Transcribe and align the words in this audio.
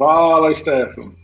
Fala, 0.00 0.54
Stefano. 0.54 1.14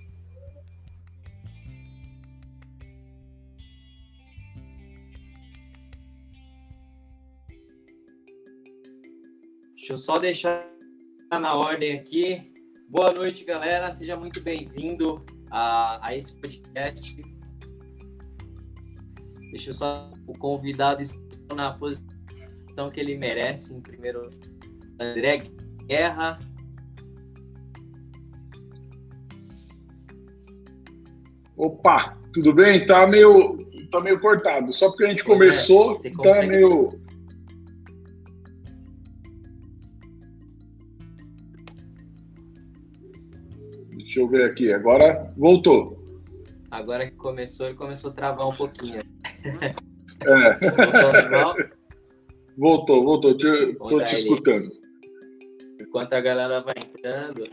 Deixa 9.75 9.95
eu 9.95 9.97
só 9.97 10.19
deixar 10.19 10.69
na 11.33 11.55
ordem 11.55 11.95
aqui. 11.99 12.53
Boa 12.91 13.15
noite, 13.15 13.47
galera. 13.47 13.91
Seja 13.91 14.15
muito 14.15 14.43
bem-vindo 14.43 15.25
a, 15.51 16.07
a 16.07 16.15
esse 16.15 16.39
podcast. 16.39 17.19
Deixa 19.53 19.71
eu 19.71 19.75
só 19.75 20.13
o 20.27 20.37
convidado 20.39 21.03
na 21.55 21.73
posição 21.73 22.91
que 22.93 23.01
ele 23.01 23.17
merece. 23.17 23.75
Em 23.75 23.81
primeiro, 23.81 24.29
André 25.01 25.51
Guerra. 25.87 26.39
Opa, 31.57 32.19
tudo 32.33 32.53
bem? 32.53 32.85
Tá 32.85 33.07
meio, 33.07 33.57
tá 33.91 34.01
meio 34.01 34.21
cortado. 34.21 34.73
Só 34.73 34.89
porque 34.89 35.05
a 35.05 35.09
gente 35.09 35.25
começou, 35.25 35.97
é, 36.05 36.11
tá 36.23 36.43
meio. 36.47 37.01
Deixa 43.97 44.21
eu 44.21 44.29
ver 44.29 44.51
aqui. 44.51 44.73
Agora 44.73 45.33
voltou. 45.37 45.97
Agora 46.71 47.07
que 47.07 47.17
começou, 47.17 47.67
ele 47.67 47.77
começou 47.77 48.11
a 48.11 48.15
travar 48.15 48.49
um 48.49 48.55
pouquinho. 48.55 49.01
É. 50.23 50.59
Voltou, 52.57 53.05
voltou. 53.05 53.33
Estou 53.33 54.05
te 54.05 54.17
escutando. 54.17 54.69
Enquanto 55.81 56.15
a 56.15 56.21
galera 56.21 56.63
vai 56.63 56.75
entrando, 56.79 57.45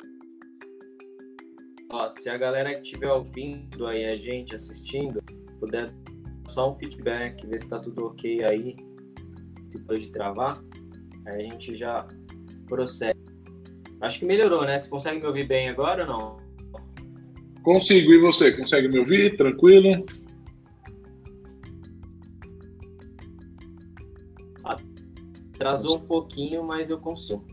ó, 1.94 2.10
se 2.10 2.28
a 2.28 2.36
galera 2.36 2.74
que 2.74 2.82
estiver 2.82 3.12
ouvindo 3.12 3.86
aí, 3.86 4.06
a 4.06 4.18
gente 4.18 4.56
assistindo, 4.56 5.22
puder 5.60 5.94
só 6.48 6.72
um 6.72 6.74
feedback, 6.74 7.46
ver 7.46 7.60
se 7.60 7.70
tá 7.70 7.80
tudo 7.80 8.08
ok 8.08 8.44
aí, 8.44 8.76
se 9.70 9.80
pode 9.84 10.12
travar, 10.12 10.62
aí 11.28 11.36
a 11.36 11.52
gente 11.52 11.76
já 11.76 12.08
prossegue. 12.68 13.20
Acho 14.02 14.20
que 14.20 14.26
melhorou, 14.26 14.66
né? 14.66 14.78
Você 14.78 14.90
consegue 14.90 15.20
me 15.20 15.28
ouvir 15.28 15.48
bem 15.48 15.70
agora 15.70 16.04
ou 16.04 16.10
não? 16.10 16.38
Consigo, 17.62 18.12
e 18.12 18.20
você? 18.20 18.52
Consegue 18.52 18.90
me 18.90 19.00
ouvir? 19.00 19.38
Tranquilo? 19.38 20.06
Atrasou 25.54 25.98
um 25.98 26.02
pouquinho, 26.02 26.64
mas 26.64 26.90
eu 26.90 27.00
consigo. 27.00 27.46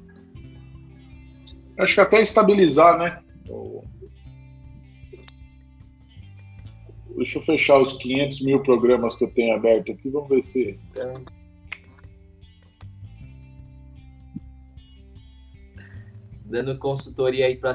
Acho 1.79 1.95
que 1.95 2.01
até 2.01 2.21
estabilizar, 2.21 2.99
né? 2.99 3.23
Deixa 7.21 7.37
eu 7.37 7.43
fechar 7.43 7.79
os 7.79 7.93
500 7.93 8.41
mil 8.41 8.63
programas 8.63 9.15
que 9.15 9.25
eu 9.25 9.31
tenho 9.31 9.55
aberto 9.55 9.93
aqui. 9.93 10.09
Vamos 10.09 10.31
ver 10.31 10.43
se. 10.43 10.73
Dando 16.47 16.79
consultoria 16.79 17.45
aí 17.45 17.57
para 17.57 17.73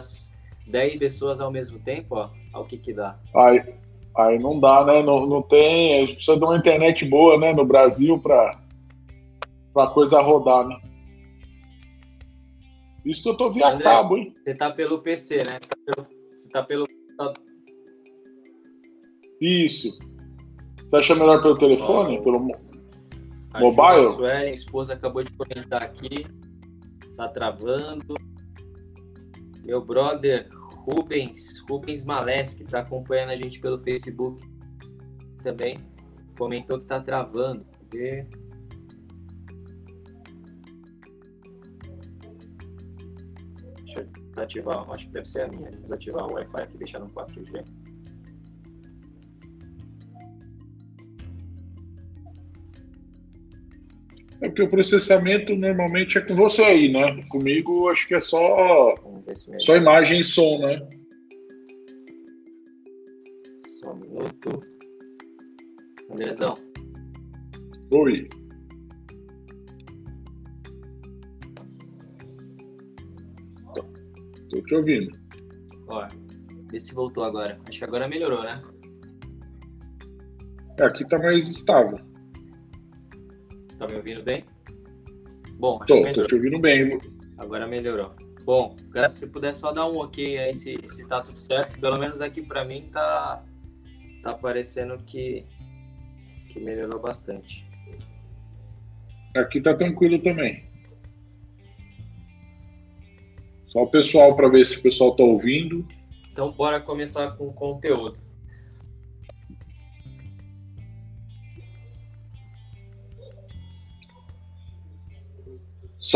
10 0.66 0.98
pessoas 0.98 1.40
ao 1.40 1.52
mesmo 1.52 1.78
tempo, 1.78 2.16
ó, 2.16 2.60
o 2.60 2.66
que 2.66 2.80
que 2.80 2.92
dá? 2.92 3.20
Aí, 3.36 3.76
aí 4.18 4.40
não 4.40 4.60
dá, 4.60 4.84
né? 4.84 5.04
Não, 5.04 5.28
não 5.28 5.44
tem. 5.44 5.94
A 5.94 6.06
gente 6.08 6.16
precisa 6.16 6.40
de 6.40 6.44
uma 6.44 6.58
internet 6.58 7.06
boa, 7.06 7.38
né, 7.38 7.54
no 7.54 7.64
Brasil 7.64 8.18
para 8.18 8.60
a 9.78 9.88
coisa 9.88 10.20
rodar, 10.22 10.68
né? 10.68 10.82
Isso 13.06 13.22
que 13.22 13.30
eu 13.30 13.38
tô 13.38 13.52
via 13.52 13.68
André, 13.68 13.84
cabo, 13.84 14.18
hein? 14.18 14.36
Você 14.44 14.56
tá 14.56 14.72
pelo 14.72 15.04
PC, 15.04 15.44
né? 15.44 15.60
Você 15.62 15.70
tá 15.70 15.78
pelo. 15.86 16.08
Você 16.36 16.50
tá 16.50 16.64
pelo... 16.64 16.88
Isso. 19.46 19.96
Você 20.88 20.96
acha 20.96 21.16
melhor 21.16 21.42
pelo 21.42 21.56
telefone? 21.58 22.22
pelo 22.24 22.38
a 23.54 23.60
mobile? 23.60 24.10
Sueli, 24.14 24.40
minha 24.40 24.54
esposa 24.54 24.94
acabou 24.94 25.24
de 25.24 25.32
comentar 25.34 25.84
aqui. 25.84 26.26
Tá 27.16 27.28
travando. 27.28 28.16
Meu 29.64 29.84
brother 29.84 30.50
Rubens, 30.86 31.60
Rubens 31.70 32.04
Malés, 32.04 32.56
que 32.56 32.64
está 32.64 32.80
acompanhando 32.80 33.32
a 33.32 33.36
gente 33.36 33.60
pelo 33.60 33.80
Facebook 33.80 34.44
também, 35.44 35.78
comentou 36.38 36.78
que 36.78 36.84
está 36.84 37.00
travando. 37.00 37.66
Ver. 37.92 38.28
Deixa 43.84 44.00
eu 44.00 44.06
desativar, 44.06 44.92
acho 44.92 45.06
que 45.06 45.14
deve 45.14 45.26
ser 45.28 45.42
a 45.44 45.48
minha, 45.48 45.72
desativar 45.72 46.26
o 46.26 46.34
Wi-Fi 46.34 46.62
aqui, 46.62 46.78
deixar 46.78 47.00
no 47.00 47.08
4G. 47.08 47.85
É 54.42 54.48
porque 54.48 54.64
o 54.64 54.70
processamento 54.70 55.56
normalmente 55.56 56.18
é 56.18 56.22
com 56.22 56.36
você 56.36 56.62
aí, 56.62 56.92
né? 56.92 57.24
Comigo 57.30 57.90
acho 57.90 58.08
que 58.08 58.16
é 58.16 58.20
só, 58.20 58.94
só 59.60 59.76
imagem 59.76 60.20
e 60.20 60.24
som, 60.24 60.60
né? 60.60 60.88
Só 63.60 63.94
um 63.94 63.96
minuto. 63.96 64.62
Andrezão. 66.12 66.54
Oi. 67.92 68.28
Tô 74.50 74.62
te 74.62 74.76
ouvindo. 74.76 75.18
Ó, 75.88 76.08
vê 76.72 76.80
se 76.80 76.94
voltou 76.94 77.24
agora. 77.24 77.60
Acho 77.68 77.80
que 77.80 77.84
agora 77.84 78.08
melhorou, 78.08 78.44
né? 78.44 78.62
É, 80.80 80.84
aqui 80.84 81.08
tá 81.08 81.18
mais 81.18 81.50
estável. 81.50 82.05
Tá 83.78 83.88
me 83.88 83.96
ouvindo 83.96 84.24
bem? 84.24 84.46
Bom, 85.54 85.78
acho 85.82 85.94
tô, 85.94 86.04
que 86.04 86.14
tô 86.14 86.24
te 86.24 86.36
ouvindo 86.36 86.60
bem. 86.60 87.00
Agora 87.38 87.68
melhorou. 87.68 88.12
Bom, 88.44 88.76
se 89.10 89.28
puder 89.28 89.54
só 89.54 89.72
dar 89.72 89.88
um 89.88 89.98
ok 89.98 90.38
aí 90.38 90.56
se, 90.56 90.78
se 90.88 91.08
tá 91.08 91.22
tudo 91.22 91.38
certo, 91.38 91.80
pelo 91.80 91.98
menos 91.98 92.22
aqui 92.22 92.42
para 92.42 92.64
mim 92.64 92.90
tá 92.92 93.44
tá 94.22 94.34
parecendo 94.34 94.98
que 95.04 95.46
que 96.50 96.60
melhorou 96.60 97.02
bastante. 97.02 97.68
Aqui 99.36 99.60
tá 99.60 99.74
tranquilo 99.74 100.20
também. 100.20 100.64
Só 103.68 103.84
o 103.84 103.88
pessoal 103.88 104.36
para 104.36 104.48
ver 104.48 104.66
se 104.66 104.78
o 104.78 104.82
pessoal 104.82 105.16
tá 105.16 105.24
ouvindo. 105.24 105.86
Então 106.32 106.52
bora 106.52 106.80
começar 106.80 107.36
com 107.36 107.48
o 107.48 107.54
conteúdo. 107.54 108.25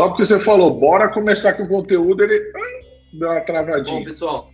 Só 0.00 0.08
porque 0.08 0.24
você 0.24 0.40
falou, 0.40 0.80
bora 0.80 1.12
começar 1.12 1.52
com 1.52 1.64
o 1.64 1.68
conteúdo, 1.68 2.24
ele 2.24 2.50
deu 3.12 3.28
uma 3.28 3.42
travadinha. 3.42 3.98
Bom, 3.98 4.04
pessoal. 4.06 4.50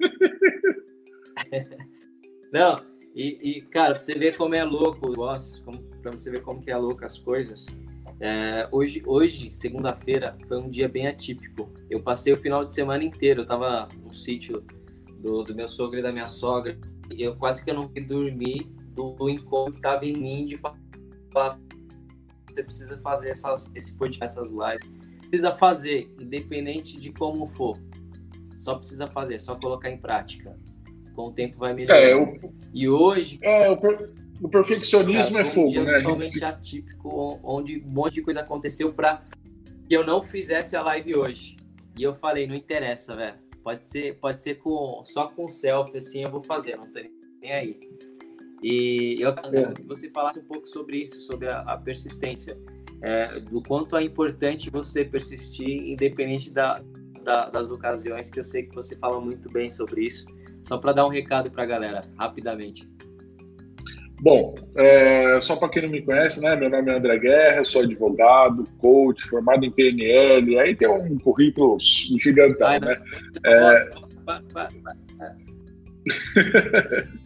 Não, 2.52 2.80
e, 3.14 3.38
e, 3.40 3.62
cara, 3.62 3.94
pra 3.94 4.02
você 4.02 4.12
ver 4.16 4.36
como 4.36 4.56
é 4.56 4.64
louco 4.64 5.06
o 5.06 5.10
negócio, 5.10 5.64
pra 6.02 6.10
você 6.10 6.32
ver 6.32 6.42
como 6.42 6.60
que 6.60 6.68
é 6.68 6.76
louco 6.76 7.04
as 7.04 7.16
coisas. 7.16 7.68
É, 8.18 8.68
hoje, 8.72 9.00
hoje 9.06 9.52
segunda-feira, 9.52 10.36
foi 10.48 10.58
um 10.58 10.68
dia 10.68 10.88
bem 10.88 11.06
atípico. 11.06 11.72
Eu 11.88 12.02
passei 12.02 12.32
o 12.32 12.36
final 12.36 12.64
de 12.64 12.74
semana 12.74 13.04
inteiro, 13.04 13.42
eu 13.42 13.46
tava 13.46 13.88
no 14.02 14.12
sítio 14.12 14.64
do, 15.20 15.44
do 15.44 15.54
meu 15.54 15.68
sogro 15.68 16.00
e 16.00 16.02
da 16.02 16.10
minha 16.10 16.26
sogra, 16.26 16.76
e 17.08 17.22
eu 17.22 17.36
quase 17.36 17.64
que 17.64 17.70
eu 17.70 17.74
não 17.74 17.86
dormi 17.86 18.68
do, 18.96 19.12
do 19.12 19.30
encontro 19.30 19.74
que 19.74 19.80
tava 19.80 20.04
em 20.04 20.16
mim 20.16 20.44
de 20.44 20.56
falar 20.56 20.81
você 21.32 22.62
precisa 22.62 22.98
fazer 22.98 23.30
essas, 23.30 23.70
esse 23.74 23.94
podcast, 23.94 24.38
essas 24.38 24.50
lives. 24.50 24.82
Precisa 25.28 25.56
fazer, 25.56 26.14
independente 26.20 26.98
de 26.98 27.12
como 27.12 27.46
for. 27.46 27.78
Só 28.58 28.76
precisa 28.76 29.08
fazer, 29.08 29.40
só 29.40 29.56
colocar 29.56 29.90
em 29.90 29.96
prática. 29.96 30.56
Com 31.14 31.28
o 31.28 31.32
tempo 31.32 31.58
vai 31.58 31.74
melhorar. 31.74 32.00
É, 32.00 32.14
o, 32.14 32.38
e 32.72 32.88
hoje. 32.88 33.38
É, 33.42 33.70
o, 33.70 33.76
per, 33.76 34.12
o 34.40 34.48
perfeccionismo 34.48 35.36
cara, 35.36 35.48
é 35.48 35.50
fogo, 35.50 35.68
um 35.68 35.72
dia 35.72 35.84
né? 35.84 36.00
totalmente 36.00 36.32
gente... 36.34 36.44
atípico, 36.44 37.40
onde 37.42 37.82
um 37.86 37.92
monte 37.92 38.14
de 38.14 38.22
coisa 38.22 38.40
aconteceu 38.40 38.92
para 38.92 39.22
que 39.88 39.94
eu 39.94 40.04
não 40.04 40.22
fizesse 40.22 40.76
a 40.76 40.82
live 40.82 41.16
hoje. 41.16 41.56
E 41.98 42.02
eu 42.02 42.14
falei, 42.14 42.46
não 42.46 42.54
interessa, 42.54 43.14
velho. 43.14 43.36
Pode 43.62 43.86
ser, 43.86 44.18
pode 44.18 44.40
ser 44.40 44.56
com, 44.56 45.02
só 45.04 45.28
com 45.28 45.46
selfie, 45.46 45.98
assim, 45.98 46.22
eu 46.22 46.30
vou 46.30 46.42
fazer, 46.42 46.76
não 46.76 46.90
tô 46.90 47.00
nem 47.40 47.52
aí. 47.52 47.80
E 48.62 49.20
eu 49.20 49.34
queria 49.34 49.72
que 49.72 49.82
você 49.82 50.08
falasse 50.10 50.38
um 50.38 50.44
pouco 50.44 50.66
sobre 50.66 50.98
isso, 50.98 51.20
sobre 51.20 51.48
a, 51.48 51.60
a 51.60 51.76
persistência, 51.76 52.56
é, 53.02 53.40
do 53.40 53.60
quanto 53.62 53.96
é 53.96 54.04
importante 54.04 54.70
você 54.70 55.04
persistir, 55.04 55.90
independente 55.90 56.50
da, 56.50 56.80
da, 57.24 57.50
das 57.50 57.70
ocasiões, 57.70 58.30
que 58.30 58.38
eu 58.38 58.44
sei 58.44 58.62
que 58.62 58.74
você 58.74 58.96
fala 58.96 59.20
muito 59.20 59.50
bem 59.50 59.68
sobre 59.70 60.06
isso. 60.06 60.24
Só 60.62 60.78
para 60.78 60.92
dar 60.92 61.06
um 61.06 61.08
recado 61.08 61.50
para 61.50 61.64
a 61.64 61.66
galera, 61.66 62.02
rapidamente. 62.16 62.88
Bom, 64.20 64.54
é, 64.76 65.40
só 65.40 65.56
para 65.56 65.68
quem 65.68 65.82
não 65.82 65.88
me 65.88 66.00
conhece, 66.00 66.40
né? 66.40 66.54
Meu 66.54 66.70
nome 66.70 66.92
é 66.92 66.96
André 66.96 67.18
Guerra, 67.18 67.64
sou 67.64 67.82
advogado, 67.82 68.62
coach, 68.78 69.28
formado 69.28 69.64
em 69.64 69.70
PNL, 69.72 70.60
aí 70.60 70.76
tem 70.76 70.86
um 70.88 71.18
currículo 71.18 71.76
gigantão, 71.80 72.68
vai, 72.68 72.78
né? 72.78 73.02
É... 73.44 73.90
Vai, 74.24 74.68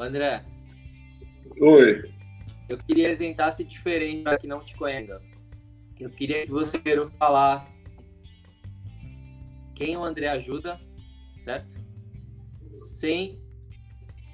André. 0.00 0.44
Oi. 1.60 2.14
Eu 2.68 2.78
queria 2.78 3.04
apresentar-se 3.04 3.64
diferente 3.64 4.22
para 4.22 4.38
quem 4.38 4.48
não 4.48 4.60
te 4.60 4.74
conhece. 4.76 5.12
Eu 6.00 6.10
queria 6.10 6.44
que 6.44 6.50
você 6.50 6.80
falasse 7.18 7.72
quem 9.74 9.96
o 9.96 10.04
André 10.04 10.28
ajuda, 10.28 10.80
certo? 11.40 11.74
Sem 12.74 13.40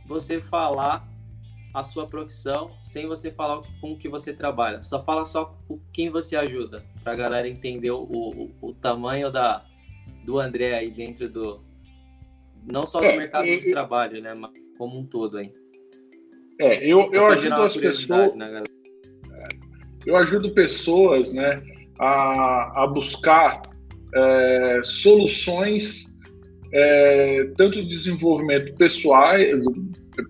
você 0.07 0.41
falar 0.41 1.09
a 1.73 1.85
sua 1.85 2.07
profissão, 2.07 2.77
sem 2.83 3.07
você 3.07 3.31
falar 3.31 3.63
com 3.81 3.93
o 3.93 3.99
que 3.99 4.09
você 4.09 4.33
trabalha. 4.33 4.83
Só 4.83 5.03
fala 5.03 5.25
só 5.25 5.57
com 5.69 5.81
quem 5.93 6.11
você 6.11 6.37
ajuda, 6.37 6.85
para 7.03 7.13
a 7.13 7.17
galera 7.17 7.49
entender 7.49 7.91
o, 7.91 8.03
o, 8.03 8.51
o, 8.61 8.75
tamanho 8.75 9.31
da, 9.31 9.65
do 10.25 10.39
André 10.39 10.75
aí 10.75 10.91
dentro 10.91 11.29
do. 11.29 11.63
Não 12.65 12.85
só 12.85 13.01
do 13.01 13.07
é, 13.07 13.17
mercado 13.17 13.45
de 13.45 13.71
trabalho, 13.71 14.21
né? 14.21 14.35
Mas 14.37 14.53
como 14.81 14.99
um 14.99 15.05
todo 15.05 15.37
aí. 15.37 15.53
É, 16.59 16.83
eu, 16.91 17.11
eu 17.13 17.27
ajudo 17.27 17.57
as 17.57 17.77
pessoas. 17.77 18.35
Né, 18.35 18.65
eu 20.07 20.17
ajudo 20.17 20.55
pessoas 20.55 21.35
né, 21.35 21.61
a, 21.99 22.85
a 22.85 22.87
buscar 22.87 23.61
é, 24.15 24.81
soluções 24.83 26.17
é, 26.73 27.51
tanto 27.59 27.83
de 27.83 27.89
desenvolvimento 27.89 28.75
pessoal, 28.77 29.35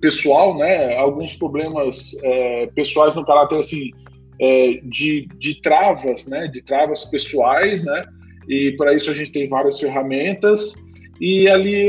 pessoal, 0.01 0.59
né? 0.59 0.97
Alguns 0.97 1.35
problemas 1.35 2.13
é, 2.25 2.67
pessoais 2.75 3.15
no 3.15 3.25
caráter 3.25 3.59
assim 3.59 3.93
é, 4.41 4.81
de, 4.83 5.29
de 5.39 5.61
travas, 5.61 6.27
né? 6.27 6.49
De 6.49 6.61
travas 6.63 7.05
pessoais, 7.05 7.85
né? 7.85 8.03
E 8.49 8.75
para 8.77 8.95
isso 8.95 9.13
a 9.13 9.15
gente 9.15 9.31
tem 9.31 9.47
várias 9.47 9.79
ferramentas 9.79 10.75
e 11.21 11.49
ali 11.49 11.89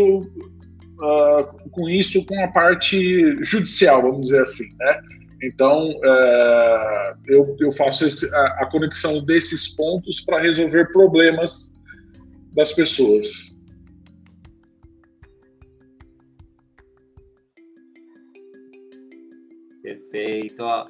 uh, 1.01 1.69
com 1.71 1.89
isso 1.89 2.23
com 2.25 2.43
a 2.43 2.47
parte 2.47 3.43
judicial, 3.43 4.01
vamos 4.01 4.21
dizer 4.21 4.43
assim, 4.43 4.65
né? 4.77 5.01
Então 5.43 5.89
uh, 5.89 7.17
eu, 7.27 7.55
eu 7.59 7.71
faço 7.71 8.05
esse, 8.05 8.33
a, 8.33 8.45
a 8.61 8.65
conexão 8.67 9.23
desses 9.25 9.75
pontos 9.75 10.21
para 10.21 10.39
resolver 10.39 10.91
problemas 10.91 11.73
das 12.53 12.71
pessoas. 12.73 13.57
Perfeito. 19.81 20.61
Ó, 20.63 20.85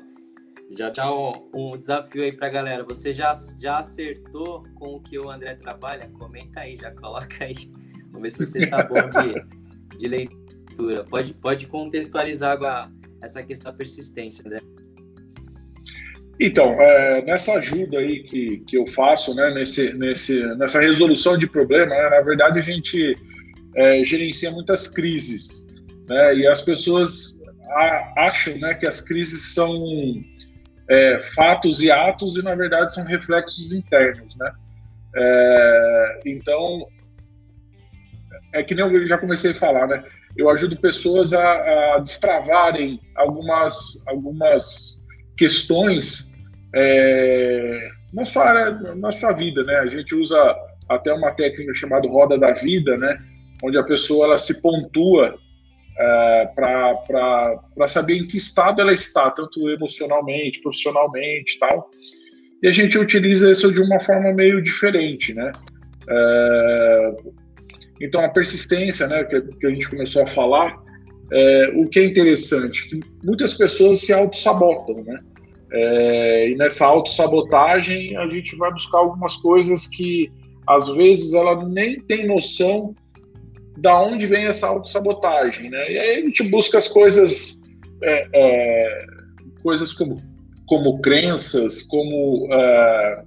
já 0.77 0.91
tá 0.91 1.13
um, 1.13 1.31
um 1.53 1.77
desafio 1.77 2.23
aí 2.23 2.35
pra 2.35 2.49
galera. 2.49 2.83
Você 2.83 3.13
já, 3.13 3.31
já 3.59 3.79
acertou 3.79 4.63
com 4.75 4.95
o 4.95 5.01
que 5.01 5.17
o 5.17 5.29
André 5.29 5.55
trabalha? 5.55 6.09
Comenta 6.17 6.61
aí, 6.61 6.75
já 6.75 6.91
coloca 6.91 7.43
aí. 7.43 7.71
Vamos 8.11 8.21
ver 8.23 8.31
se 8.31 8.45
você 8.45 8.67
tá 8.67 8.83
bom 8.83 8.95
de, 9.09 9.60
de 10.01 10.07
leitura. 10.07 11.03
Pode, 11.05 11.33
pode 11.35 11.67
contextualizar 11.67 12.51
agora 12.51 12.91
essa 13.21 13.43
questão 13.43 13.71
da 13.71 13.77
persistência, 13.77 14.43
né? 14.49 14.57
Então, 16.39 16.73
é, 16.81 17.21
nessa 17.21 17.53
ajuda 17.53 17.99
aí 17.99 18.23
que, 18.23 18.63
que 18.65 18.75
eu 18.75 18.87
faço, 18.87 19.35
né, 19.35 19.53
nesse, 19.53 19.93
nesse, 19.93 20.43
nessa 20.55 20.81
resolução 20.81 21.37
de 21.37 21.47
problema, 21.47 21.93
né, 21.93 22.09
na 22.09 22.21
verdade 22.21 22.57
a 22.57 22.61
gente 22.63 23.15
é, 23.75 24.03
gerencia 24.03 24.49
muitas 24.49 24.87
crises, 24.87 25.67
né, 26.09 26.35
e 26.35 26.47
as 26.47 26.61
pessoas 26.63 27.39
acham 28.17 28.57
né, 28.57 28.73
que 28.73 28.87
as 28.87 29.01
crises 29.01 29.53
são 29.53 29.71
é, 30.89 31.19
fatos 31.19 31.79
e 31.79 31.91
atos 31.91 32.35
e 32.37 32.41
na 32.41 32.55
verdade 32.55 32.93
são 32.93 33.05
reflexos 33.05 33.71
internos, 33.71 34.35
né? 34.35 34.51
É, 35.15 36.19
então 36.25 36.87
é 38.53 38.63
que 38.63 38.75
nem 38.75 38.85
eu 38.85 39.07
já 39.07 39.17
comecei 39.17 39.51
a 39.51 39.55
falar, 39.55 39.87
né? 39.87 40.03
Eu 40.37 40.49
ajudo 40.49 40.77
pessoas 40.77 41.33
a, 41.33 41.95
a 41.95 41.99
destravarem 41.99 42.99
algumas 43.15 44.03
algumas 44.07 45.01
questões 45.37 46.33
é, 46.75 47.89
na 48.13 48.25
sua 48.25 48.71
na 48.95 49.11
sua 49.11 49.33
vida, 49.33 49.63
né? 49.63 49.75
A 49.79 49.87
gente 49.87 50.15
usa 50.15 50.55
até 50.89 51.13
uma 51.13 51.31
técnica 51.31 51.73
chamada 51.73 52.07
roda 52.07 52.37
da 52.37 52.53
vida, 52.53 52.97
né? 52.97 53.17
Onde 53.63 53.77
a 53.77 53.83
pessoa 53.83 54.25
ela 54.25 54.37
se 54.37 54.61
pontua 54.61 55.35
é, 55.97 56.45
para 56.55 57.87
saber 57.87 58.17
em 58.17 58.27
que 58.27 58.37
estado 58.37 58.81
ela 58.81 58.93
está, 58.93 59.29
tanto 59.31 59.69
emocionalmente, 59.69 60.61
profissionalmente 60.61 61.59
tal. 61.59 61.89
E 62.61 62.67
a 62.67 62.71
gente 62.71 62.97
utiliza 62.97 63.51
isso 63.51 63.71
de 63.71 63.81
uma 63.81 63.99
forma 63.99 64.31
meio 64.33 64.61
diferente, 64.61 65.33
né? 65.33 65.51
É, 66.09 67.15
então, 67.99 68.23
a 68.23 68.29
persistência, 68.29 69.07
né, 69.07 69.23
que, 69.23 69.41
que, 69.41 69.67
a 69.67 69.69
gente 69.69 69.89
começou 69.89 70.23
a 70.23 70.27
falar, 70.27 70.81
é, 71.31 71.71
o 71.75 71.87
que 71.87 71.99
é 71.99 72.05
interessante, 72.05 72.89
que 72.89 72.99
muitas 73.23 73.53
pessoas 73.53 73.99
se 73.99 74.13
auto-sabotam, 74.13 75.03
né? 75.03 75.19
É, 75.73 76.49
e 76.49 76.55
nessa 76.55 76.85
autossabotagem 76.85 78.17
a 78.17 78.27
gente 78.27 78.57
vai 78.57 78.69
buscar 78.73 78.97
algumas 78.97 79.37
coisas 79.37 79.87
que 79.87 80.29
às 80.67 80.89
vezes 80.89 81.33
ela 81.33 81.63
nem 81.65 81.97
tem 81.97 82.27
noção 82.27 82.93
da 83.77 83.97
onde 84.01 84.27
vem 84.27 84.45
essa 84.45 84.67
autossabotagem, 84.67 85.69
né? 85.69 85.91
E 85.91 85.97
aí 85.97 86.17
a 86.17 86.21
gente 86.21 86.43
busca 86.43 86.77
as 86.77 86.89
coisas, 86.89 87.61
é, 88.03 88.27
é, 88.33 89.05
coisas 89.63 89.93
como, 89.93 90.17
como 90.67 90.99
crenças, 90.99 91.81
como 91.83 92.47
é, 92.53 93.23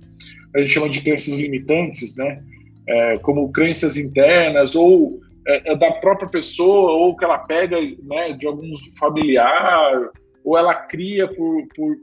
a 0.55 0.59
gente 0.61 0.71
chama 0.71 0.91
de 0.91 1.01
crenças 1.01 1.35
limitantes, 1.35 2.15
né? 2.17 2.43
É, 2.87 3.17
como 3.19 3.51
crenças 3.51 3.97
internas 3.97 4.75
ou 4.75 5.21
é, 5.47 5.73
é 5.73 5.77
da 5.77 5.91
própria 5.93 6.29
pessoa 6.29 6.93
ou 6.93 7.17
que 7.17 7.25
ela 7.25 7.39
pega 7.39 7.81
né, 7.81 8.33
de 8.33 8.47
algum 8.47 8.73
familiar 8.99 10.11
ou 10.45 10.59
ela 10.59 10.75
cria 10.75 11.27
por, 11.27 11.67
por 11.75 11.97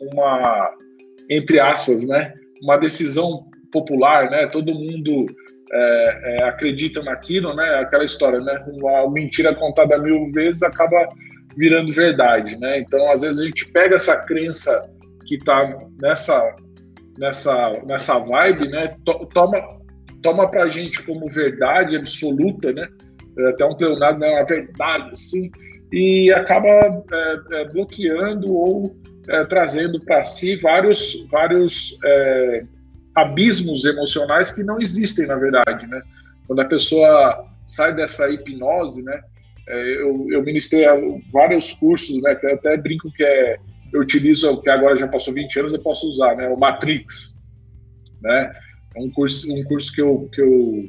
uma 0.00 0.72
entre 1.30 1.60
aspas, 1.60 2.06
né? 2.06 2.32
Uma 2.62 2.78
decisão 2.78 3.46
popular, 3.70 4.30
né? 4.30 4.46
Todo 4.46 4.74
mundo 4.74 5.26
é, 5.70 6.20
é, 6.24 6.44
acreditam 6.44 7.04
naquilo, 7.04 7.54
né? 7.54 7.80
Aquela 7.80 8.04
história, 8.04 8.40
né? 8.40 8.64
Uma 8.80 9.10
mentira 9.10 9.54
contada 9.54 9.98
mil 9.98 10.30
vezes 10.32 10.62
acaba 10.62 11.08
virando 11.56 11.92
verdade, 11.92 12.56
né? 12.58 12.80
Então, 12.80 13.10
às 13.12 13.20
vezes 13.20 13.40
a 13.40 13.44
gente 13.44 13.70
pega 13.72 13.94
essa 13.96 14.16
crença 14.24 14.88
que 15.26 15.36
está 15.36 15.76
nessa 16.00 16.56
nessa 17.18 17.72
nessa 17.84 18.18
vibe, 18.20 18.68
né? 18.68 18.90
Toma 19.34 19.77
toma 20.22 20.50
para 20.50 20.68
gente 20.68 21.02
como 21.02 21.28
verdade 21.28 21.96
absoluta, 21.96 22.72
né? 22.72 22.88
É 23.38 23.48
até 23.50 23.64
um 23.64 23.74
pleonado, 23.74 24.18
né? 24.18 24.28
Uma 24.30 24.44
verdade, 24.44 25.10
assim, 25.12 25.50
e 25.92 26.32
acaba 26.32 26.68
é, 26.68 27.40
é, 27.52 27.64
bloqueando 27.66 28.52
ou 28.52 28.96
é, 29.28 29.44
trazendo 29.44 30.00
para 30.00 30.24
si 30.24 30.56
vários 30.56 31.26
vários 31.30 31.98
abismos 33.14 33.84
emocionais 33.84 34.50
que 34.50 34.62
não 34.62 34.78
existem, 34.78 35.26
na 35.26 35.36
verdade, 35.36 35.86
né? 35.86 36.02
Quando 36.46 36.60
a 36.60 36.64
pessoa 36.64 37.46
sai 37.66 37.94
dessa 37.94 38.30
hipnose, 38.30 39.04
né? 39.04 39.20
É, 39.68 40.02
eu, 40.02 40.26
eu 40.30 40.42
ministrei 40.42 40.86
vários 41.30 41.72
cursos, 41.74 42.22
né? 42.22 42.38
Eu 42.42 42.54
até 42.54 42.76
brinco 42.76 43.12
que 43.12 43.22
é, 43.22 43.58
eu 43.92 44.00
utilizo, 44.00 44.60
que 44.62 44.70
agora 44.70 44.96
já 44.96 45.06
passou 45.06 45.34
20 45.34 45.60
anos, 45.60 45.72
eu 45.74 45.82
posso 45.82 46.08
usar, 46.08 46.36
né? 46.36 46.48
O 46.48 46.56
Matrix, 46.56 47.40
né? 48.22 48.52
É 48.98 49.00
um 49.00 49.10
curso, 49.10 49.52
um 49.54 49.62
curso 49.64 49.92
que 49.92 50.00
eu, 50.00 50.28
que 50.32 50.40
eu, 50.40 50.84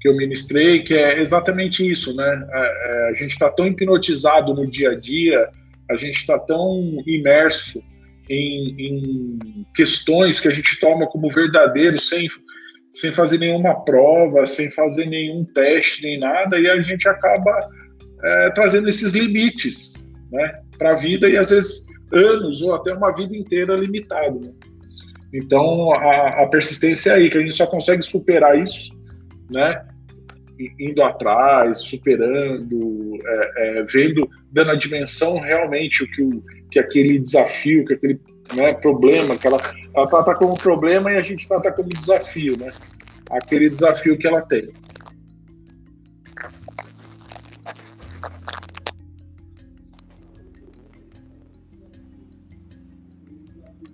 que 0.00 0.08
eu 0.08 0.16
ministrei, 0.16 0.82
que 0.82 0.94
é 0.94 1.20
exatamente 1.20 1.88
isso, 1.90 2.14
né? 2.14 2.48
A, 2.52 2.58
é, 2.58 3.08
a 3.10 3.12
gente 3.14 3.32
está 3.32 3.50
tão 3.50 3.66
hipnotizado 3.66 4.54
no 4.54 4.70
dia 4.70 4.90
a 4.90 4.94
dia, 4.94 5.48
a 5.90 5.96
gente 5.96 6.18
está 6.18 6.38
tão 6.38 7.02
imerso 7.04 7.82
em, 8.30 8.74
em 8.78 9.66
questões 9.74 10.38
que 10.38 10.48
a 10.48 10.52
gente 10.52 10.78
toma 10.78 11.06
como 11.08 11.30
verdadeiros 11.30 12.08
sem, 12.08 12.28
sem 12.92 13.10
fazer 13.10 13.38
nenhuma 13.38 13.84
prova, 13.84 14.46
sem 14.46 14.70
fazer 14.70 15.06
nenhum 15.06 15.44
teste, 15.44 16.02
nem 16.04 16.20
nada, 16.20 16.60
e 16.60 16.68
a 16.68 16.80
gente 16.80 17.08
acaba 17.08 17.68
é, 18.22 18.50
trazendo 18.50 18.88
esses 18.88 19.12
limites 19.12 20.06
né, 20.30 20.60
para 20.78 20.92
a 20.92 20.96
vida 20.96 21.28
e 21.28 21.36
às 21.36 21.50
vezes 21.50 21.86
anos 22.12 22.62
ou 22.62 22.74
até 22.74 22.94
uma 22.94 23.12
vida 23.12 23.36
inteira 23.36 23.74
limitado. 23.74 24.40
Né? 24.40 24.52
Então, 25.32 25.92
a, 25.94 26.42
a 26.42 26.46
persistência 26.46 27.10
é 27.10 27.14
aí, 27.14 27.30
que 27.30 27.38
a 27.38 27.40
gente 27.40 27.54
só 27.54 27.66
consegue 27.66 28.02
superar 28.02 28.58
isso, 28.60 28.92
né? 29.50 29.82
Indo 30.78 31.02
atrás, 31.02 31.78
superando, 31.78 33.18
é, 33.24 33.80
é, 33.80 33.82
vendo, 33.84 34.28
dando 34.50 34.72
a 34.72 34.76
dimensão 34.76 35.40
realmente 35.40 36.04
o 36.04 36.10
que, 36.10 36.22
o, 36.22 36.44
que 36.70 36.78
aquele 36.78 37.18
desafio, 37.18 37.84
que 37.86 37.94
aquele 37.94 38.20
né, 38.54 38.74
problema, 38.74 39.36
que 39.36 39.46
ela, 39.46 39.58
ela 39.94 40.06
trata 40.06 40.34
como 40.34 40.54
problema 40.54 41.10
e 41.10 41.16
a 41.16 41.22
gente 41.22 41.48
trata 41.48 41.72
como 41.72 41.88
desafio, 41.88 42.58
né? 42.58 42.70
Aquele 43.30 43.70
desafio 43.70 44.18
que 44.18 44.26
ela 44.26 44.42
tem. 44.42 44.68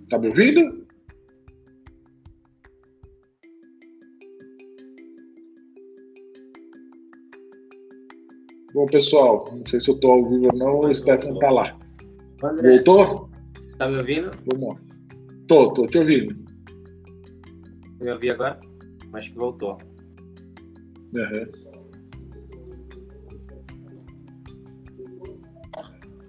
Tá 0.09 0.17
me 0.17 0.27
ouvindo? 0.27 0.88
Bom, 8.73 8.85
pessoal, 8.85 9.45
não 9.51 9.65
sei 9.65 9.79
se 9.79 9.89
eu 9.89 9.95
estou 9.95 10.11
ao 10.11 10.29
vivo 10.29 10.47
ou 10.51 10.57
não, 10.57 10.79
o 10.81 10.93
Stefano 10.93 11.33
está 11.33 11.49
lá. 11.49 11.79
André, 12.43 12.75
Voltou? 12.75 13.29
Tá 13.79 13.89
me 13.89 13.97
ouvindo? 13.97 14.31
Vamos 14.45 14.75
lá. 14.75 14.81
Tô, 15.47 15.73
tô 15.73 15.87
te 15.87 15.97
ouvindo. 15.97 16.35
Me 17.99 18.11
ouvi 18.11 18.29
agora? 18.29 18.59
Acho 19.13 19.31
que 19.31 19.37
voltou. 19.37 19.77
Uhum. 21.13 21.69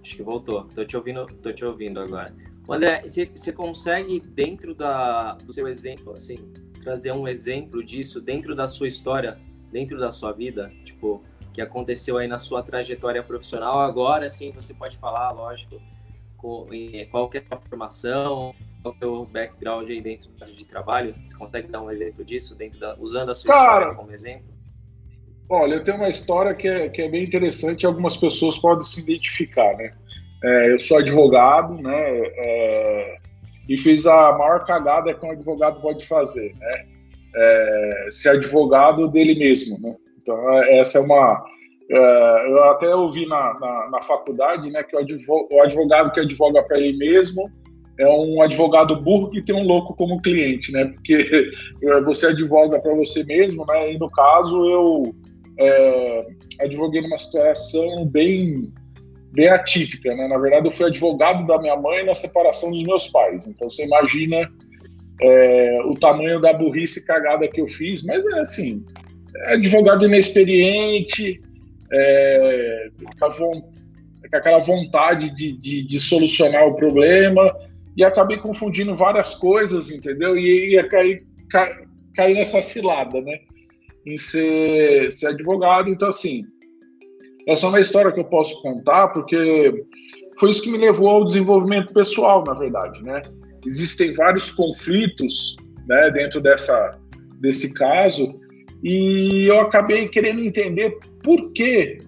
Acho 0.03 0.17
que 0.17 0.23
voltou. 0.23 0.65
Tô 0.75 0.85
te 0.85 0.97
ouvindo, 0.97 1.27
tô 1.27 1.53
te 1.53 1.65
ouvindo 1.65 2.01
agora. 2.01 2.35
André, 2.69 3.03
você, 3.03 3.27
você 3.27 3.53
consegue, 3.53 4.21
dentro 4.21 4.75
da, 4.75 5.35
do 5.35 5.53
seu 5.53 5.69
exemplo, 5.69 6.15
assim, 6.15 6.37
trazer 6.81 7.13
um 7.13 7.29
exemplo 7.29 7.85
disso 7.85 8.21
dentro 8.21 8.55
da 8.55 8.67
sua 8.67 8.89
história, 8.89 9.39
dentro 9.71 9.99
da 9.99 10.11
sua 10.11 10.33
vida? 10.33 10.73
Tipo, 10.85 11.23
que 11.53 11.61
aconteceu 11.61 12.19
aí 12.19 12.29
na 12.29 12.39
sua 12.39 12.63
trajetória 12.63 13.23
profissional. 13.23 13.81
Agora 13.81 14.29
sim 14.29 14.53
você 14.53 14.73
pode 14.75 14.97
falar, 14.97 15.33
lógico, 15.33 15.81
com, 16.37 16.67
qual 17.11 17.29
que 17.29 17.39
é 17.39 17.45
a 17.51 17.57
formação, 17.57 18.55
qual 18.83 18.95
é 19.01 19.07
o 19.07 19.25
background 19.25 19.89
aí 19.89 20.01
dentro 20.01 20.31
de 20.55 20.67
trabalho. 20.67 21.15
Você 21.27 21.37
consegue 21.37 21.69
dar 21.69 21.83
um 21.83 21.91
exemplo 21.91 22.25
disso, 22.25 22.55
dentro 22.55 22.81
da, 22.81 22.97
usando 22.99 23.31
a 23.31 23.35
sua 23.35 23.53
Cara, 23.53 23.73
história 23.73 23.95
como 23.95 24.13
exemplo? 24.13 24.61
Olha, 25.49 25.75
eu 25.75 25.85
tenho 25.85 25.97
uma 25.97 26.09
história 26.09 26.55
que 26.55 26.69
é, 26.69 26.89
que 26.89 27.03
é 27.03 27.09
bem 27.09 27.25
interessante 27.25 27.85
algumas 27.85 28.17
pessoas 28.17 28.57
podem 28.59 28.85
se 28.85 29.01
identificar, 29.01 29.77
né? 29.77 29.93
É, 30.43 30.73
eu 30.73 30.81
sou 30.81 30.99
advogado, 30.99 31.75
né? 31.75 31.93
É, 31.93 33.19
e 33.69 33.77
fiz 33.77 34.07
a 34.07 34.33
maior 34.33 34.65
cagada 34.65 35.13
que 35.13 35.27
um 35.27 35.33
advogado 35.33 35.81
pode 35.81 36.07
fazer, 36.07 36.55
né? 36.55 36.87
É, 37.35 38.07
ser 38.11 38.31
advogado 38.31 39.09
dele 39.09 39.35
mesmo, 39.35 39.79
né? 39.81 39.95
Então, 40.21 40.53
é, 40.53 40.79
essa 40.79 40.99
é 40.99 41.01
uma. 41.01 41.41
É, 41.91 42.51
eu 42.51 42.65
até 42.65 42.95
ouvi 42.95 43.27
na, 43.27 43.55
na, 43.59 43.91
na, 43.91 44.03
faculdade 44.03 44.71
né, 44.71 44.83
que 44.85 44.95
o 44.95 45.01
advogado, 45.01 45.49
o 45.53 45.63
advogado 45.63 46.13
que 46.13 46.21
advoga 46.21 46.63
para 46.63 46.79
ele 46.79 46.97
mesmo 46.97 47.51
é 47.99 48.07
um 48.07 48.41
advogado 48.41 48.95
burro 48.97 49.31
que 49.31 49.43
tem 49.43 49.55
um 49.55 49.67
louco 49.67 49.95
como 49.95 50.23
cliente, 50.23 50.71
né? 50.73 50.85
Porque 50.85 51.51
é, 51.83 52.01
você 52.03 52.27
advoga 52.27 52.79
para 52.79 52.95
você 52.95 53.25
mesmo, 53.25 53.67
né? 53.67 53.93
E 53.93 53.99
no 53.99 54.11
caso 54.11 54.57
eu 54.67 55.15
advoguei 56.61 57.03
numa 57.03 57.19
situação 57.19 58.07
bem 58.07 58.73
bem 59.33 59.49
atípica, 59.49 60.15
né? 60.15 60.29
Na 60.29 60.39
verdade 60.39 60.67
eu 60.67 60.73
fui 60.73 60.87
advogado 60.87 61.47
da 61.47 61.59
minha 61.59 61.77
mãe 61.77 62.05
na 62.05 62.15
separação 62.15 62.71
dos 62.71 62.83
meus 62.83 63.09
pais. 63.09 63.47
Então 63.47 63.69
você 63.69 63.85
imagina 63.85 64.49
é, 65.21 65.81
o 65.85 65.95
tamanho 65.95 66.41
da 66.41 66.53
burrice 66.53 67.05
cagada 67.05 67.47
que 67.47 67.61
eu 67.61 67.69
fiz, 67.69 68.03
mas 68.03 68.25
é 68.27 68.41
assim, 68.41 68.85
advogado 69.47 70.05
inexperiente, 70.05 71.41
é, 71.93 72.91
com, 73.37 73.71
aquela 74.33 74.59
vontade 74.59 75.35
de, 75.35 75.53
de, 75.53 75.83
de, 75.83 76.01
solucionar 76.01 76.67
o 76.67 76.77
problema, 76.77 77.55
e 77.97 78.05
acabei 78.05 78.37
confundindo 78.39 78.95
várias 78.95 79.35
coisas, 79.35 79.91
entendeu? 79.91 80.37
E 80.39 80.73
ia 80.73 80.89
cair, 80.89 81.25
ca, 81.51 81.69
cair 82.15 82.35
nessa 82.35 82.63
cilada, 82.63 83.21
né? 83.21 83.39
Em 84.07 84.17
ser, 84.17 85.11
ser 85.13 85.29
advogado. 85.29 85.89
Então, 85.89 86.09
assim, 86.09 86.45
essa 87.47 87.67
é 87.67 87.69
uma 87.69 87.81
história 87.81 88.13
que 88.13 88.21
eu 88.21 88.25
posso 88.25 88.61
contar, 88.63 89.09
porque 89.09 89.85
foi 90.39 90.51
isso 90.51 90.63
que 90.63 90.71
me 90.71 90.79
levou 90.79 91.09
ao 91.09 91.25
desenvolvimento 91.25 91.93
pessoal, 91.93 92.45
na 92.45 92.55
verdade, 92.55 93.03
né? 93.03 93.21
Existem 93.67 94.15
vários 94.15 94.51
conflitos 94.51 95.57
né, 95.87 96.11
dentro 96.11 96.41
dessa, 96.41 96.99
desse 97.41 97.75
caso, 97.75 98.40
e 98.83 99.47
eu 99.47 99.61
acabei 99.61 100.09
querendo 100.09 100.41
entender 100.43 100.99
por 101.23 101.53
que 101.53 101.99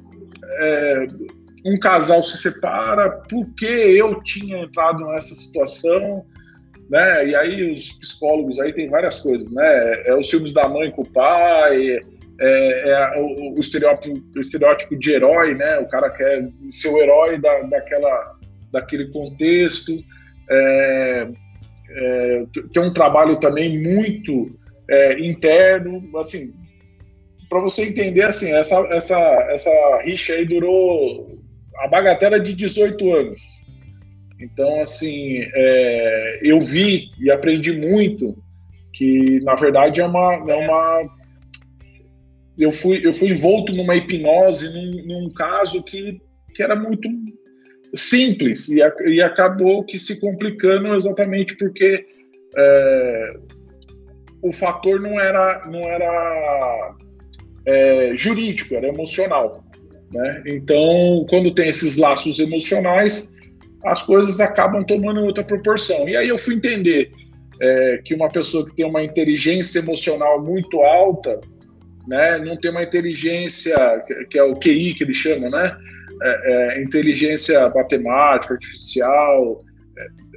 é, 0.44 1.06
um 1.64 1.78
casal 1.78 2.22
se 2.22 2.38
separa, 2.38 3.10
por 3.28 3.46
que 3.54 3.66
eu 3.66 4.22
tinha 4.22 4.58
entrado 4.58 5.04
nessa 5.06 5.34
situação, 5.34 6.24
né? 6.90 7.28
E 7.28 7.34
aí 7.34 7.72
os 7.72 7.92
psicólogos 7.92 8.58
aí 8.58 8.72
tem 8.72 8.88
várias 8.88 9.20
coisas, 9.20 9.50
né? 9.52 10.06
É 10.06 10.14
os 10.14 10.28
filmes 10.28 10.52
da 10.52 10.68
mãe 10.68 10.90
com 10.90 11.02
o 11.02 11.08
pai, 11.08 11.98
é, 12.40 12.90
é 12.90 13.20
o, 13.20 13.54
o, 13.54 13.58
estereótipo, 13.58 14.20
o, 14.36 14.40
estereótipo, 14.40 14.96
de 14.98 15.12
herói, 15.12 15.54
né? 15.54 15.78
O 15.78 15.88
cara 15.88 16.10
quer 16.10 16.48
ser 16.70 16.88
o 16.88 16.98
herói 16.98 17.38
da, 17.38 17.60
daquela, 17.62 18.36
daquele 18.72 19.06
contexto. 19.08 19.92
É, 20.50 21.28
é, 21.90 22.44
tem 22.72 22.82
um 22.82 22.92
trabalho 22.92 23.38
também 23.38 23.80
muito 23.80 24.58
é, 24.88 25.20
interno, 25.20 26.02
assim, 26.18 26.52
para 27.52 27.60
você 27.60 27.82
entender, 27.82 28.22
assim, 28.22 28.50
essa, 28.50 28.76
essa, 28.90 29.18
essa 29.50 30.02
rixa 30.06 30.32
aí 30.32 30.46
durou 30.46 31.38
a 31.80 31.86
bagatela 31.86 32.40
de 32.40 32.54
18 32.54 33.14
anos. 33.14 33.42
Então, 34.40 34.80
assim, 34.80 35.42
é, 35.54 36.40
eu 36.42 36.58
vi 36.58 37.10
e 37.20 37.30
aprendi 37.30 37.72
muito 37.72 38.42
que, 38.94 39.38
na 39.42 39.54
verdade, 39.54 40.00
é 40.00 40.06
uma, 40.06 40.32
é 40.32 40.54
uma 40.54 41.16
eu 42.58 42.72
fui, 42.72 43.06
eu 43.06 43.12
fui 43.12 43.28
envolto 43.28 43.74
numa 43.74 43.96
hipnose, 43.96 44.72
num, 44.72 45.04
num 45.06 45.30
caso 45.34 45.82
que, 45.82 46.22
que 46.54 46.62
era 46.62 46.74
muito 46.74 47.06
simples 47.94 48.70
e, 48.70 48.80
e 49.08 49.22
acabou 49.22 49.84
que 49.84 49.98
se 49.98 50.18
complicando 50.18 50.94
exatamente 50.94 51.54
porque 51.58 52.06
é, 52.56 53.34
o 54.42 54.50
fator 54.52 54.98
não 54.98 55.20
era, 55.20 55.66
não 55.66 55.80
era 55.80 56.96
é, 57.66 58.12
jurídico, 58.14 58.74
era 58.74 58.88
emocional. 58.88 59.64
Né? 60.12 60.42
Então, 60.46 61.24
quando 61.28 61.54
tem 61.54 61.68
esses 61.68 61.96
laços 61.96 62.38
emocionais, 62.38 63.32
as 63.84 64.02
coisas 64.02 64.40
acabam 64.40 64.84
tomando 64.84 65.24
outra 65.24 65.42
proporção. 65.42 66.08
E 66.08 66.16
aí 66.16 66.28
eu 66.28 66.38
fui 66.38 66.54
entender 66.54 67.10
é, 67.60 68.00
que 68.04 68.14
uma 68.14 68.28
pessoa 68.28 68.64
que 68.64 68.74
tem 68.74 68.86
uma 68.86 69.02
inteligência 69.02 69.78
emocional 69.78 70.42
muito 70.42 70.80
alta, 70.80 71.40
né, 72.06 72.38
não 72.38 72.56
tem 72.56 72.70
uma 72.70 72.82
inteligência, 72.82 73.76
que 74.28 74.38
é 74.38 74.42
o 74.42 74.54
QI 74.54 74.94
que 74.94 75.04
eles 75.04 75.16
chamam, 75.16 75.50
né? 75.50 75.76
É, 76.24 76.78
é, 76.78 76.82
inteligência 76.82 77.68
matemática, 77.70 78.54
artificial, 78.54 79.60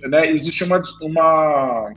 é, 0.03 0.07
né? 0.07 0.31
existe 0.31 0.63
uma, 0.63 0.81
uma, 1.01 1.93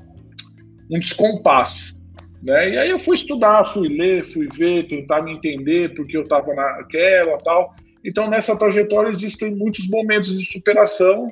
um 0.90 0.98
descompasso. 0.98 1.96
Né? 2.42 2.70
E 2.70 2.78
aí 2.78 2.90
eu 2.90 3.00
fui 3.00 3.16
estudar, 3.16 3.64
fui 3.64 3.88
ler, 3.88 4.24
fui 4.24 4.48
ver, 4.54 4.86
tentar 4.86 5.22
me 5.22 5.32
entender 5.32 5.94
porque 5.94 6.16
eu 6.16 6.22
estava 6.22 6.54
naquela 6.54 7.36
tal. 7.38 7.74
Então 8.04 8.28
nessa 8.30 8.56
trajetória 8.56 9.10
existem 9.10 9.54
muitos 9.54 9.88
momentos 9.88 10.38
de 10.38 10.46
superação 10.46 11.26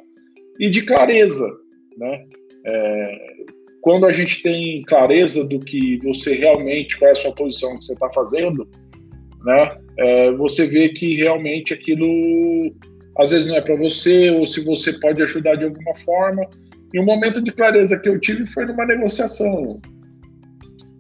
e 0.59 0.69
de 0.69 0.83
clareza, 0.83 1.49
né? 1.97 2.25
É, 2.67 3.19
quando 3.81 4.05
a 4.05 4.13
gente 4.13 4.43
tem 4.43 4.83
clareza 4.83 5.47
do 5.47 5.61
que 5.61 5.99
você 5.99 6.35
realmente, 6.35 6.99
qual 6.99 7.09
é 7.09 7.13
a 7.13 7.15
sua 7.15 7.33
posição 7.33 7.79
que 7.79 7.85
você 7.85 7.93
está 7.93 8.11
fazendo, 8.13 8.69
né? 9.45 9.79
É, 9.99 10.33
você 10.33 10.67
vê 10.67 10.89
que 10.89 11.15
realmente 11.15 11.73
aquilo 11.73 12.75
às 13.19 13.31
vezes 13.31 13.49
não 13.49 13.57
é 13.57 13.61
para 13.61 13.77
você 13.77 14.31
ou 14.31 14.47
se 14.47 14.61
você 14.65 14.93
pode 14.95 15.23
ajudar 15.23 15.55
de 15.55 15.65
alguma 15.65 15.95
forma. 16.05 16.47
E 16.93 16.99
o 16.99 17.05
momento 17.05 17.43
de 17.43 17.53
clareza 17.53 17.99
que 17.99 18.09
eu 18.09 18.19
tive 18.19 18.45
foi 18.47 18.67
numa 18.67 18.85
negociação 18.85 19.81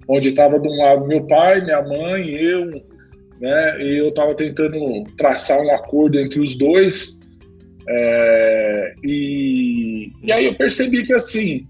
onde 0.09 0.31
estava 0.31 0.59
de 0.59 0.69
um 0.69 0.77
lado 0.77 1.07
meu 1.07 1.27
pai, 1.27 1.61
minha 1.63 1.83
mãe, 1.83 2.29
eu, 2.31 2.71
né? 3.41 3.83
E 3.83 3.99
eu 3.99 4.09
estava 4.09 4.35
tentando 4.35 5.05
traçar 5.17 5.61
um 5.61 5.75
acordo 5.75 6.19
entre 6.19 6.41
os 6.41 6.57
dois. 6.57 7.19
É, 7.89 8.95
e, 9.05 10.11
e 10.23 10.33
aí 10.33 10.47
eu 10.47 10.55
percebi 10.55 11.05
que 11.05 11.15
assim, 11.15 11.67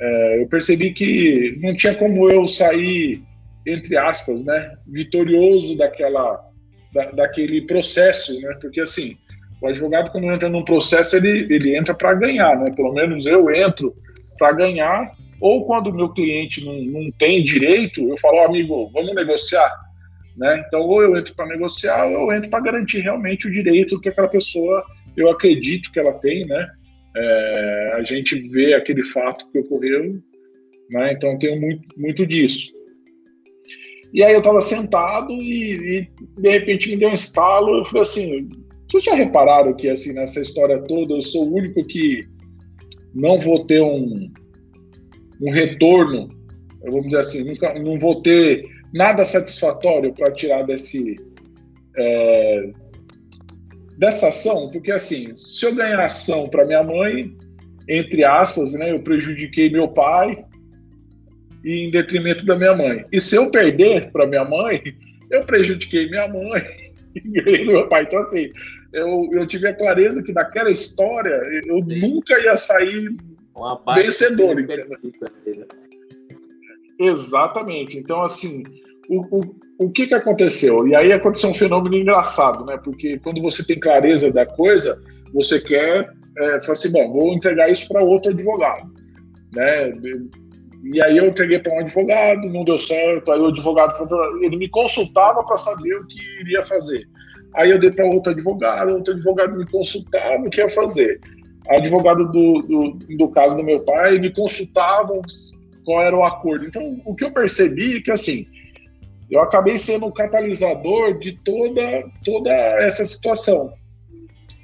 é, 0.00 0.42
eu 0.42 0.48
percebi 0.48 0.92
que 0.92 1.58
não 1.60 1.74
tinha 1.76 1.94
como 1.94 2.30
eu 2.30 2.46
sair 2.46 3.22
entre 3.66 3.96
aspas, 3.96 4.44
né, 4.44 4.76
vitorioso 4.86 5.76
daquela, 5.76 6.38
da, 6.92 7.10
daquele 7.12 7.62
processo, 7.62 8.38
né? 8.40 8.56
Porque 8.60 8.80
assim, 8.80 9.16
o 9.62 9.66
advogado 9.66 10.10
quando 10.10 10.30
entra 10.30 10.48
num 10.48 10.64
processo 10.64 11.16
ele, 11.16 11.46
ele 11.52 11.76
entra 11.76 11.94
para 11.94 12.14
ganhar, 12.14 12.58
né? 12.58 12.70
Pelo 12.72 12.92
menos 12.92 13.26
eu 13.26 13.50
entro 13.50 13.94
para 14.38 14.52
ganhar 14.52 15.10
ou 15.44 15.66
quando 15.66 15.88
o 15.88 15.94
meu 15.94 16.08
cliente 16.08 16.64
não, 16.64 16.72
não 16.84 17.10
tem 17.18 17.44
direito, 17.44 18.00
eu 18.00 18.16
falo, 18.16 18.38
oh, 18.38 18.46
amigo, 18.46 18.90
vamos 18.94 19.14
negociar. 19.14 19.70
Né? 20.38 20.64
Então, 20.66 20.80
ou 20.80 21.02
eu 21.02 21.14
entro 21.14 21.34
para 21.34 21.48
negociar, 21.48 22.06
ou 22.06 22.32
eu 22.32 22.32
entro 22.32 22.48
para 22.48 22.64
garantir 22.64 23.00
realmente 23.00 23.46
o 23.46 23.50
direito 23.50 24.00
que 24.00 24.08
aquela 24.08 24.26
pessoa, 24.26 24.82
eu 25.14 25.28
acredito 25.30 25.92
que 25.92 26.00
ela 26.00 26.14
tem, 26.14 26.46
né? 26.46 26.66
É, 27.14 27.92
a 27.96 28.02
gente 28.02 28.48
vê 28.48 28.72
aquele 28.72 29.04
fato 29.04 29.46
que 29.52 29.58
ocorreu, 29.58 30.18
né? 30.90 31.12
Então, 31.12 31.38
tenho 31.38 31.60
muito, 31.60 31.86
muito 31.94 32.24
disso. 32.24 32.72
E 34.14 34.24
aí 34.24 34.32
eu 34.32 34.38
estava 34.38 34.62
sentado 34.62 35.30
e, 35.30 35.98
e, 35.98 36.40
de 36.40 36.48
repente 36.48 36.88
me 36.88 36.96
deu 36.96 37.10
um 37.10 37.14
estalo, 37.14 37.80
eu 37.80 37.84
falei 37.84 38.02
assim, 38.02 38.48
vocês 38.90 39.04
já 39.04 39.14
repararam 39.14 39.76
que 39.76 39.88
assim 39.88 40.14
nessa 40.14 40.40
história 40.40 40.82
toda 40.84 41.12
eu 41.12 41.20
sou 41.20 41.46
o 41.46 41.54
único 41.54 41.86
que 41.86 42.26
não 43.14 43.38
vou 43.38 43.66
ter 43.66 43.82
um, 43.82 44.30
um 45.44 45.50
retorno, 45.50 46.28
vamos 46.82 47.04
dizer 47.04 47.18
assim, 47.18 47.44
nunca, 47.44 47.78
não 47.78 47.98
vou 47.98 48.22
ter 48.22 48.64
nada 48.92 49.24
satisfatório 49.24 50.12
para 50.14 50.32
tirar 50.32 50.62
desse 50.62 51.16
é, 51.96 52.70
dessa 53.98 54.28
ação, 54.28 54.70
porque 54.70 54.90
assim, 54.90 55.36
se 55.36 55.66
eu 55.66 55.74
ganhar 55.74 56.00
ação 56.00 56.48
para 56.48 56.64
minha 56.64 56.82
mãe, 56.82 57.36
entre 57.88 58.24
aspas, 58.24 58.72
né, 58.72 58.90
eu 58.90 59.00
prejudiquei 59.00 59.70
meu 59.70 59.86
pai 59.88 60.44
e 61.62 61.86
em 61.86 61.90
detrimento 61.90 62.44
da 62.44 62.56
minha 62.56 62.74
mãe. 62.74 63.04
E 63.12 63.20
se 63.20 63.36
eu 63.36 63.50
perder 63.50 64.10
para 64.10 64.26
minha 64.26 64.44
mãe, 64.44 64.82
eu 65.30 65.42
prejudiquei 65.42 66.08
minha 66.08 66.26
mãe 66.26 66.62
e 67.14 67.20
ganhei 67.20 67.66
meu 67.66 67.86
pai. 67.88 68.04
Então 68.04 68.18
assim, 68.20 68.50
eu, 68.92 69.28
eu 69.32 69.46
tive 69.46 69.68
a 69.68 69.74
clareza 69.74 70.22
que 70.22 70.32
daquela 70.32 70.70
história 70.70 71.34
eu 71.66 71.80
nunca 71.80 72.40
ia 72.42 72.56
sair 72.56 73.14
vencedor, 73.94 74.60
entendeu? 74.60 74.86
Exatamente. 76.98 77.98
Então, 77.98 78.22
assim, 78.22 78.62
o, 79.08 79.38
o, 79.38 79.56
o 79.78 79.90
que, 79.90 80.06
que 80.06 80.14
aconteceu? 80.14 80.86
E 80.86 80.94
aí 80.94 81.12
aconteceu 81.12 81.50
um 81.50 81.54
fenômeno 81.54 81.96
engraçado, 81.96 82.64
né? 82.64 82.78
Porque 82.82 83.18
quando 83.18 83.40
você 83.42 83.64
tem 83.64 83.78
clareza 83.78 84.32
da 84.32 84.46
coisa, 84.46 85.00
você 85.32 85.60
quer 85.60 86.10
é, 86.38 86.60
falar 86.60 86.72
assim, 86.72 86.92
bom, 86.92 87.12
vou 87.12 87.32
entregar 87.32 87.70
isso 87.70 87.88
para 87.88 88.02
outro 88.02 88.32
advogado, 88.32 88.90
né? 89.54 89.92
E 90.84 91.02
aí 91.02 91.16
eu 91.16 91.26
entreguei 91.26 91.58
para 91.58 91.74
um 91.74 91.80
advogado, 91.80 92.48
não 92.48 92.64
deu 92.64 92.78
certo, 92.78 93.32
aí 93.32 93.40
o 93.40 93.46
advogado 93.46 93.96
ele 94.42 94.56
me 94.56 94.68
consultava 94.68 95.42
para 95.44 95.56
saber 95.56 95.94
o 95.96 96.06
que 96.06 96.18
iria 96.40 96.64
fazer. 96.66 97.08
Aí 97.54 97.70
eu 97.70 97.78
dei 97.78 97.90
para 97.90 98.04
outro 98.04 98.32
advogado, 98.32 98.94
outro 98.94 99.14
advogado 99.14 99.56
me 99.56 99.66
consultava 99.70 100.42
o 100.42 100.50
que 100.50 100.60
ia 100.60 100.68
fazer. 100.70 101.20
A 101.68 101.76
advogada 101.76 102.24
do, 102.24 102.62
do, 102.62 102.90
do 103.16 103.28
caso 103.28 103.56
do 103.56 103.62
meu 103.62 103.80
pai 103.80 104.18
me 104.18 104.30
consultavam 104.32 105.22
qual 105.84 106.02
era 106.02 106.16
o 106.16 106.24
acordo. 106.24 106.66
Então, 106.66 107.00
o 107.04 107.14
que 107.14 107.24
eu 107.24 107.30
percebi 107.30 107.96
é 107.96 108.00
que, 108.00 108.10
assim, 108.10 108.46
eu 109.30 109.40
acabei 109.40 109.78
sendo 109.78 110.06
o 110.06 110.12
catalisador 110.12 111.18
de 111.18 111.32
toda, 111.44 111.82
toda 112.24 112.50
essa 112.50 113.04
situação. 113.04 113.72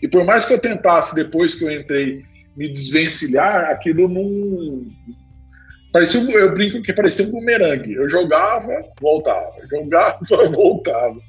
E 0.03 0.09
por 0.09 0.25
mais 0.25 0.45
que 0.45 0.53
eu 0.53 0.59
tentasse, 0.59 1.15
depois 1.15 1.55
que 1.55 1.65
eu 1.65 1.71
entrei, 1.71 2.25
me 2.57 2.69
desvencilhar, 2.69 3.71
aquilo 3.71 4.09
não. 4.09 4.87
Parecia, 5.93 6.21
eu 6.21 6.55
brinco 6.55 6.83
que 6.83 6.93
parecia 6.93 7.27
um 7.27 7.31
bumerangue. 7.31 7.95
Eu 7.95 8.09
jogava, 8.09 8.83
voltava, 9.01 9.53
jogava, 9.71 10.19
voltava, 10.53 11.21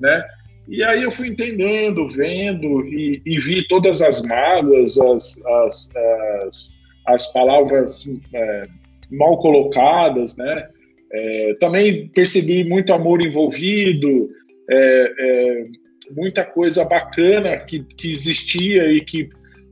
né? 0.00 0.24
E 0.68 0.82
aí 0.82 1.02
eu 1.02 1.10
fui 1.10 1.28
entendendo, 1.28 2.08
vendo 2.08 2.84
e, 2.86 3.20
e 3.24 3.38
vi 3.38 3.66
todas 3.66 4.00
as 4.00 4.22
mágoas, 4.22 4.98
as, 4.98 5.44
as, 5.46 5.90
as, 5.96 6.76
as 7.06 7.32
palavras 7.32 8.08
é, 8.32 8.66
mal 9.10 9.38
colocadas, 9.38 10.36
né? 10.36 10.68
É, 11.12 11.54
também 11.60 12.08
percebi 12.08 12.64
muito 12.64 12.92
amor 12.92 13.20
envolvido, 13.20 14.30
é, 14.68 15.14
é, 15.18 15.64
muita 16.10 16.44
coisa 16.44 16.84
bacana 16.84 17.56
que, 17.58 17.84
que 17.84 18.10
existia 18.10 18.90
e 18.90 19.00
que 19.00 19.28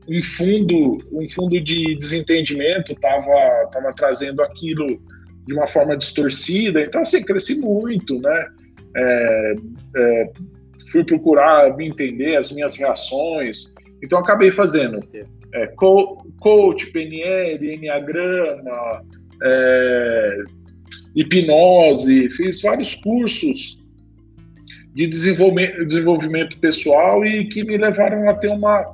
um 0.08 0.22
fundo, 0.22 0.98
um 1.12 1.28
fundo 1.28 1.60
de 1.60 1.96
desentendimento 1.96 2.92
estava 2.92 3.68
tava 3.72 3.92
trazendo 3.94 4.42
aquilo 4.42 5.00
de 5.46 5.54
uma 5.54 5.66
forma 5.66 5.96
distorcida. 5.96 6.80
Então, 6.82 7.00
assim, 7.00 7.22
cresci 7.22 7.56
muito, 7.56 8.20
né? 8.20 8.46
É, 8.94 9.54
é, 9.96 10.30
fui 10.92 11.02
procurar 11.02 11.74
me 11.76 11.88
entender, 11.88 12.36
as 12.36 12.52
minhas 12.52 12.76
reações. 12.76 13.74
Então, 14.02 14.18
acabei 14.18 14.50
fazendo 14.50 15.00
é, 15.54 15.66
coach, 16.38 16.86
PNL, 16.92 17.74
Enneagrama, 17.74 19.02
é, 19.42 20.36
hipnose, 21.16 22.28
fiz 22.30 22.60
vários 22.60 22.94
cursos 22.96 23.78
de 24.94 25.06
desenvolvimento, 25.06 25.86
desenvolvimento 25.86 26.58
pessoal 26.58 27.24
e 27.24 27.48
que 27.48 27.64
me 27.64 27.78
levaram 27.78 28.28
a 28.28 28.34
ter 28.34 28.48
uma, 28.48 28.84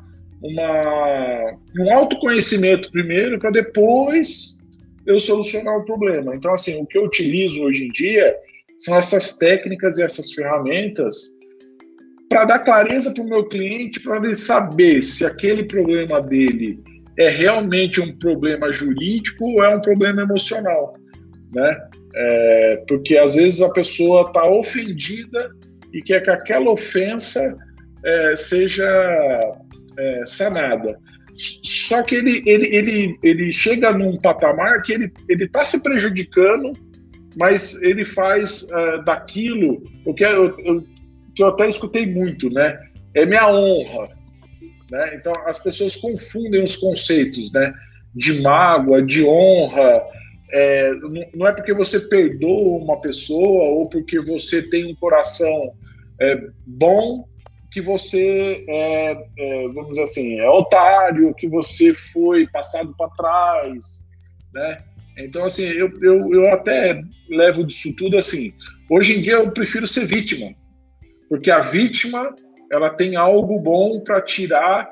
uma, 0.40 1.58
um 1.78 1.92
autoconhecimento 1.92 2.90
primeiro, 2.92 3.38
para 3.38 3.50
depois 3.50 4.58
eu 5.06 5.18
solucionar 5.18 5.76
o 5.76 5.84
problema. 5.84 6.36
Então, 6.36 6.54
assim, 6.54 6.80
o 6.80 6.86
que 6.86 6.98
eu 6.98 7.04
utilizo 7.04 7.62
hoje 7.62 7.86
em 7.86 7.90
dia 7.90 8.36
são 8.78 8.96
essas 8.96 9.38
técnicas 9.38 9.98
e 9.98 10.02
essas 10.02 10.32
ferramentas 10.32 11.32
para 12.28 12.44
dar 12.44 12.58
clareza 12.60 13.12
para 13.12 13.22
o 13.22 13.28
meu 13.28 13.44
cliente, 13.44 14.00
para 14.00 14.18
ele 14.18 14.34
saber 14.34 15.02
se 15.02 15.24
aquele 15.24 15.64
problema 15.64 16.20
dele 16.20 16.82
é 17.18 17.28
realmente 17.28 18.00
um 18.00 18.16
problema 18.16 18.72
jurídico 18.72 19.44
ou 19.44 19.64
é 19.64 19.74
um 19.74 19.80
problema 19.80 20.22
emocional, 20.22 20.94
né? 21.54 21.76
É, 22.14 22.84
porque 22.88 23.16
às 23.16 23.34
vezes 23.34 23.60
a 23.60 23.70
pessoa 23.70 24.22
está 24.22 24.48
ofendida 24.48 25.50
e 25.92 26.02
quer 26.02 26.22
que 26.22 26.30
aquela 26.30 26.70
ofensa 26.70 27.56
é, 28.04 28.36
seja 28.36 28.84
é, 29.98 30.22
sanada. 30.26 30.98
Só 31.64 32.02
que 32.02 32.16
ele, 32.16 32.42
ele, 32.46 32.74
ele, 32.74 33.18
ele 33.22 33.52
chega 33.52 33.92
num 33.92 34.16
patamar 34.16 34.82
que 34.82 34.92
ele 34.92 35.12
está 35.44 35.64
se 35.64 35.82
prejudicando, 35.82 36.72
mas 37.36 37.80
ele 37.82 38.04
faz 38.04 38.62
uh, 38.64 39.04
daquilo 39.04 39.82
o 40.04 40.12
que 40.12 40.24
eu, 40.24 40.58
eu, 40.58 40.84
que 41.38 41.42
eu 41.44 41.48
até 41.50 41.68
escutei 41.68 42.04
muito, 42.04 42.50
né? 42.50 42.76
É 43.14 43.24
minha 43.24 43.48
honra. 43.48 44.08
Né? 44.90 45.14
Então 45.14 45.32
as 45.46 45.56
pessoas 45.56 45.94
confundem 45.94 46.64
os 46.64 46.76
conceitos 46.76 47.52
né? 47.52 47.72
de 48.12 48.42
mágoa, 48.42 49.00
de 49.00 49.24
honra, 49.24 50.02
é, 50.50 50.92
não 51.32 51.46
é 51.46 51.52
porque 51.52 51.72
você 51.72 52.00
perdoa 52.00 52.82
uma 52.82 53.00
pessoa 53.00 53.68
ou 53.68 53.88
porque 53.88 54.18
você 54.20 54.62
tem 54.62 54.90
um 54.90 54.96
coração 54.96 55.72
é, 56.20 56.40
bom 56.66 57.24
que 57.70 57.80
você 57.80 58.64
é, 58.68 59.16
é, 59.38 59.68
vamos 59.68 59.90
dizer 59.90 60.02
assim, 60.02 60.40
é 60.40 60.50
otário, 60.50 61.34
que 61.34 61.46
você 61.46 61.94
foi 61.94 62.48
passado 62.48 62.92
para 62.96 63.10
trás, 63.10 64.08
né? 64.52 64.82
Então, 65.18 65.44
assim, 65.44 65.64
eu, 65.64 65.92
eu, 66.00 66.32
eu 66.32 66.52
até 66.52 67.00
levo 67.28 67.64
disso 67.64 67.94
tudo 67.94 68.16
assim. 68.18 68.52
Hoje 68.90 69.18
em 69.18 69.20
dia 69.20 69.34
eu 69.34 69.50
prefiro 69.52 69.86
ser 69.86 70.06
vítima, 70.06 70.52
porque 71.28 71.50
a 71.50 71.60
vítima 71.60 72.34
ela 72.70 72.90
tem 72.90 73.16
algo 73.16 73.58
bom 73.58 74.00
para 74.00 74.20
tirar, 74.20 74.88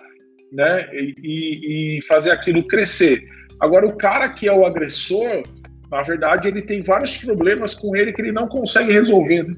né? 0.53 0.88
E, 0.92 1.99
e 1.99 2.03
fazer 2.03 2.31
aquilo 2.31 2.66
crescer. 2.66 3.25
Agora, 3.61 3.87
o 3.87 3.96
cara 3.96 4.29
que 4.29 4.49
é 4.49 4.53
o 4.53 4.64
agressor, 4.64 5.42
na 5.90 6.03
verdade, 6.03 6.49
ele 6.49 6.62
tem 6.62 6.83
vários 6.83 7.16
problemas 7.16 7.75
com 7.75 7.96
ele 7.96 8.12
que 8.12 8.20
ele 8.20 8.33
não 8.33 8.49
consegue 8.49 8.92
resolver. 8.92 9.44
Né? 9.44 9.55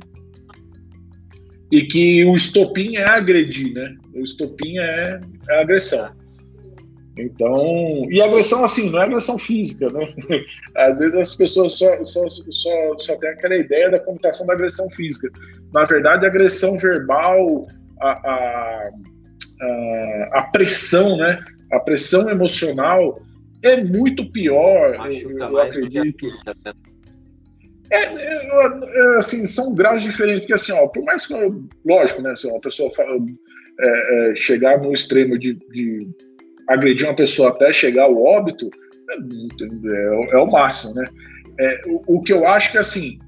E 1.71 1.83
que 1.83 2.25
o 2.25 2.35
estopim 2.35 2.97
é 2.97 3.05
agredir, 3.05 3.73
né? 3.75 3.95
O 4.15 4.21
estopim 4.21 4.79
é, 4.79 5.21
é 5.49 5.61
agressão. 5.61 6.11
Então, 7.19 8.07
e 8.11 8.23
agressão 8.23 8.65
assim, 8.65 8.91
não 8.91 9.01
é 9.01 9.05
agressão 9.05 9.39
física, 9.39 9.91
né? 9.91 10.07
Às 10.77 10.99
vezes 10.99 11.17
as 11.17 11.35
pessoas 11.35 11.77
só, 11.77 12.05
só, 12.05 12.29
só, 12.29 12.99
só 12.99 13.17
têm 13.17 13.31
aquela 13.31 13.57
ideia 13.57 13.91
da 13.91 13.99
computação 13.99 14.47
da 14.47 14.53
agressão 14.53 14.89
física. 14.91 15.29
Na 15.73 15.85
verdade, 15.85 16.25
a 16.25 16.29
agressão 16.29 16.79
verbal, 16.79 17.67
a, 18.01 18.11
a, 18.11 18.91
a, 19.61 20.39
a 20.39 20.43
pressão, 20.45 21.17
né? 21.17 21.39
A 21.73 21.81
pressão 21.81 22.29
emocional, 22.31 23.21
é 23.63 23.83
muito 23.83 24.31
pior, 24.31 24.95
eu, 25.11 25.39
eu 25.39 25.59
acredito. 25.59 26.27
É, 27.91 27.97
é, 27.97 29.15
é, 29.15 29.17
assim, 29.17 29.47
são 29.47 29.75
graus 29.75 30.03
diferentes, 30.03 30.41
porque 30.41 30.55
assim, 30.55 30.73
ó, 30.73 30.87
por 30.89 31.03
mais 31.05 31.27
que, 31.27 31.35
lógico, 31.85 32.21
né, 32.21 32.33
assim, 32.33 32.51
uma 32.51 32.61
pessoa 32.61 32.91
é, 33.81 34.31
é, 34.31 34.35
chegar 34.35 34.79
no 34.81 34.93
extremo 34.93 35.39
de, 35.39 35.55
de, 35.55 36.07
agredir 36.69 37.07
uma 37.07 37.17
pessoa 37.17 37.49
até 37.49 37.73
chegar 37.73 38.05
ao 38.05 38.23
óbito, 38.23 38.69
é, 39.11 40.33
é 40.33 40.37
o 40.37 40.47
máximo, 40.47 40.95
né? 40.95 41.05
O, 41.87 42.19
o, 42.19 42.23
que 42.23 42.33
eu 42.33 42.47
acho 42.47 42.71
que, 42.71 42.79
assim, 42.79 43.19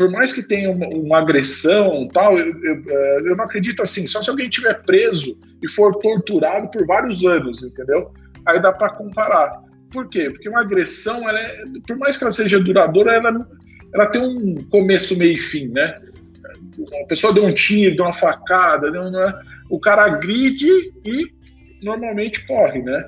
por 0.00 0.10
mais 0.10 0.32
que 0.32 0.42
tenha 0.42 0.70
uma, 0.70 0.86
uma 0.88 1.18
agressão 1.18 2.08
tal, 2.08 2.38
eu, 2.38 2.46
eu, 2.64 2.90
eu, 3.26 3.36
não 3.36 3.44
acredito 3.44 3.82
assim, 3.82 4.06
só 4.06 4.22
se 4.22 4.30
alguém 4.30 4.48
tiver 4.48 4.72
preso 4.80 5.36
e 5.62 5.68
for 5.68 5.94
torturado 5.98 6.70
por 6.70 6.86
vários 6.86 7.22
anos, 7.26 7.62
entendeu? 7.62 8.10
aí 8.46 8.58
dá 8.62 8.72
para 8.72 8.94
comparar. 8.94 9.62
Por 9.92 10.08
quê? 10.08 10.30
Porque 10.30 10.48
uma 10.48 10.62
agressão, 10.62 11.28
ela 11.28 11.38
é, 11.38 11.54
por 11.86 11.98
mais 11.98 12.16
que 12.16 12.24
ela 12.24 12.30
seja 12.30 12.58
duradoura, 12.58 13.12
ela, 13.12 13.46
ela 13.92 14.06
tem 14.06 14.22
um 14.22 14.54
começo, 14.70 15.18
meio 15.18 15.34
e 15.34 15.38
fim, 15.38 15.68
né? 15.68 16.00
A 17.02 17.06
pessoa 17.06 17.34
deu 17.34 17.44
um 17.44 17.52
tiro, 17.52 17.94
deu 17.94 18.06
uma 18.06 18.14
facada, 18.14 18.90
deu 18.90 19.02
uma, 19.02 19.38
o 19.68 19.78
cara 19.78 20.06
agride 20.06 20.94
e 21.04 21.26
normalmente 21.82 22.46
corre, 22.46 22.80
né? 22.80 23.04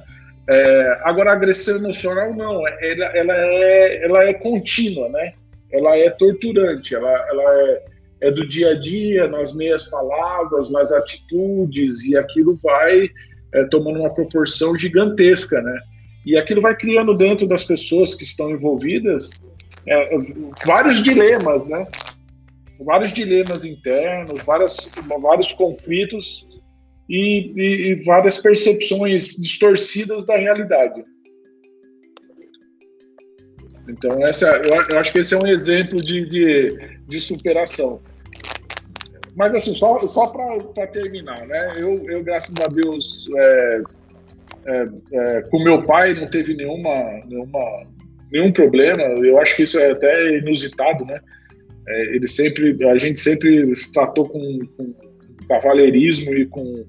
É, 0.46 1.00
agora, 1.04 1.30
a 1.30 1.32
agressão 1.32 1.76
emocional, 1.76 2.34
não, 2.34 2.68
ela, 2.68 3.06
ela, 3.14 3.34
é, 3.34 4.04
ela 4.04 4.24
é 4.24 4.34
contínua, 4.34 5.08
né? 5.08 5.32
Ela 5.72 5.96
é 5.96 6.10
torturante, 6.10 6.94
ela, 6.94 7.10
ela 7.10 7.60
é, 7.60 7.84
é 8.22 8.30
do 8.30 8.46
dia 8.46 8.70
a 8.70 8.74
dia, 8.78 9.26
nas 9.28 9.54
meias 9.54 9.88
palavras, 9.88 10.70
nas 10.70 10.92
atitudes, 10.92 12.04
e 12.04 12.16
aquilo 12.16 12.56
vai 12.62 13.08
é, 13.54 13.64
tomando 13.64 14.00
uma 14.00 14.12
proporção 14.12 14.76
gigantesca, 14.76 15.60
né? 15.60 15.80
E 16.24 16.36
aquilo 16.36 16.60
vai 16.60 16.76
criando 16.76 17.16
dentro 17.16 17.46
das 17.46 17.64
pessoas 17.64 18.14
que 18.14 18.24
estão 18.24 18.50
envolvidas 18.50 19.30
é, 19.86 20.16
vários 20.64 21.02
dilemas, 21.02 21.68
né? 21.68 21.86
Vários 22.80 23.12
dilemas 23.12 23.64
internos, 23.64 24.42
várias, 24.42 24.76
vários 25.20 25.52
conflitos 25.52 26.46
e, 27.08 27.52
e, 27.56 27.92
e 27.92 27.94
várias 28.04 28.38
percepções 28.38 29.36
distorcidas 29.36 30.24
da 30.24 30.36
realidade. 30.36 31.02
Então, 33.88 34.24
essa, 34.26 34.46
eu, 34.46 34.80
eu, 34.90 34.98
acho 34.98 35.12
que 35.12 35.18
esse 35.18 35.34
é 35.34 35.38
um 35.38 35.46
exemplo 35.46 36.00
de, 36.00 36.26
de, 36.26 36.98
de 37.08 37.20
superação. 37.20 38.00
Mas, 39.34 39.54
assim, 39.54 39.74
só, 39.74 40.06
só 40.06 40.28
para 40.28 40.86
terminar, 40.88 41.46
né? 41.46 41.74
Eu, 41.76 42.04
eu, 42.08 42.22
graças 42.22 42.54
a 42.56 42.68
Deus, 42.68 43.28
é, 43.36 43.82
é, 44.66 44.86
é, 45.12 45.42
com 45.42 45.62
meu 45.62 45.82
pai 45.82 46.14
não 46.14 46.28
teve 46.28 46.54
nenhuma, 46.54 47.20
nenhuma, 47.26 47.86
nenhum 48.30 48.52
problema. 48.52 49.02
Eu 49.02 49.38
acho 49.38 49.56
que 49.56 49.62
isso 49.62 49.78
é 49.78 49.90
até 49.90 50.36
inusitado, 50.38 51.04
né? 51.04 51.18
É, 51.88 52.14
ele 52.14 52.28
sempre, 52.28 52.76
a 52.86 52.96
gente 52.96 53.18
sempre 53.18 53.72
tratou 53.92 54.28
com, 54.28 54.60
com 54.76 54.94
e 56.34 56.46
com, 56.46 56.84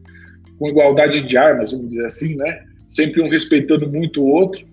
com 0.60 0.69
igualdade 0.69 1.21
de 1.23 1.38
armas, 1.38 1.71
vamos 1.71 1.89
dizer 1.89 2.06
assim, 2.06 2.36
né? 2.36 2.60
Sempre 2.88 3.21
um 3.21 3.29
respeitando 3.29 3.89
muito 3.89 4.21
o 4.21 4.27
outro. 4.27 4.65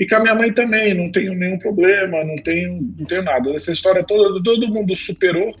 E 0.00 0.06
com 0.06 0.16
a 0.16 0.20
minha 0.20 0.34
mãe 0.34 0.50
também, 0.50 0.94
não 0.94 1.12
tenho 1.12 1.34
nenhum 1.34 1.58
problema, 1.58 2.24
não 2.24 2.34
tenho, 2.36 2.80
não 2.98 3.04
tenho 3.04 3.22
nada. 3.22 3.50
Essa 3.50 3.70
história 3.70 4.02
toda, 4.02 4.42
todo 4.42 4.72
mundo 4.72 4.94
superou, 4.94 5.54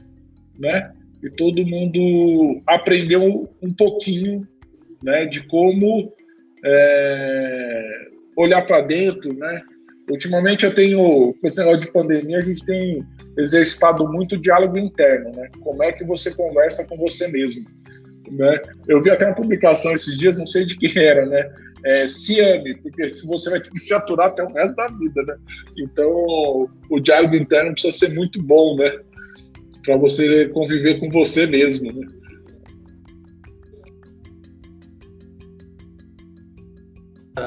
né? 0.58 0.90
E 1.22 1.28
todo 1.28 1.62
mundo 1.66 2.62
aprendeu 2.66 3.46
um 3.62 3.74
pouquinho, 3.74 4.48
né? 5.02 5.26
De 5.26 5.46
como 5.46 6.10
é, 6.64 8.08
olhar 8.34 8.62
para 8.62 8.80
dentro, 8.80 9.30
né? 9.36 9.60
Ultimamente 10.10 10.64
eu 10.64 10.74
tenho, 10.74 11.34
com 11.38 11.46
esse 11.46 11.58
negócio 11.58 11.82
de 11.82 11.92
pandemia, 11.92 12.38
a 12.38 12.42
gente 12.42 12.64
tem 12.64 13.04
exercitado 13.36 14.10
muito 14.10 14.38
diálogo 14.38 14.78
interno, 14.78 15.32
né? 15.36 15.50
Como 15.60 15.82
é 15.82 15.92
que 15.92 16.02
você 16.02 16.34
conversa 16.34 16.86
com 16.86 16.96
você 16.96 17.28
mesmo, 17.28 17.62
né? 18.30 18.62
Eu 18.86 19.02
vi 19.02 19.10
até 19.10 19.26
uma 19.26 19.34
publicação 19.34 19.92
esses 19.92 20.16
dias, 20.16 20.38
não 20.38 20.46
sei 20.46 20.64
de 20.64 20.76
quem 20.76 21.02
era, 21.02 21.26
né? 21.26 21.52
É, 21.84 22.08
se 22.08 22.38
ame, 22.40 22.76
porque 22.78 23.08
você 23.24 23.50
vai 23.50 23.60
ter 23.60 23.70
que 23.70 23.78
se 23.78 23.94
aturar 23.94 24.28
até 24.28 24.44
o 24.44 24.52
resto 24.52 24.76
da 24.76 24.88
vida, 24.88 25.22
né? 25.24 25.36
Então, 25.78 26.68
o 26.90 27.00
diálogo 27.00 27.34
interno 27.34 27.72
precisa 27.72 27.96
ser 27.96 28.14
muito 28.14 28.42
bom, 28.42 28.76
né? 28.76 29.00
Para 29.82 29.96
você 29.96 30.48
conviver 30.48 31.00
com 31.00 31.08
você 31.10 31.46
mesmo, 31.46 31.90
né? 31.92 32.06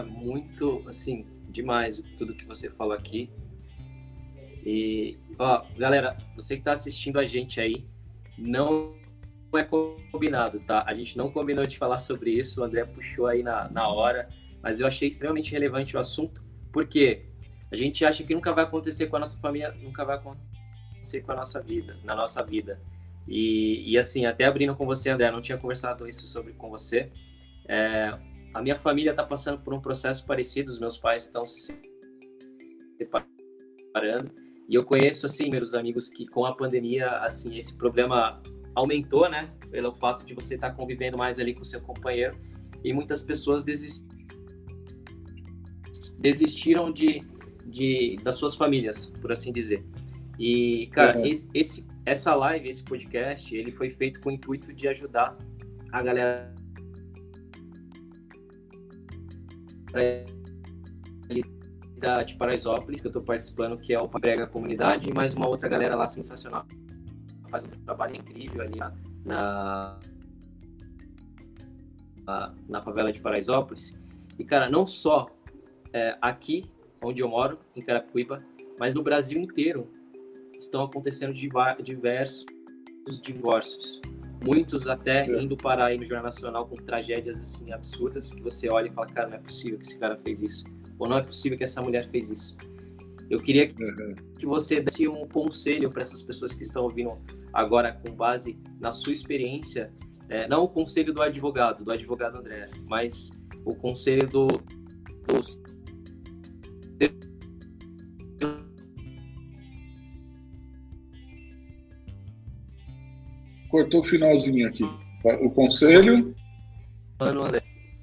Muito, 0.08 0.84
assim, 0.88 1.26
demais 1.50 2.02
tudo 2.18 2.34
que 2.34 2.46
você 2.46 2.70
falou 2.72 2.94
aqui. 2.94 3.30
E, 4.66 5.18
ó, 5.38 5.64
galera, 5.78 6.18
você 6.36 6.56
que 6.56 6.62
está 6.62 6.72
assistindo 6.72 7.20
a 7.20 7.26
gente 7.26 7.60
aí, 7.60 7.86
não 8.38 8.96
é 9.58 9.68
combinado, 10.12 10.60
tá? 10.62 10.84
A 10.88 10.94
gente 10.94 11.18
não 11.18 11.30
combinou 11.32 11.66
de 11.66 11.78
falar 11.78 11.98
sobre 11.98 12.32
isso, 12.32 12.62
o 12.62 12.64
André 12.64 12.86
puxou 12.86 13.28
aí 13.28 13.44
na, 13.44 13.70
na 13.70 13.88
hora, 13.88 14.30
mas 14.62 14.80
eu 14.80 14.88
achei 14.88 15.08
extremamente 15.08 15.52
relevante 15.52 15.96
o 15.96 16.00
assunto, 16.00 16.44
porque 16.72 17.26
a 17.72 17.76
gente 17.76 18.06
acha 18.06 18.24
que 18.24 18.34
nunca 18.34 18.52
vai 18.52 18.64
acontecer 18.64 19.08
com 19.08 19.16
a 19.16 19.20
nossa 19.20 19.38
família, 19.38 19.72
nunca 19.82 20.06
vai 20.06 20.18
acontecer 20.18 21.22
com 21.22 21.32
a 21.32 21.36
nossa 21.36 21.62
vida, 21.62 21.98
na 22.04 22.16
nossa 22.16 22.44
vida. 22.44 22.80
E, 23.28 23.92
e 23.92 23.98
assim, 23.98 24.26
até 24.26 24.46
abrindo 24.46 24.76
com 24.76 24.86
você, 24.86 25.10
André, 25.10 25.32
não 25.32 25.42
tinha 25.42 25.58
conversado 25.58 26.08
isso 26.08 26.28
sobre 26.28 26.54
com 26.54 26.70
você. 26.70 27.12
É, 27.68 28.18
a 28.54 28.62
minha 28.62 28.76
família 28.76 29.12
está 29.12 29.24
passando 29.24 29.60
por 29.60 29.74
um 29.74 29.80
processo 29.80 30.26
parecido, 30.26 30.70
os 30.70 30.80
meus 30.80 30.98
pais 30.98 31.26
estão 31.26 31.46
se 31.46 31.80
separando. 32.98 34.32
E 34.70 34.76
eu 34.76 34.84
conheço, 34.84 35.26
assim, 35.26 35.50
meus 35.50 35.74
amigos 35.74 36.10
que 36.10 36.26
com 36.28 36.46
a 36.46 36.56
pandemia, 36.56 37.08
assim, 37.08 37.58
esse 37.58 37.76
problema 37.76 38.42
aumentou, 38.76 39.30
né? 39.30 39.50
Pelo 39.70 39.94
fato 39.94 40.26
de 40.26 40.34
você 40.34 40.56
estar 40.56 40.72
tá 40.72 40.76
convivendo 40.76 41.18
mais 41.18 41.40
ali 41.40 41.54
com 41.54 41.62
o 41.62 41.66
seu 41.66 41.82
companheiro. 41.82 42.38
E 42.84 42.92
muitas 42.94 43.22
pessoas 43.22 43.64
desistiram 46.20 46.92
de, 46.92 47.22
de, 47.66 48.18
das 48.24 48.36
suas 48.36 48.56
famílias, 48.56 49.08
por 49.22 49.32
assim 49.32 49.52
dizer. 49.52 49.86
E, 50.38 50.88
cara, 50.88 51.20
uhum. 51.20 51.26
esse, 51.26 51.86
essa 52.06 52.36
live, 52.36 52.68
esse 52.68 52.84
podcast, 52.84 53.56
ele 53.56 53.72
foi 53.72 53.90
feito 53.90 54.20
com 54.20 54.30
o 54.30 54.32
intuito 54.32 54.74
de 54.74 54.88
ajudar 54.88 55.38
a 55.92 56.02
galera 56.02 56.54
da, 61.98 62.24
de 62.24 62.36
Paraisópolis, 62.36 63.00
que 63.00 63.08
eu 63.08 63.10
estou 63.10 63.24
participando, 63.24 63.78
que 63.78 63.94
é 63.94 64.00
o 64.00 64.10
Prega 64.10 64.48
Comunidade, 64.48 65.10
e 65.10 65.14
mais 65.14 65.34
uma 65.34 65.48
outra 65.48 65.70
galera 65.70 65.96
lá 65.96 66.06
sensacional. 66.08 66.66
Faz 67.54 67.66
um 67.66 67.70
trabalho 67.86 68.16
incrível 68.16 68.64
ali 68.64 68.80
na, 69.24 70.00
na, 72.26 72.54
na 72.68 72.82
favela 72.82 73.12
de 73.12 73.20
Paraisópolis. 73.20 73.96
E, 74.40 74.44
cara, 74.44 74.68
não 74.68 74.88
só 74.88 75.30
é, 75.94 76.18
aqui, 76.20 76.66
onde 77.00 77.22
eu 77.22 77.30
moro, 77.30 77.60
em 77.76 77.82
Carapicuíba, 77.84 78.40
mas 78.80 78.96
no 78.96 79.04
Brasil 79.04 79.40
inteiro 79.40 79.88
estão 80.58 80.82
acontecendo 80.82 81.32
diversos 81.32 82.48
divórcios 83.22 84.02
muitos 84.44 84.88
até 84.88 85.30
é. 85.30 85.42
indo 85.42 85.56
para 85.56 85.86
aí 85.86 85.98
no 85.98 86.06
Jornal 86.06 86.24
Nacional 86.24 86.68
com 86.68 86.76
tragédias 86.76 87.40
assim 87.40 87.72
absurdas 87.72 88.34
que 88.34 88.42
você 88.42 88.68
olha 88.68 88.88
e 88.88 88.92
fala, 88.92 89.08
cara, 89.08 89.30
não 89.30 89.36
é 89.36 89.40
possível 89.40 89.78
que 89.78 89.86
esse 89.86 90.00
cara 90.00 90.18
fez 90.18 90.42
isso, 90.42 90.66
ou 91.00 91.08
não 91.08 91.18
é 91.18 91.22
possível 91.22 91.56
que 91.56 91.64
essa 91.64 91.82
mulher 91.84 92.10
fez 92.10 92.32
isso. 92.32 92.58
Eu 93.30 93.40
queria 93.40 93.68
que, 93.68 93.84
uhum. 93.84 94.16
que 94.38 94.46
você 94.46 94.80
desse 94.80 95.08
um 95.08 95.28
conselho 95.28 95.90
para 95.90 96.02
essas 96.02 96.22
pessoas 96.22 96.54
que 96.54 96.64
estão 96.64 96.84
ouvindo 96.84 97.18
agora 97.52 97.94
com 97.94 98.14
base 98.14 98.58
na 98.80 98.92
sua 98.92 99.14
experiência, 99.14 99.92
é, 100.30 100.48
não 100.48 100.64
o 100.64 100.68
conselho 100.68 101.14
do 101.14 101.22
advogado, 101.22 101.84
do 101.84 101.92
advogado 101.92 102.38
André, 102.38 102.70
mas 102.88 103.32
o 103.66 103.76
conselho 103.76 104.28
do, 104.28 104.48
do 104.48 105.42
Cortou 113.70 114.02
o 114.02 114.04
finalzinho 114.04 114.68
aqui. 114.68 114.84
O 115.42 115.50
conselho. 115.50 116.36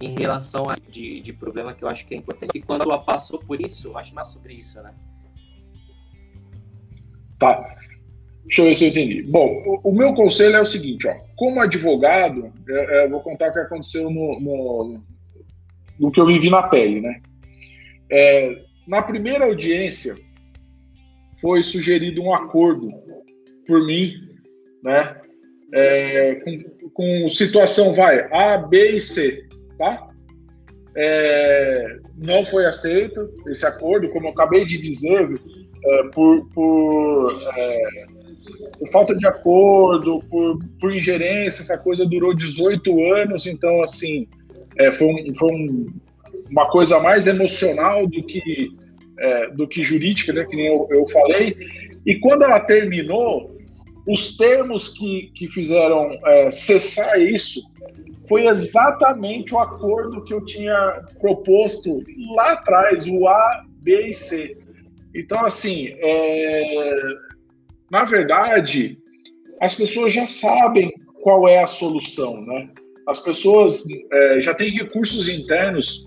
Em 0.00 0.18
relação 0.18 0.68
a 0.68 0.74
de, 0.74 1.20
de 1.20 1.32
problema 1.32 1.72
que 1.74 1.84
eu 1.84 1.88
acho 1.88 2.04
que 2.06 2.12
é 2.12 2.16
importante. 2.16 2.50
E 2.56 2.60
quando 2.60 2.82
ela 2.82 2.98
passou 2.98 3.38
por 3.38 3.60
isso, 3.60 3.86
eu 3.86 3.96
acho 3.96 4.12
mais 4.12 4.28
sobre 4.28 4.54
isso, 4.54 4.82
né? 4.82 4.92
Tá. 7.40 7.76
Deixa 8.44 8.62
eu 8.62 8.66
ver 8.66 8.74
se 8.76 8.84
eu 8.84 8.90
entendi. 8.90 9.22
Bom, 9.22 9.80
o, 9.82 9.92
meu 9.92 10.14
conselho 10.14 10.54
é 10.54 10.60
o 10.60 10.66
seguinte, 10.66 11.08
ó. 11.08 11.14
Como 11.36 11.60
advogado, 11.60 12.52
eu, 12.68 12.76
eu 12.76 13.10
vou 13.10 13.20
contar 13.20 13.50
o 13.50 13.52
que 13.52 13.58
aconteceu 13.58 14.08
no, 14.08 14.38
no, 14.40 15.02
no 15.98 16.12
que 16.12 16.20
eu 16.20 16.26
vivi 16.26 16.48
na 16.48 16.62
pele, 16.62 17.00
né? 17.00 17.20
É, 18.08 18.62
na 18.86 19.02
primeira 19.02 19.46
audiência, 19.46 20.16
foi 21.40 21.64
sugerido 21.64 22.22
um 22.22 22.32
acordo 22.32 22.88
por 23.66 23.84
mim, 23.84 24.12
né? 24.84 25.16
é, 25.72 26.34
com, 26.36 26.90
com, 26.90 27.28
situação, 27.28 27.94
vai, 27.94 28.28
A, 28.32 28.58
B 28.58 28.92
e 28.92 29.00
C, 29.00 29.46
tá? 29.78 30.08
É, 30.96 31.98
não 32.16 32.44
foi 32.44 32.66
aceito 32.66 33.32
esse 33.48 33.64
acordo, 33.64 34.10
como 34.10 34.26
eu 34.26 34.32
acabei 34.32 34.64
de 34.64 34.76
dizer, 34.78 35.28
é, 35.84 36.02
por, 36.14 36.46
por, 36.50 37.32
é, 37.56 38.06
por, 38.78 38.90
falta 38.90 39.16
de 39.16 39.26
acordo, 39.26 40.22
por, 40.30 40.58
por, 40.80 40.94
ingerência, 40.94 41.62
essa 41.62 41.78
coisa 41.78 42.06
durou 42.06 42.34
18 42.34 43.12
anos, 43.14 43.46
então, 43.46 43.82
assim, 43.82 44.26
é, 44.78 44.92
foi, 44.92 45.06
um, 45.06 45.34
foi 45.34 45.52
um, 45.52 45.86
uma 46.50 46.68
coisa 46.70 46.98
mais 47.00 47.26
emocional 47.26 48.06
do 48.06 48.22
que, 48.22 48.70
é, 49.18 49.50
do 49.50 49.66
que 49.66 49.82
jurídica, 49.82 50.32
né, 50.32 50.44
que 50.44 50.56
nem 50.56 50.66
eu, 50.66 50.86
eu 50.90 51.08
falei, 51.08 51.56
e 52.06 52.16
quando 52.16 52.42
ela 52.42 52.60
terminou, 52.60 53.58
os 54.06 54.36
termos 54.36 54.88
que, 54.88 55.30
que 55.34 55.48
fizeram 55.48 56.10
é, 56.24 56.50
cessar 56.50 57.20
isso 57.20 57.60
foi 58.28 58.46
exatamente 58.46 59.54
o 59.54 59.58
acordo 59.58 60.22
que 60.24 60.32
eu 60.32 60.44
tinha 60.44 61.02
proposto 61.20 62.02
lá 62.34 62.52
atrás, 62.52 63.06
o 63.08 63.26
A, 63.26 63.64
B 63.82 64.10
e 64.10 64.14
C. 64.14 64.56
Então, 65.14 65.44
assim, 65.44 65.88
é, 65.88 67.00
na 67.90 68.04
verdade, 68.04 68.98
as 69.60 69.74
pessoas 69.74 70.12
já 70.12 70.26
sabem 70.26 70.92
qual 71.22 71.48
é 71.48 71.62
a 71.62 71.66
solução, 71.66 72.40
né? 72.46 72.68
As 73.06 73.20
pessoas 73.20 73.84
é, 74.12 74.40
já 74.40 74.54
têm 74.54 74.70
recursos 74.70 75.28
internos 75.28 76.04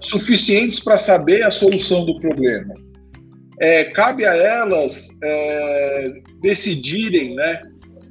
suficientes 0.00 0.80
para 0.80 0.96
saber 0.96 1.42
a 1.42 1.50
solução 1.50 2.06
do 2.06 2.18
problema 2.20 2.74
é, 3.60 3.84
cabe 3.84 4.24
a 4.24 4.34
elas 4.34 5.18
é, 5.22 6.12
decidirem 6.40 7.34
né, 7.34 7.62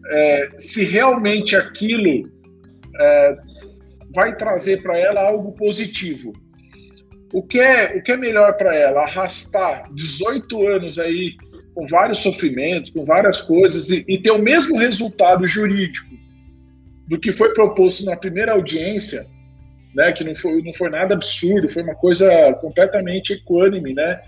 é, 0.09 0.49
se 0.57 0.83
realmente 0.83 1.55
aquilo 1.55 2.29
é, 2.99 3.37
vai 4.13 4.35
trazer 4.35 4.81
para 4.81 4.97
ela 4.97 5.21
algo 5.21 5.53
positivo. 5.53 6.33
O 7.33 7.43
que 7.43 7.59
é, 7.59 7.97
o 7.97 8.03
que 8.03 8.11
é 8.11 8.17
melhor 8.17 8.53
para 8.53 8.75
ela? 8.75 9.01
Arrastar 9.01 9.91
18 9.93 10.67
anos 10.67 10.97
aí 10.97 11.35
com 11.73 11.85
vários 11.85 12.19
sofrimentos, 12.19 12.89
com 12.89 13.05
várias 13.05 13.41
coisas 13.41 13.89
e, 13.89 14.03
e 14.07 14.17
ter 14.17 14.31
o 14.31 14.41
mesmo 14.41 14.77
resultado 14.77 15.45
jurídico 15.45 16.15
do 17.07 17.19
que 17.19 17.31
foi 17.31 17.53
proposto 17.53 18.03
na 18.03 18.15
primeira 18.15 18.53
audiência, 18.53 19.27
né, 19.93 20.11
que 20.11 20.23
não 20.23 20.35
foi, 20.35 20.61
não 20.61 20.73
foi 20.73 20.89
nada 20.89 21.13
absurdo, 21.13 21.69
foi 21.69 21.83
uma 21.83 21.95
coisa 21.95 22.53
completamente 22.55 23.33
equânime, 23.33 23.93
né, 23.93 24.21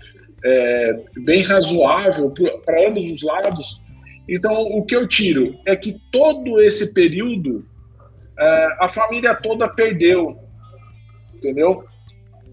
é, 0.44 1.00
bem 1.18 1.42
razoável 1.42 2.32
para 2.64 2.88
ambos 2.88 3.06
os 3.06 3.22
lados. 3.22 3.80
Então, 4.28 4.54
o 4.54 4.84
que 4.84 4.94
eu 4.94 5.06
tiro 5.06 5.58
é 5.66 5.74
que 5.74 6.00
todo 6.12 6.60
esse 6.60 6.94
período 6.94 7.66
é, 8.38 8.76
a 8.80 8.88
família 8.88 9.34
toda 9.34 9.68
perdeu, 9.68 10.38
entendeu? 11.34 11.84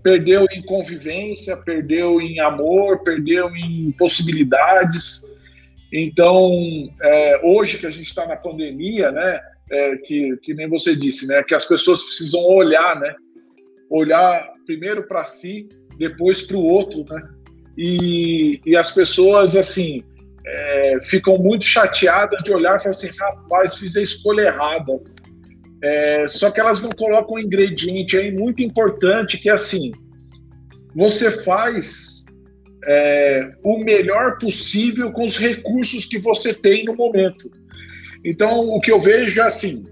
Perdeu 0.08 0.46
em 0.54 0.62
convivência, 0.62 1.58
perdeu 1.58 2.22
em 2.22 2.39
amor, 2.39 3.04
perdeu 3.04 3.54
em 3.54 3.91
possibilidades. 3.91 5.30
Então, 5.91 6.50
é, 7.02 7.41
hoje 7.43 7.78
que 7.78 7.86
a 7.86 7.91
gente 7.91 8.08
está 8.08 8.26
na 8.26 8.38
pandemia, 8.38 9.12
né, 9.12 9.41
é, 9.70 9.98
que, 9.98 10.38
que 10.38 10.54
nem 10.54 10.70
você 10.70 10.96
disse, 10.96 11.28
né, 11.28 11.43
que 11.43 11.54
as 11.54 11.65
pessoas 11.65 12.02
precisam 12.04 12.39
olhar, 12.39 12.98
né, 12.98 13.13
olhar 13.89 14.50
primeiro 14.65 15.06
para 15.06 15.26
si, 15.26 15.67
depois 15.98 16.41
para 16.41 16.56
o 16.56 16.63
outro, 16.63 17.04
né, 17.10 17.28
e, 17.78 18.62
e 18.65 18.78
as 18.78 18.89
pessoas, 18.91 19.58
assim, 19.58 20.06
é, 20.46 21.00
ficam 21.04 21.38
muito 21.38 21.65
chateadas 21.65 22.41
de 22.43 22.54
olhar 22.54 22.78
e 22.78 22.80
falar 22.80 22.91
assim, 22.91 23.10
rapaz, 23.20 23.76
fiz 23.76 23.98
a 23.98 24.02
escolha 24.02 24.43
errada. 24.43 25.02
É, 25.84 26.28
só 26.28 26.50
que 26.50 26.60
elas 26.60 26.80
não 26.80 26.90
colocam 26.90 27.36
um 27.36 27.40
ingrediente 27.40 28.18
aí 28.18 28.32
muito 28.32 28.63
importante 28.63 29.38
que 29.38 29.50
é 29.50 29.54
assim, 29.54 29.92
você 30.96 31.30
faz 31.44 32.26
é, 32.88 33.52
o 33.63 33.78
melhor 33.80 34.38
possível 34.40 35.12
com 35.12 35.26
os 35.26 35.38
recursos 35.38 36.06
que 36.06 36.18
você 36.18 36.54
tem 36.54 36.84
no 36.84 36.96
momento. 36.96 37.50
Então, 38.26 38.70
o 38.70 38.80
que 38.80 38.92
eu 38.92 39.00
vejo 39.00 39.40
é 39.40 39.44
assim, 39.44 39.84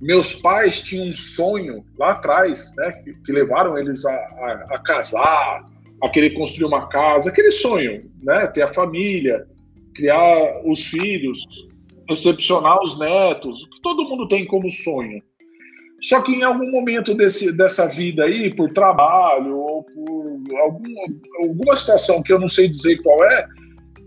meus 0.00 0.32
pais 0.32 0.82
tinham 0.82 1.06
um 1.06 1.14
sonho 1.14 1.84
lá 1.98 2.12
atrás, 2.12 2.74
né, 2.76 2.92
que, 3.04 3.12
que 3.22 3.32
levaram 3.32 3.78
eles 3.78 4.04
a, 4.04 4.12
a, 4.12 4.66
a 4.72 4.78
casar, 4.82 5.64
a 6.02 6.08
querer 6.10 6.30
construir 6.30 6.66
uma 6.66 6.88
casa, 6.88 7.30
aquele 7.30 7.50
sonho, 7.50 8.10
né? 8.22 8.46
Ter 8.48 8.62
a 8.62 8.68
família, 8.68 9.46
criar 9.94 10.60
os 10.66 10.84
filhos, 10.84 11.40
recepcionar 12.08 12.78
os 12.82 12.98
netos, 12.98 13.58
todo 13.84 14.08
mundo 14.08 14.26
tem 14.26 14.44
como 14.44 14.68
sonho. 14.72 15.22
Só 16.02 16.20
que 16.20 16.32
em 16.32 16.42
algum 16.42 16.68
momento 16.72 17.14
desse, 17.14 17.56
dessa 17.56 17.86
vida 17.86 18.24
aí, 18.24 18.52
por 18.52 18.72
trabalho 18.72 19.56
ou 19.56 19.84
por 19.84 20.58
algum, 20.58 20.94
alguma 21.44 21.76
situação 21.76 22.20
que 22.22 22.32
eu 22.32 22.40
não 22.40 22.48
sei 22.48 22.68
dizer 22.68 23.00
qual 23.02 23.24
é, 23.24 23.46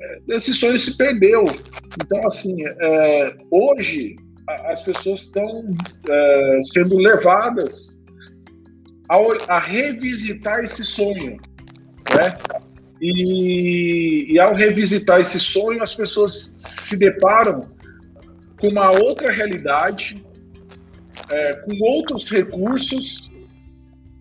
é 0.01 0.35
esse 0.35 0.53
sonho 0.53 0.77
se 0.77 0.97
perdeu. 0.97 1.45
Então, 2.03 2.27
assim, 2.27 2.55
é, 2.67 3.37
hoje 3.49 4.17
as 4.65 4.81
pessoas 4.81 5.21
estão 5.21 5.71
é, 6.09 6.59
sendo 6.73 6.97
levadas 6.97 8.03
a, 9.09 9.55
a 9.55 9.59
revisitar 9.59 10.59
esse 10.59 10.83
sonho 10.83 11.37
né? 12.15 12.37
E, 13.01 14.33
e 14.33 14.39
ao 14.39 14.53
revisitar 14.53 15.19
esse 15.19 15.39
sonho, 15.39 15.83
as 15.83 15.93
pessoas 15.93 16.55
se 16.57 16.97
deparam 16.97 17.69
com 18.59 18.67
uma 18.67 18.91
outra 18.91 19.31
realidade, 19.31 20.23
é, 21.29 21.53
com 21.53 21.77
outros 21.81 22.29
recursos, 22.29 23.29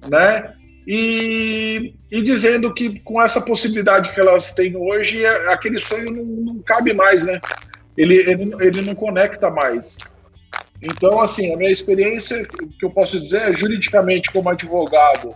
né? 0.09 0.55
E, 0.87 1.94
e, 2.12 2.22
dizendo 2.22 2.72
que 2.72 3.01
com 3.01 3.20
essa 3.20 3.40
possibilidade 3.40 4.12
que 4.14 4.20
elas 4.20 4.53
têm 4.53 4.77
hoje, 4.77 5.25
é, 5.25 5.53
aquele 5.53 5.81
sonho 5.81 6.12
não, 6.12 6.25
não 6.25 6.62
cabe 6.62 6.92
mais, 6.92 7.25
né? 7.25 7.40
Ele, 7.96 8.14
ele, 8.14 8.55
ele 8.61 8.83
não 8.83 8.94
conecta 8.94 9.51
mais. 9.51 10.16
Então, 10.81 11.20
assim, 11.20 11.53
a 11.53 11.57
minha 11.57 11.70
experiência, 11.70 12.46
que 12.79 12.85
eu 12.85 12.90
posso 12.90 13.18
dizer, 13.18 13.51
é, 13.51 13.53
juridicamente 13.53 14.31
como 14.31 14.49
advogado, 14.49 15.35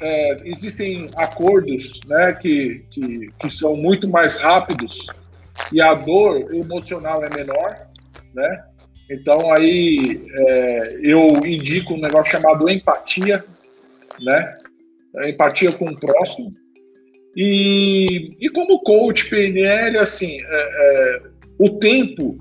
é, 0.00 0.48
existem 0.48 1.10
acordos 1.16 2.00
né, 2.06 2.32
que, 2.34 2.84
que, 2.90 3.30
que, 3.38 3.50
são 3.50 3.76
muito 3.76 4.08
mais 4.08 4.36
rápidos 4.36 5.06
e 5.72 5.80
a 5.80 5.94
dor 5.94 6.54
emocional 6.54 7.24
é 7.24 7.34
menor, 7.34 7.88
né? 8.34 8.64
Então 9.10 9.52
aí 9.52 10.22
é, 10.28 10.98
eu 11.02 11.44
indico 11.46 11.94
um 11.94 12.00
negócio 12.00 12.32
chamado 12.32 12.68
empatia, 12.68 13.44
né? 14.20 14.58
Empatia 15.28 15.72
com 15.72 15.86
o 15.86 15.98
próximo. 15.98 16.52
E, 17.36 18.30
e 18.40 18.48
como 18.48 18.82
coach 18.82 19.28
PNL, 19.28 19.98
assim, 19.98 20.40
é, 20.40 20.46
é, 20.48 21.22
o 21.58 21.78
tempo 21.78 22.38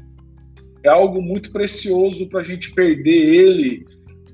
é 0.83 0.89
algo 0.89 1.21
muito 1.21 1.51
precioso 1.51 2.29
para 2.29 2.39
a 2.39 2.43
gente 2.43 2.73
perder 2.73 3.11
ele 3.11 3.85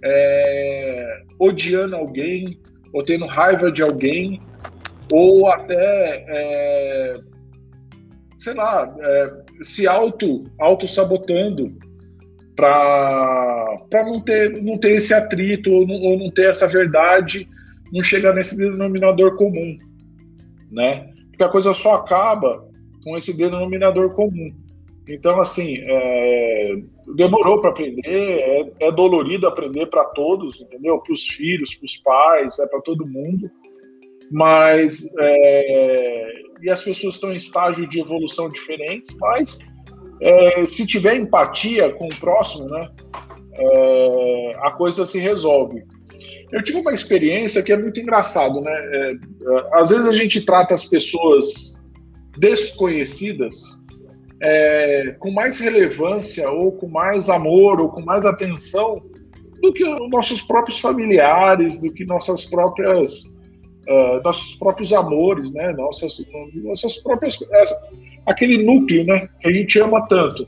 é, 0.03 1.23
odiando 1.39 1.95
alguém, 1.95 2.59
ou 2.93 3.03
tendo 3.03 3.25
raiva 3.25 3.71
de 3.71 3.81
alguém, 3.81 4.39
ou 5.11 5.47
até, 5.47 6.25
é, 6.27 7.13
sei 8.41 8.55
lá, 8.55 8.91
é, 8.99 9.63
se 9.63 9.87
auto, 9.87 10.45
auto 10.59 10.87
sabotando 10.87 11.77
para 12.55 13.77
não 14.03 14.19
ter, 14.19 14.59
não 14.63 14.79
ter 14.79 14.93
esse 14.93 15.13
atrito 15.13 15.71
ou 15.71 15.85
não, 15.85 15.95
ou 15.95 16.17
não 16.17 16.31
ter 16.31 16.49
essa 16.49 16.67
verdade, 16.67 17.47
não 17.93 18.01
chegar 18.01 18.33
nesse 18.33 18.57
denominador 18.57 19.37
comum, 19.37 19.77
né? 20.71 21.07
Porque 21.29 21.43
a 21.43 21.49
coisa 21.49 21.71
só 21.71 21.93
acaba 21.93 22.67
com 23.03 23.15
esse 23.15 23.31
denominador 23.31 24.15
comum. 24.15 24.49
Então, 25.07 25.39
assim, 25.39 25.77
é, 25.77 26.81
demorou 27.15 27.61
para 27.61 27.69
aprender, 27.69 28.01
é, 28.07 28.71
é, 28.79 28.91
dolorido 28.91 29.47
aprender 29.47 29.85
para 29.85 30.05
todos, 30.05 30.61
entendeu? 30.61 30.97
Para 30.97 31.13
os 31.13 31.27
filhos, 31.27 31.75
para 31.75 31.85
os 31.85 31.97
pais, 31.97 32.57
é 32.57 32.65
para 32.65 32.81
todo 32.81 33.07
mundo. 33.07 33.51
Mas, 34.31 35.13
é, 35.19 36.33
e 36.61 36.69
as 36.69 36.81
pessoas 36.81 37.15
estão 37.15 37.33
em 37.33 37.35
estágio 37.35 37.87
de 37.87 37.99
evolução 37.99 38.47
diferentes, 38.49 39.15
mas 39.19 39.59
é, 40.21 40.65
se 40.65 40.87
tiver 40.87 41.15
empatia 41.15 41.91
com 41.93 42.05
o 42.05 42.15
próximo, 42.15 42.65
né, 42.67 42.87
é, 43.53 44.51
a 44.61 44.71
coisa 44.71 45.03
se 45.05 45.19
resolve. 45.19 45.83
Eu 46.51 46.63
tive 46.63 46.79
uma 46.79 46.93
experiência 46.93 47.61
que 47.61 47.71
é 47.71 47.77
muito 47.77 47.99
engraçado, 47.99 48.59
né? 48.59 48.71
É, 48.71 49.13
às 49.73 49.89
vezes 49.89 50.07
a 50.07 50.11
gente 50.11 50.45
trata 50.45 50.73
as 50.73 50.85
pessoas 50.85 51.81
desconhecidas 52.37 53.81
é, 54.41 55.15
com 55.19 55.31
mais 55.31 55.59
relevância, 55.59 56.49
ou 56.49 56.71
com 56.73 56.87
mais 56.87 57.29
amor, 57.29 57.79
ou 57.79 57.89
com 57.89 58.01
mais 58.01 58.25
atenção 58.25 59.01
do 59.61 59.71
que 59.71 59.85
os 59.85 60.09
nossos 60.09 60.41
próprios 60.41 60.79
familiares, 60.79 61.79
do 61.79 61.93
que 61.93 62.03
nossas 62.03 62.45
próprias, 62.45 63.39
uh, 63.91 64.21
nossos 64.23 64.55
próprios 64.55 64.93
amores, 64.93 65.51
né? 65.51 65.73
Nossas, 65.73 66.23
nossas 66.55 66.97
próprias, 66.97 67.37
aquele 68.25 68.63
núcleo, 68.63 69.05
né? 69.05 69.29
Que 69.39 69.47
a 69.47 69.51
gente 69.51 69.79
ama 69.79 70.07
tanto. 70.07 70.47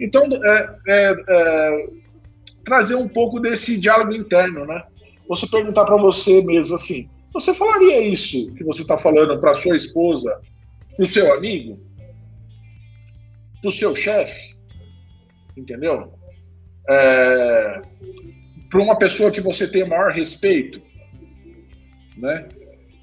Então, 0.00 0.22
é, 0.24 0.76
é, 0.86 1.14
é, 1.28 1.86
trazer 2.64 2.94
um 2.94 3.08
pouco 3.08 3.40
desse 3.40 3.80
diálogo 3.80 4.14
interno, 4.14 4.64
né? 4.64 4.82
Você 5.28 5.46
perguntar 5.46 5.84
para 5.84 5.96
você 5.96 6.42
mesmo 6.42 6.74
assim, 6.74 7.08
você 7.34 7.52
falaria 7.52 8.00
isso 8.00 8.52
que 8.54 8.64
você 8.64 8.82
está 8.82 8.96
falando 8.96 9.38
para 9.40 9.54
sua 9.54 9.76
esposa, 9.76 10.40
para 10.96 11.02
o 11.02 11.06
seu 11.06 11.34
amigo? 11.34 11.78
para 13.60 13.68
o 13.68 13.72
seu 13.72 13.94
chefe, 13.94 14.56
entendeu? 15.56 16.12
É, 16.88 17.82
para 18.70 18.80
uma 18.80 18.96
pessoa 18.96 19.30
que 19.30 19.40
você 19.40 19.66
tem 19.66 19.86
maior 19.86 20.12
respeito, 20.12 20.80
né? 22.16 22.48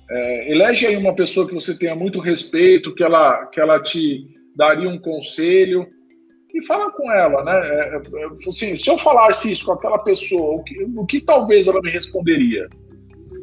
É, 0.09 0.51
elege 0.51 0.85
aí 0.85 0.95
uma 0.95 1.15
pessoa 1.15 1.47
que 1.47 1.53
você 1.53 1.73
tenha 1.75 1.95
muito 1.95 2.19
respeito, 2.19 2.93
que 2.93 3.03
ela, 3.03 3.45
que 3.47 3.59
ela 3.59 3.81
te 3.81 4.27
daria 4.55 4.89
um 4.89 4.99
conselho 4.99 5.87
e 6.53 6.63
fala 6.65 6.91
com 6.91 7.11
ela, 7.11 7.43
né? 7.43 7.51
É, 7.53 7.95
é 7.95 8.49
assim, 8.49 8.75
se 8.75 8.89
eu 8.89 8.97
falasse 8.97 9.51
isso 9.51 9.65
com 9.65 9.73
aquela 9.73 9.99
pessoa, 9.99 10.55
o 10.55 10.63
que, 10.63 10.83
o 10.83 11.05
que 11.05 11.19
talvez 11.19 11.67
ela 11.67 11.81
me 11.81 11.89
responderia, 11.89 12.67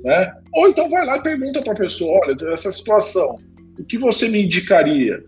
né? 0.05 0.33
Ou 0.55 0.69
então 0.69 0.89
vai 0.89 1.05
lá 1.05 1.19
e 1.19 1.23
pergunta 1.23 1.61
para 1.63 1.73
a 1.73 1.77
pessoa, 1.77 2.21
olha, 2.25 2.37
essa 2.53 2.71
situação, 2.71 3.37
o 3.79 3.85
que 3.85 3.99
você 3.99 4.29
me 4.29 4.45
indicaria? 4.45 5.23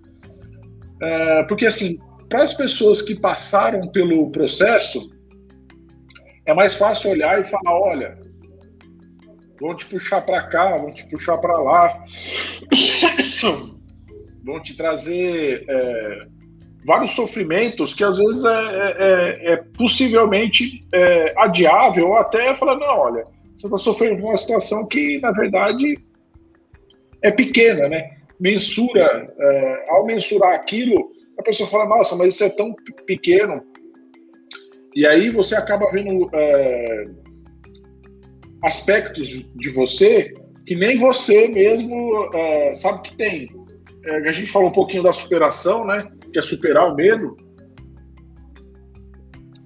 É, 1.03 1.43
porque, 1.43 1.67
assim, 1.67 1.99
para 2.29 2.43
as 2.43 2.55
pessoas 2.55 3.03
que 3.03 3.15
passaram 3.15 3.89
pelo 3.89 4.31
processo, 4.31 5.11
é 6.47 6.55
mais 6.55 6.75
fácil 6.75 7.11
olhar 7.11 7.41
e 7.41 7.45
falar: 7.45 7.79
olha, 7.79 8.19
vão 9.61 9.75
te 9.75 9.87
puxar 9.87 10.21
para 10.23 10.43
cá, 10.49 10.77
vão 10.77 10.93
te 10.93 11.07
puxar 11.07 11.39
para 11.39 11.59
lá, 11.59 12.05
vão 14.45 14.61
te 14.61 14.77
trazer 14.77 15.65
é, 15.69 16.27
vários 16.85 17.13
sofrimentos 17.13 17.95
que 17.95 18.05
às 18.05 18.19
vezes 18.19 18.45
é, 18.45 18.51
é, 18.51 18.95
é, 18.99 19.53
é 19.53 19.57
possivelmente 19.77 20.81
é, 20.93 21.35
adiável, 21.37 22.09
ou 22.09 22.17
até 22.17 22.55
falar, 22.55 22.77
não, 22.77 22.99
olha, 22.99 23.25
você 23.57 23.67
está 23.67 23.79
sofrendo 23.79 24.23
uma 24.25 24.37
situação 24.37 24.87
que, 24.87 25.19
na 25.21 25.31
verdade, 25.31 25.97
é 27.23 27.31
pequena, 27.31 27.89
né? 27.89 28.11
Mensura, 28.39 29.33
é, 29.39 29.87
ao 29.91 30.05
mensurar 30.05 30.55
aquilo, 30.55 31.13
a 31.39 31.43
pessoa 31.43 31.69
fala, 31.71 31.87
nossa, 31.87 32.17
mas 32.17 32.35
isso 32.35 32.45
é 32.45 32.51
tão 32.51 32.75
pequeno. 33.07 33.63
E 34.95 35.07
aí 35.07 35.31
você 35.31 35.57
acaba 35.57 35.91
vendo 35.91 36.31
aspectos 38.65 39.29
de 39.29 39.71
você 39.71 40.33
que 40.67 40.75
nem 40.75 40.99
você 40.99 41.49
mesmo 41.49 42.31
sabe 42.75 43.03
que 43.03 43.17
tem. 43.17 43.49
a 44.27 44.33
gente 44.33 44.51
falou 44.51 44.69
um 44.69 44.73
pouquinho 44.73 45.03
da 45.03 45.13
superação, 45.13 45.85
né? 45.85 46.09
que 46.35 46.39
é 46.39 46.43
superar 46.43 46.91
o 46.91 46.97
medo. 46.97 47.37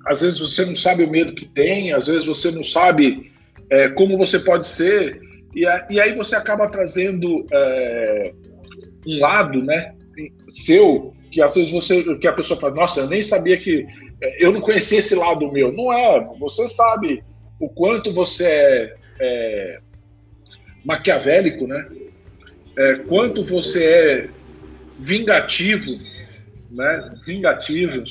Às 0.06 0.20
vezes 0.20 0.38
você 0.38 0.64
não 0.64 0.76
sabe 0.76 1.02
o 1.04 1.10
medo 1.10 1.34
que 1.34 1.46
tem, 1.46 1.92
às 1.92 2.06
vezes 2.06 2.26
você 2.26 2.50
não 2.50 2.62
sabe 2.62 3.32
é, 3.70 3.88
como 3.88 4.16
você 4.16 4.38
pode 4.38 4.66
ser, 4.66 5.20
e, 5.54 5.66
a, 5.66 5.86
e 5.90 6.00
aí 6.00 6.14
você 6.14 6.36
acaba 6.36 6.68
trazendo 6.68 7.46
é, 7.50 8.32
um 9.06 9.18
lado, 9.18 9.62
né, 9.62 9.94
seu, 10.48 11.14
que 11.30 11.42
às 11.42 11.54
vezes 11.54 11.70
você, 11.70 12.02
que 12.16 12.26
a 12.26 12.32
pessoa 12.32 12.58
fala, 12.58 12.74
nossa, 12.74 13.00
eu 13.00 13.08
nem 13.08 13.22
sabia 13.22 13.58
que, 13.58 13.86
é, 14.22 14.44
eu 14.44 14.52
não 14.52 14.60
conhecia 14.60 14.98
esse 14.98 15.14
lado 15.14 15.50
meu. 15.52 15.72
Não 15.72 15.92
é, 15.92 16.26
você 16.38 16.68
sabe 16.68 17.22
o 17.60 17.68
quanto 17.68 18.12
você 18.12 18.44
é, 18.44 18.96
é 19.20 19.80
maquiavélico, 20.84 21.66
né? 21.66 21.86
É, 22.76 22.94
quanto 23.08 23.42
você 23.42 23.84
é 23.84 24.28
vingativo, 24.98 25.90
né, 26.70 27.14
vingativo, 27.26 28.04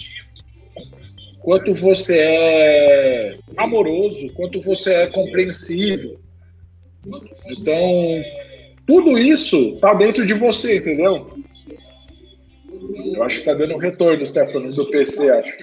quanto 1.39 1.73
você 1.73 2.17
é 2.19 3.37
amoroso, 3.55 4.31
quanto 4.33 4.59
você 4.59 4.93
é 4.93 5.07
compreensivo. 5.07 6.19
Então, 7.45 8.23
tudo 8.85 9.17
isso 9.17 9.77
tá 9.77 9.93
dentro 9.93 10.25
de 10.25 10.33
você, 10.33 10.77
entendeu? 10.77 11.37
Eu 13.13 13.23
acho 13.23 13.39
que 13.39 13.45
tá 13.45 13.53
dando 13.53 13.77
retorno, 13.77 14.25
Stefano, 14.25 14.73
do 14.73 14.85
PC, 14.89 15.29
acho. 15.29 15.53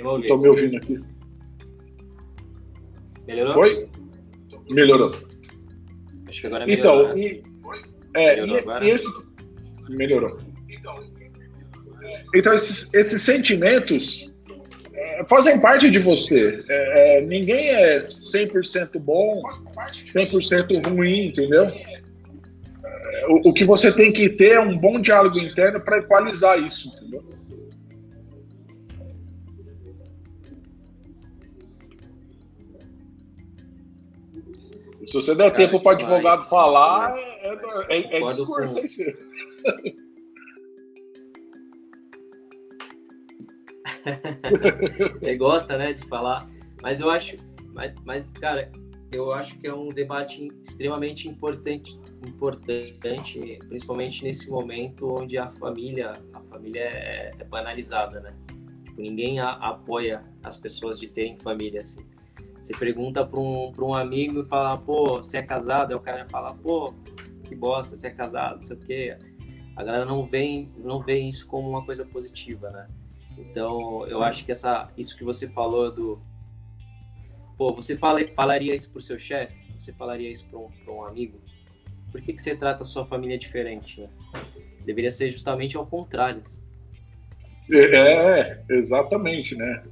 Estou 0.00 0.38
me 0.38 0.48
ouvindo 0.48 0.76
aqui. 0.76 1.00
Melhorou? 3.26 3.62
Oi? 3.62 3.88
Melhorou. 4.70 5.14
Acho 6.28 6.40
que 6.40 6.46
agora 6.46 6.66
melhorou. 6.66 7.02
Então, 7.02 7.18
e, 7.18 7.42
é, 8.16 8.36
melhorou 8.36 8.56
e, 8.56 8.60
agora? 8.60 8.84
E 8.84 8.90
esses, 8.90 9.34
melhorou. 9.88 10.38
Então, 12.34 12.54
esses, 12.54 12.92
esses 12.94 13.22
sentimentos 13.22 14.32
é, 14.94 15.24
fazem 15.28 15.60
parte 15.60 15.90
de 15.90 15.98
você. 15.98 16.52
É, 16.68 17.18
é, 17.18 17.20
ninguém 17.22 17.70
é 17.70 17.98
100% 17.98 18.98
bom, 18.98 19.40
100% 20.04 20.88
ruim, 20.88 21.26
entendeu? 21.26 21.64
É, 21.64 22.00
o, 23.28 23.50
o 23.50 23.52
que 23.52 23.64
você 23.64 23.92
tem 23.92 24.12
que 24.12 24.28
ter 24.28 24.52
é 24.52 24.60
um 24.60 24.76
bom 24.76 25.00
diálogo 25.00 25.38
interno 25.38 25.80
para 25.80 25.98
equalizar 25.98 26.58
isso, 26.58 26.88
entendeu? 26.88 27.24
Se 35.10 35.16
você 35.16 35.34
der 35.34 35.50
Cara, 35.50 35.56
tempo 35.66 35.82
para 35.82 35.88
o 35.88 35.94
advogado 35.96 36.44
falar, 36.44 37.12
é, 37.18 37.96
é, 37.98 38.16
é 38.16 38.26
discurso, 38.28 38.78
hein, 38.78 38.88
filho? 38.88 39.18
Ele 45.20 45.36
gosta, 45.36 45.76
né, 45.76 45.92
de 45.94 46.04
falar. 46.06 46.48
Mas 46.80 47.00
eu 47.00 47.10
acho, 47.10 47.34
mas, 47.74 47.92
mas, 48.04 48.28
cara, 48.40 48.70
eu 49.10 49.32
acho 49.32 49.58
que 49.58 49.66
é 49.66 49.74
um 49.74 49.88
debate 49.88 50.46
extremamente 50.62 51.28
importante, 51.28 51.98
importante, 52.28 53.58
principalmente 53.68 54.22
nesse 54.22 54.48
momento 54.48 55.12
onde 55.20 55.36
a 55.36 55.50
família, 55.50 56.12
a 56.32 56.40
família 56.42 56.82
é, 56.82 57.32
é 57.36 57.44
banalizada, 57.44 58.20
né? 58.20 58.32
Tipo, 58.84 59.00
ninguém 59.00 59.40
a, 59.40 59.54
apoia 59.54 60.22
as 60.44 60.56
pessoas 60.56 61.00
de 61.00 61.08
terem 61.08 61.36
família, 61.36 61.82
assim. 61.82 62.08
Você 62.60 62.76
pergunta 62.76 63.24
para 63.24 63.40
um, 63.40 63.72
um 63.78 63.94
amigo 63.94 64.42
e 64.42 64.44
fala, 64.44 64.76
pô, 64.76 65.16
você 65.18 65.38
é 65.38 65.42
casado? 65.42 65.92
Aí 65.92 65.96
o 65.96 66.00
cara 66.00 66.26
fala, 66.30 66.54
pô, 66.54 66.92
que 67.48 67.54
bosta, 67.54 67.96
você 67.96 68.08
é 68.08 68.10
casado, 68.10 68.56
não 68.56 68.60
sei 68.60 68.76
o 68.76 68.80
quê. 68.80 69.18
A 69.74 69.82
galera 69.82 70.04
não 70.04 70.24
vê, 70.24 70.68
não 70.76 71.00
vê 71.00 71.18
isso 71.18 71.46
como 71.46 71.68
uma 71.68 71.84
coisa 71.84 72.04
positiva, 72.04 72.70
né? 72.70 72.86
Então, 73.38 74.06
eu 74.06 74.22
acho 74.22 74.44
que 74.44 74.52
essa, 74.52 74.90
isso 74.96 75.16
que 75.16 75.24
você 75.24 75.48
falou 75.48 75.90
do. 75.90 76.20
Pô, 77.56 77.74
você 77.74 77.96
fala, 77.96 78.20
falaria 78.28 78.74
isso 78.74 78.90
pro 78.90 79.00
seu 79.00 79.18
chefe? 79.18 79.56
Você 79.78 79.92
falaria 79.92 80.30
isso 80.30 80.46
para 80.48 80.58
um, 80.58 80.70
um 80.88 81.04
amigo? 81.04 81.40
Por 82.12 82.20
que, 82.20 82.32
que 82.32 82.42
você 82.42 82.54
trata 82.54 82.82
a 82.82 82.84
sua 82.84 83.06
família 83.06 83.38
diferente, 83.38 84.00
né? 84.00 84.08
Deveria 84.84 85.10
ser 85.10 85.30
justamente 85.30 85.76
ao 85.76 85.86
contrário. 85.86 86.42
É, 87.72 88.62
exatamente, 88.68 89.54
né? 89.54 89.84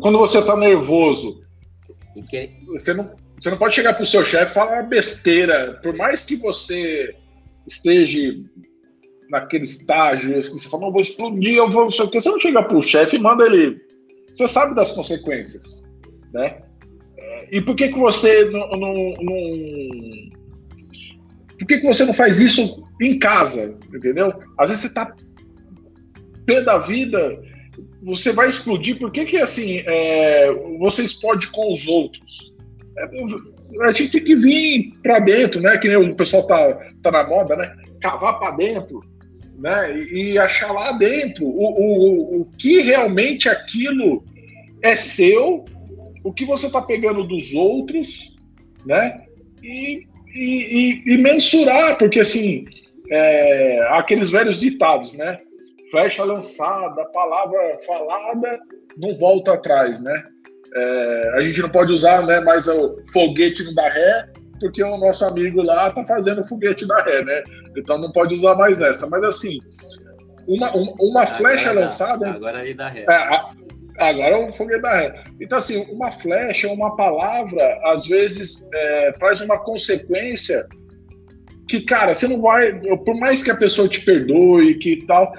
Quando 0.00 0.18
você 0.18 0.38
está 0.38 0.56
nervoso, 0.56 1.42
você, 2.66 2.94
não, 2.94 3.14
você 3.38 3.50
não 3.50 3.58
pode 3.58 3.74
chegar 3.74 3.94
para 3.94 4.02
o 4.02 4.06
seu 4.06 4.24
chefe 4.24 4.50
e 4.50 4.54
falar 4.54 4.80
uma 4.80 4.82
besteira. 4.82 5.78
Por 5.82 5.94
mais 5.96 6.24
que 6.24 6.36
você 6.36 7.14
esteja 7.66 8.34
naquele 9.30 9.64
estágio, 9.64 10.38
assim, 10.38 10.58
você 10.58 10.68
fala, 10.68 10.86
não, 10.86 10.92
vou 10.92 11.02
explodir, 11.02 11.56
eu 11.56 11.68
vou 11.68 11.84
não 11.84 11.90
sei 11.90 12.06
o 12.06 12.10
quê. 12.10 12.20
Você 12.20 12.30
não 12.30 12.40
chega 12.40 12.62
para 12.62 12.76
o 12.76 12.82
chefe 12.82 13.16
e 13.16 13.20
manda 13.20 13.44
ele. 13.44 13.78
Você 14.32 14.48
sabe 14.48 14.74
das 14.74 14.92
consequências, 14.92 15.84
né? 16.32 16.62
É, 17.18 17.56
e 17.56 17.60
por 17.60 17.74
que, 17.74 17.88
que 17.88 17.98
você 17.98 18.46
não, 18.46 18.68
não, 18.70 18.94
não... 19.20 20.38
Por 21.58 21.66
que, 21.66 21.78
que 21.78 21.86
você 21.86 22.04
não 22.04 22.14
faz 22.14 22.40
isso 22.40 22.82
em 23.00 23.18
casa, 23.18 23.76
entendeu? 23.94 24.32
Às 24.56 24.70
vezes 24.70 24.82
você 24.82 24.88
está 24.88 25.14
pé 26.46 26.62
da 26.62 26.78
vida 26.78 27.38
você 28.02 28.32
vai 28.32 28.48
explodir, 28.48 28.98
por 28.98 29.10
que 29.10 29.24
que, 29.24 29.38
assim, 29.38 29.82
é, 29.86 30.52
você 30.78 31.02
explode 31.02 31.48
com 31.48 31.72
os 31.72 31.86
outros? 31.86 32.52
É, 32.98 33.84
a 33.84 33.92
gente 33.92 34.10
tem 34.10 34.24
que 34.24 34.36
vir 34.36 34.92
para 35.02 35.18
dentro, 35.18 35.60
né? 35.60 35.76
Que 35.78 35.88
nem 35.88 35.96
o 35.96 36.14
pessoal 36.14 36.46
tá, 36.46 36.74
tá 37.02 37.10
na 37.10 37.26
moda, 37.26 37.56
né? 37.56 37.74
Cavar 38.00 38.38
para 38.38 38.56
dentro, 38.56 39.00
né? 39.58 39.98
E, 39.98 40.32
e, 40.32 40.38
achar 40.38 40.72
lá 40.72 40.92
dentro 40.92 41.44
o, 41.44 41.50
o, 41.50 42.40
o 42.40 42.44
que 42.56 42.80
realmente 42.80 43.48
aquilo 43.48 44.24
é 44.82 44.96
seu, 44.96 45.64
o 46.24 46.32
que 46.32 46.44
você 46.44 46.70
tá 46.70 46.80
pegando 46.80 47.24
dos 47.24 47.54
outros, 47.54 48.34
né? 48.86 49.24
E, 49.62 50.06
e, 50.34 51.02
e 51.04 51.16
mensurar, 51.18 51.98
porque 51.98 52.20
assim, 52.20 52.64
é, 53.10 53.80
aqueles 53.90 54.30
velhos 54.30 54.60
ditados, 54.60 55.12
né? 55.14 55.36
Flecha 55.90 56.24
lançada, 56.24 57.04
palavra 57.06 57.78
falada, 57.86 58.60
não 58.96 59.14
volta 59.14 59.54
atrás, 59.54 60.00
né? 60.00 60.24
É, 60.74 61.32
a 61.34 61.42
gente 61.42 61.62
não 61.62 61.70
pode 61.70 61.92
usar 61.92 62.26
né, 62.26 62.40
mais 62.40 62.68
o 62.68 62.96
foguete 63.12 63.64
não 63.64 63.74
dá 63.74 63.88
ré, 63.88 64.28
porque 64.60 64.82
o 64.82 64.98
nosso 64.98 65.24
amigo 65.24 65.62
lá 65.62 65.90
tá 65.90 66.04
fazendo 66.04 66.46
foguete 66.46 66.86
da 66.86 67.02
ré, 67.02 67.24
né? 67.24 67.42
Então 67.76 67.98
não 67.98 68.12
pode 68.12 68.34
usar 68.34 68.54
mais 68.54 68.80
essa. 68.80 69.08
Mas 69.08 69.22
assim, 69.24 69.60
uma, 70.46 70.74
uma, 70.74 70.94
uma 71.00 71.26
flecha 71.26 71.70
agora 71.70 71.80
lançada. 71.80 72.26
Dá, 72.26 72.32
agora 72.32 72.64
ele 72.64 72.74
dá 72.74 72.88
ré. 72.88 73.06
É, 73.08 74.04
agora 74.04 74.34
é 74.34 74.36
um 74.36 74.52
foguete 74.52 74.82
da 74.82 74.94
ré. 74.94 75.24
Então, 75.40 75.58
assim, 75.58 75.86
uma 75.90 76.10
flecha, 76.10 76.68
uma 76.68 76.96
palavra, 76.96 77.80
às 77.84 78.06
vezes 78.06 78.68
é, 78.74 79.12
traz 79.12 79.40
uma 79.40 79.58
consequência 79.58 80.66
que, 81.68 81.82
cara, 81.82 82.14
você 82.14 82.26
não 82.26 82.40
vai. 82.40 82.72
Por 83.04 83.14
mais 83.18 83.42
que 83.42 83.50
a 83.50 83.56
pessoa 83.56 83.88
te 83.88 84.00
perdoe, 84.00 84.78
que 84.78 85.04
tal, 85.06 85.32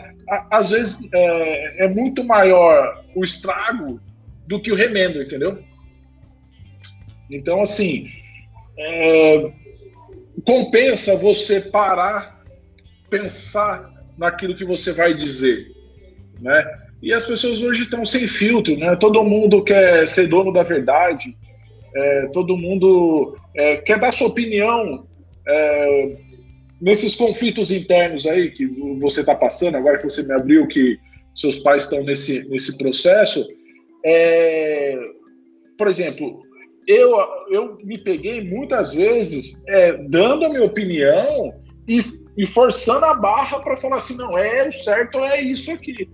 às 0.52 0.70
vezes 0.70 1.10
é, 1.14 1.86
é, 1.86 1.88
muito 1.88 2.24
maior 2.24 3.04
o 3.16 3.24
estrago 3.24 4.00
do 4.48 4.62
que 4.62 4.72
o 4.72 4.76
remendo, 4.76 5.22
entendeu? 5.22 5.64
Então, 7.30 7.62
assim, 7.62 8.10
é, 8.78 9.52
compensa 10.46 11.16
você 11.16 11.62
parar, 11.62 12.44
pensar 13.10 13.92
naquilo 14.18 14.56
que 14.56 14.66
você 14.66 14.92
vai 14.92 15.14
dizer, 15.14 15.68
né? 16.40 16.64
E 17.02 17.14
as 17.14 17.26
pessoas 17.26 17.62
hoje 17.62 17.84
estão 17.84 18.06
sem 18.06 18.28
filtro, 18.28 18.78
né? 18.78 18.96
Todo 18.96 19.24
mundo 19.24 19.64
quer 19.64 20.08
ser 20.08 20.28
dono 20.28 20.52
da 20.52 20.64
verdade, 20.64 21.36
é, 21.96 22.28
todo 22.34 22.58
mundo 22.58 23.38
é, 23.56 23.78
quer 23.78 24.00
dar 24.00 24.12
sua 24.12 24.28
opinião 24.28 25.08
é, 25.48 26.18
nesses 26.82 27.16
conflitos 27.16 27.72
internos 27.72 28.26
aí 28.26 28.52
que 28.52 28.66
você 29.00 29.22
está 29.22 29.36
passando, 29.36 29.76
agora 29.76 29.98
que 29.98 30.10
você 30.10 30.24
me 30.24 30.34
abriu 30.34 30.68
que 30.68 30.98
seus 31.36 31.60
pais 31.60 31.84
estão 31.84 32.04
nesse, 32.04 32.48
nesse 32.50 32.78
processo, 32.78 33.46
é, 34.06 34.98
por 35.78 35.88
exemplo, 35.88 36.42
eu, 36.88 37.16
eu 37.50 37.78
me 37.84 37.98
peguei 37.98 38.44
muitas 38.44 38.94
vezes 38.94 39.62
é, 39.68 39.94
dando 40.10 40.46
a 40.46 40.50
minha 40.50 40.64
opinião 40.64 41.54
e, 41.88 42.02
e 42.38 42.46
forçando 42.46 43.06
a 43.06 43.14
barra 43.14 43.60
para 43.60 43.78
falar 43.78 43.98
assim, 43.98 44.16
não, 44.18 44.38
é 44.38 44.68
o 44.68 44.74
certo 44.74 45.20
é 45.20 45.42
isso 45.42 45.72
aqui. 45.72 46.10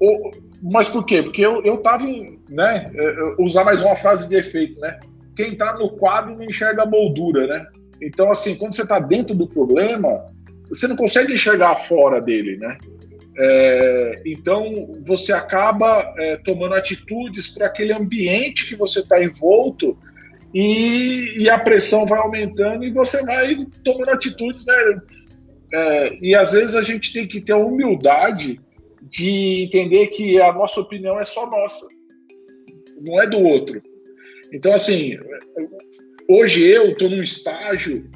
O, 0.00 0.30
mas 0.62 0.88
por 0.88 1.04
quê? 1.04 1.22
Porque 1.22 1.44
eu, 1.44 1.62
eu 1.62 1.78
tava 1.78 2.04
em, 2.04 2.38
né, 2.48 2.90
usar 3.38 3.64
mais 3.64 3.82
uma 3.82 3.96
frase 3.96 4.28
de 4.28 4.36
efeito, 4.36 4.78
né? 4.80 4.98
Quem 5.36 5.56
tá 5.56 5.74
no 5.74 5.90
quadro 5.96 6.36
não 6.36 6.44
enxerga 6.44 6.82
a 6.82 6.86
moldura, 6.86 7.46
né? 7.46 7.66
Então, 8.02 8.30
assim, 8.30 8.56
quando 8.56 8.74
você 8.74 8.86
tá 8.86 8.98
dentro 8.98 9.34
do 9.34 9.46
problema, 9.46 10.26
você 10.68 10.86
não 10.86 10.96
consegue 10.96 11.34
enxergar 11.34 11.86
fora 11.86 12.20
dele, 12.20 12.56
né? 12.56 12.78
É, 13.38 14.22
então 14.26 14.92
você 15.02 15.32
acaba 15.32 16.12
é, 16.18 16.36
tomando 16.36 16.74
atitudes 16.74 17.48
para 17.48 17.66
aquele 17.66 17.92
ambiente 17.92 18.68
que 18.68 18.76
você 18.76 19.00
está 19.00 19.22
envolto 19.22 19.96
e, 20.52 21.38
e, 21.38 21.48
a 21.48 21.58
pressão 21.58 22.04
vai 22.04 22.18
aumentando 22.18 22.84
e 22.84 22.90
você 22.90 23.24
vai 23.24 23.56
tomando 23.84 24.10
atitudes, 24.10 24.66
né? 24.66 25.00
É, 25.72 26.18
e 26.20 26.34
às 26.34 26.52
vezes 26.52 26.74
a 26.74 26.82
gente 26.82 27.12
tem 27.12 27.26
que 27.26 27.40
ter 27.40 27.52
a 27.52 27.56
humildade 27.56 28.60
de 29.02 29.64
entender 29.64 30.08
que 30.08 30.40
a 30.40 30.52
nossa 30.52 30.80
opinião 30.80 31.18
é 31.18 31.24
só 31.24 31.48
nossa, 31.48 31.86
não 33.00 33.22
é 33.22 33.26
do 33.26 33.38
outro. 33.38 33.80
Então, 34.52 34.74
assim, 34.74 35.16
hoje 36.30 36.66
eu 36.66 36.90
estou 36.90 37.08
num 37.08 37.22
estágio 37.22 38.08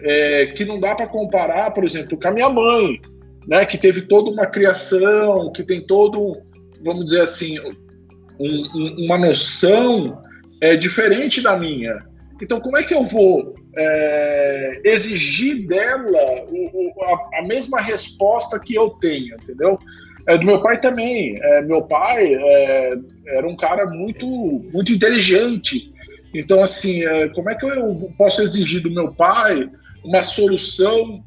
é, 0.00 0.46
que 0.56 0.64
não 0.64 0.80
dá 0.80 0.94
para 0.94 1.06
comparar, 1.06 1.70
por 1.72 1.84
exemplo, 1.84 2.18
com 2.18 2.28
a 2.28 2.32
minha 2.32 2.48
mãe 2.48 3.00
né, 3.46 3.64
que 3.64 3.78
teve 3.78 4.02
toda 4.02 4.30
uma 4.30 4.46
criação, 4.46 5.52
que 5.52 5.62
tem 5.62 5.80
todo, 5.86 6.36
vamos 6.84 7.06
dizer 7.06 7.22
assim, 7.22 7.58
um, 7.58 8.68
um, 8.74 9.06
uma 9.06 9.18
noção 9.18 10.22
é, 10.60 10.76
diferente 10.76 11.40
da 11.40 11.56
minha. 11.56 11.98
Então, 12.42 12.60
como 12.60 12.78
é 12.78 12.82
que 12.82 12.94
eu 12.94 13.04
vou 13.04 13.54
é, 13.76 14.80
exigir 14.84 15.66
dela 15.66 16.46
o, 16.50 16.88
o, 16.88 17.04
a, 17.04 17.40
a, 17.40 17.42
mesma 17.46 17.80
resposta 17.80 18.58
que 18.58 18.74
eu 18.74 18.90
tenho, 18.90 19.34
entendeu? 19.34 19.78
É, 20.26 20.38
do 20.38 20.46
meu 20.46 20.62
pai 20.62 20.80
também. 20.80 21.36
É, 21.40 21.62
meu 21.62 21.82
pai 21.82 22.34
é, 22.34 22.92
era 23.26 23.46
um 23.46 23.56
cara 23.56 23.86
muito, 23.86 24.26
muito 24.72 24.92
inteligente. 24.92 25.92
Então, 26.34 26.62
assim, 26.62 27.04
é, 27.04 27.28
como 27.30 27.50
é 27.50 27.54
que 27.54 27.66
eu 27.66 28.12
posso 28.16 28.42
exigir 28.42 28.82
do 28.82 28.90
meu 28.90 29.12
pai 29.12 29.68
uma 30.04 30.22
solução 30.22 31.24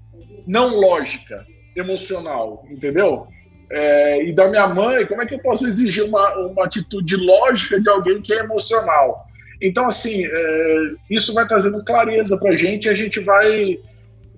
não 0.48 0.76
lógica? 0.80 1.46
emocional, 1.76 2.66
entendeu? 2.70 3.28
É, 3.72 4.24
e 4.26 4.34
da 4.34 4.48
minha 4.48 4.68
mãe, 4.68 5.06
como 5.06 5.22
é 5.22 5.26
que 5.26 5.36
eu 5.36 5.40
posso 5.40 5.68
exigir 5.68 6.04
uma, 6.04 6.36
uma 6.48 6.66
atitude 6.66 7.16
lógica 7.16 7.80
de 7.80 7.90
alguém 7.90 8.22
que 8.22 8.34
é 8.34 8.40
emocional? 8.40 9.26
Então, 9.62 9.88
assim, 9.88 10.26
é, 10.26 10.92
isso 11.10 11.34
vai 11.34 11.48
trazendo 11.48 11.84
clareza 11.84 12.38
para 12.38 12.52
a 12.52 12.56
gente 12.56 12.86
e 12.86 12.90
a 12.90 12.94
gente 12.94 13.20
vai 13.20 13.80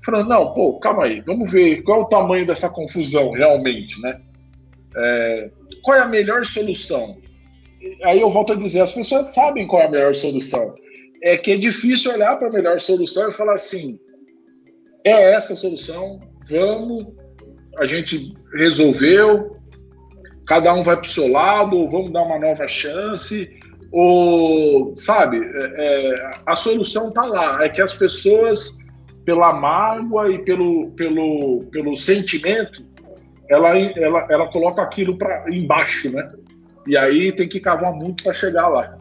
falando, 0.05 0.29
não, 0.29 0.53
pô, 0.53 0.79
calma 0.79 1.05
aí, 1.05 1.19
vamos 1.21 1.51
ver 1.51 1.81
qual 1.81 2.01
é 2.01 2.03
o 2.03 2.07
tamanho 2.07 2.45
dessa 2.45 2.69
confusão 2.69 3.31
realmente, 3.31 3.99
né? 4.01 4.21
É, 4.95 5.49
qual 5.83 5.97
é 5.97 6.01
a 6.01 6.07
melhor 6.07 6.45
solução? 6.45 7.17
Aí 8.03 8.21
eu 8.21 8.29
volto 8.29 8.53
a 8.53 8.55
dizer, 8.55 8.81
as 8.81 8.91
pessoas 8.91 9.33
sabem 9.33 9.67
qual 9.67 9.81
é 9.81 9.85
a 9.85 9.91
melhor 9.91 10.15
solução. 10.15 10.73
É 11.23 11.37
que 11.37 11.51
é 11.51 11.57
difícil 11.57 12.13
olhar 12.13 12.37
para 12.37 12.49
a 12.49 12.51
melhor 12.51 12.79
solução 12.79 13.29
e 13.29 13.33
falar 13.33 13.55
assim, 13.55 13.99
é 15.03 15.33
essa 15.33 15.53
a 15.53 15.55
solução, 15.55 16.19
vamos 16.49 17.07
a 17.77 17.85
gente 17.85 18.33
resolveu, 18.53 19.57
cada 20.45 20.73
um 20.73 20.81
vai 20.81 20.95
para 20.95 21.07
o 21.07 21.11
seu 21.11 21.27
lado, 21.27 21.75
ou 21.75 21.89
vamos 21.89 22.11
dar 22.11 22.23
uma 22.23 22.39
nova 22.39 22.67
chance, 22.67 23.49
ou, 23.91 24.95
sabe, 24.97 25.39
é, 25.39 25.71
é, 25.77 26.39
a 26.45 26.55
solução 26.55 27.09
está 27.09 27.25
lá, 27.25 27.63
é 27.63 27.69
que 27.69 27.81
as 27.81 27.93
pessoas, 27.93 28.79
pela 29.23 29.53
mágoa 29.53 30.31
e 30.31 30.39
pelo, 30.43 30.91
pelo, 30.91 31.63
pelo 31.71 31.95
sentimento, 31.95 32.83
ela, 33.49 33.77
ela, 33.77 34.27
ela 34.29 34.47
coloca 34.51 34.81
aquilo 34.81 35.17
para 35.17 35.45
embaixo, 35.53 36.11
né? 36.11 36.27
E 36.87 36.97
aí 36.97 37.31
tem 37.31 37.49
que 37.49 37.59
cavar 37.59 37.93
muito 37.93 38.23
para 38.23 38.33
chegar 38.33 38.67
lá. 38.67 38.97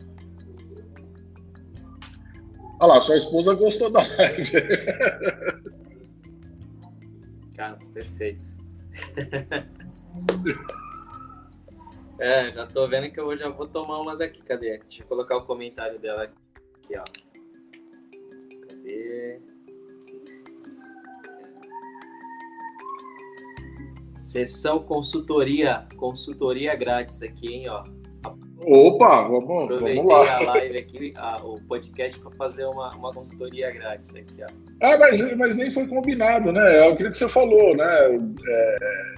Olha 2.81 2.95
lá, 2.95 3.01
sua 3.01 3.17
esposa 3.17 3.55
gostou 3.55 3.89
da 3.91 4.01
live. 4.01 4.51
Cara, 7.57 7.79
perfeito. 7.93 8.49
é, 12.19 12.51
já 12.51 12.67
tô 12.67 12.89
vendo 12.89 13.13
que 13.13 13.21
eu 13.21 13.37
já 13.37 13.49
vou 13.49 13.69
tomar 13.69 14.01
umas 14.01 14.21
aqui. 14.21 14.43
Cadê? 14.43 14.79
Deixa 14.79 15.03
eu 15.03 15.07
colocar 15.07 15.37
o 15.37 15.45
comentário 15.45 16.01
dela 16.01 16.25
aqui, 16.25 16.97
ó. 16.97 17.05
Cadê? 18.69 19.41
Sessão 24.35 24.81
consultoria, 24.81 25.87
consultoria 25.97 26.75
grátis 26.75 27.23
aqui, 27.23 27.55
hein, 27.55 27.69
ó. 27.69 27.85
Opa, 28.67 29.29
vamos, 29.29 29.67
Aproveitei 29.67 29.95
vamos 29.95 30.11
lá. 30.13 30.39
a 30.39 30.43
live 30.43 30.77
aqui, 30.77 31.15
a, 31.17 31.37
o 31.37 31.63
podcast 31.69 32.19
para 32.19 32.33
fazer 32.33 32.65
uma, 32.65 32.91
uma 32.97 33.13
consultoria 33.13 33.71
grátis 33.71 34.13
aqui, 34.13 34.35
ó. 34.43 34.47
Ah, 34.83 34.99
mas, 34.99 35.37
mas 35.37 35.55
nem 35.55 35.71
foi 35.71 35.87
combinado, 35.87 36.51
né? 36.51 36.79
É 36.79 36.89
aquilo 36.91 37.13
que 37.13 37.19
você 37.19 37.29
falou, 37.29 37.77
né? 37.77 37.87
É, 38.49 39.15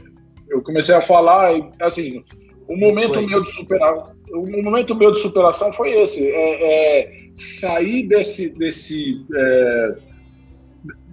eu 0.50 0.62
comecei 0.62 0.94
a 0.94 1.00
falar, 1.00 1.66
assim, 1.80 2.22
o 2.68 2.76
momento 2.76 3.22
meu 3.22 3.42
de 3.42 3.50
superar, 3.52 4.12
o 4.30 4.62
momento 4.62 4.94
meu 4.94 5.12
de 5.12 5.20
superação 5.20 5.72
foi 5.72 5.92
esse, 5.92 6.30
é, 6.30 7.00
é 7.00 7.30
sair 7.34 8.02
desse 8.02 8.52
desse 8.58 9.24
é, 9.34 9.96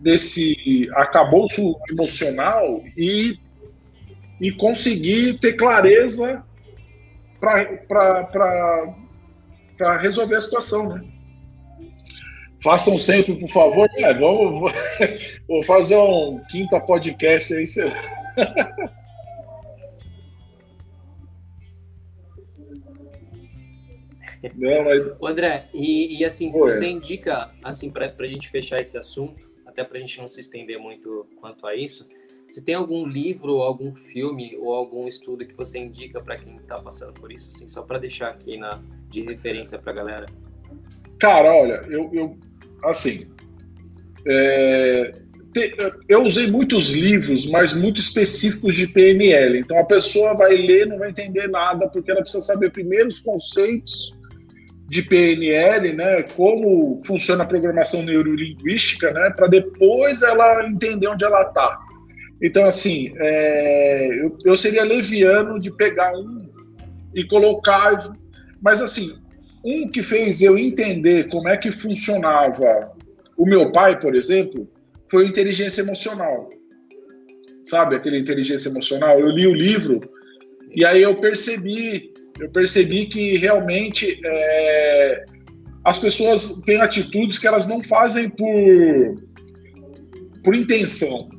desse 0.01 0.89
acabouço 0.93 1.74
emocional 1.89 2.84
e 2.97 3.41
e 4.44 4.52
conseguir 4.52 5.39
ter 5.39 5.54
clareza 5.54 6.44
para 7.39 9.08
resolver 10.02 10.36
a 10.36 10.41
situação, 10.41 10.89
né? 10.89 11.02
Façam 12.62 12.98
sempre, 12.98 13.36
por 13.38 13.50
favor. 13.50 13.89
É, 13.98 14.14
vamos, 14.14 14.60
vou, 14.60 14.70
vou 15.48 15.64
fazer 15.64 15.96
um 15.96 16.44
quinta 16.50 16.78
podcast 16.82 17.54
aí. 17.54 17.66
Você... 17.66 17.86
Não, 24.56 24.84
mas... 24.84 25.10
André, 25.24 25.70
e, 25.74 26.20
e 26.20 26.26
assim, 26.26 26.52
se 26.52 26.60
você 26.60 26.86
indica, 26.89 27.50
assim, 27.64 27.89
para 27.89 28.14
a 28.20 28.28
gente 28.28 28.50
fechar 28.50 28.82
esse 28.82 28.98
assunto, 28.98 29.50
até 29.66 29.86
para 29.86 29.98
a 29.98 30.02
gente 30.02 30.18
não 30.20 30.28
se 30.28 30.41
estender 30.41 30.78
muito 30.78 31.26
quanto 31.39 31.66
a 31.66 31.74
isso, 31.74 32.06
se 32.54 32.62
tem 32.62 32.76
algum 32.76 33.08
livro, 33.08 33.64
algum 33.64 33.95
filme 33.95 34.56
ou 34.60 34.76
algum 34.76 35.08
estudo 35.08 35.43
que 35.43 35.56
você 35.56 35.80
indica 35.80 36.22
para 36.22 36.36
quem 36.36 36.58
está 36.58 36.80
passando 36.80 37.12
por 37.12 37.32
isso, 37.32 37.49
assim, 37.49 37.68
só 37.68 37.82
para 37.82 37.97
deixar 37.97 38.30
aqui 38.30 38.58
na, 38.58 38.80
de 39.10 39.24
referência 39.24 39.80
para 39.80 39.91
a 39.91 39.95
galera? 39.95 40.26
Cara, 41.20 41.51
olha, 41.51 41.82
eu, 41.89 42.12
eu 42.14 42.38
assim, 42.84 43.26
é, 44.28 45.14
te, 45.51 45.76
eu 46.08 46.22
usei 46.22 46.45
muitos 46.45 46.91
livros, 46.91 47.47
mas 47.47 47.74
muito 47.74 47.99
específicos 47.99 48.76
de 48.76 48.86
PNL. 48.86 49.58
Então 49.58 49.80
a 49.80 49.86
pessoa 49.86 50.36
vai 50.36 50.56
ler, 50.56 50.86
não 50.86 50.99
vai 50.99 51.10
entender 51.10 51.47
nada, 51.49 51.89
porque 51.89 52.12
ela 52.12 52.22
precisa 52.22 52.45
saber 52.45 52.72
primeiro 52.72 53.08
os 53.08 53.20
conceitos 53.20 54.16
de 54.88 55.01
PNL, 55.01 55.91
né, 55.93 56.22
como 56.36 57.01
funciona 57.04 57.45
a 57.45 57.47
programação 57.47 58.04
neurolinguística, 58.04 59.12
né, 59.12 59.32
para 59.32 59.47
depois 59.47 60.22
ela 60.22 60.68
entender 60.68 61.08
onde 61.08 61.26
ela 61.26 61.41
está. 61.41 61.93
Então, 62.44 62.66
assim, 62.66 63.14
é, 63.16 64.20
eu, 64.22 64.38
eu 64.44 64.58
seria 64.58 64.84
leviano 64.84 65.58
de 65.62 65.72
pegar 65.72 66.12
um 66.14 66.50
e 67.16 67.24
colocar. 67.24 68.14
Mas, 68.62 68.82
assim, 68.82 69.16
um 69.64 69.88
que 69.88 70.04
fez 70.04 70.41
eu 70.41 70.58
entender 70.58 71.30
como 71.30 71.48
é 71.48 71.56
que 71.56 71.72
funcionava 71.72 72.91
o 73.38 73.46
meu 73.46 73.72
pai, 73.72 73.98
por 73.98 74.14
exemplo, 74.14 74.70
foi 75.10 75.26
inteligência 75.26 75.82
emocional. 75.82 76.50
Sabe, 77.66 77.96
aquele 77.96 78.20
inteligência 78.20 78.68
emocional? 78.68 79.18
Eu 79.22 79.30
li 79.30 79.48
o 79.48 79.54
livro 79.54 80.02
e 80.76 80.86
aí 80.86 81.02
eu 81.02 81.16
percebi, 81.16 82.12
eu 82.41 82.50
percebi 82.50 83.06
que 83.06 83.38
realmente 83.38 84.20
é, 84.26 85.26
as 85.86 85.98
pessoas 85.98 86.60
têm 86.66 86.82
atitudes 86.82 87.39
que 87.39 87.48
elas 87.48 87.68
não 87.68 87.82
fazem 87.82 88.30
por, 88.30 89.24
por 90.44 90.54
intenção 90.54 91.30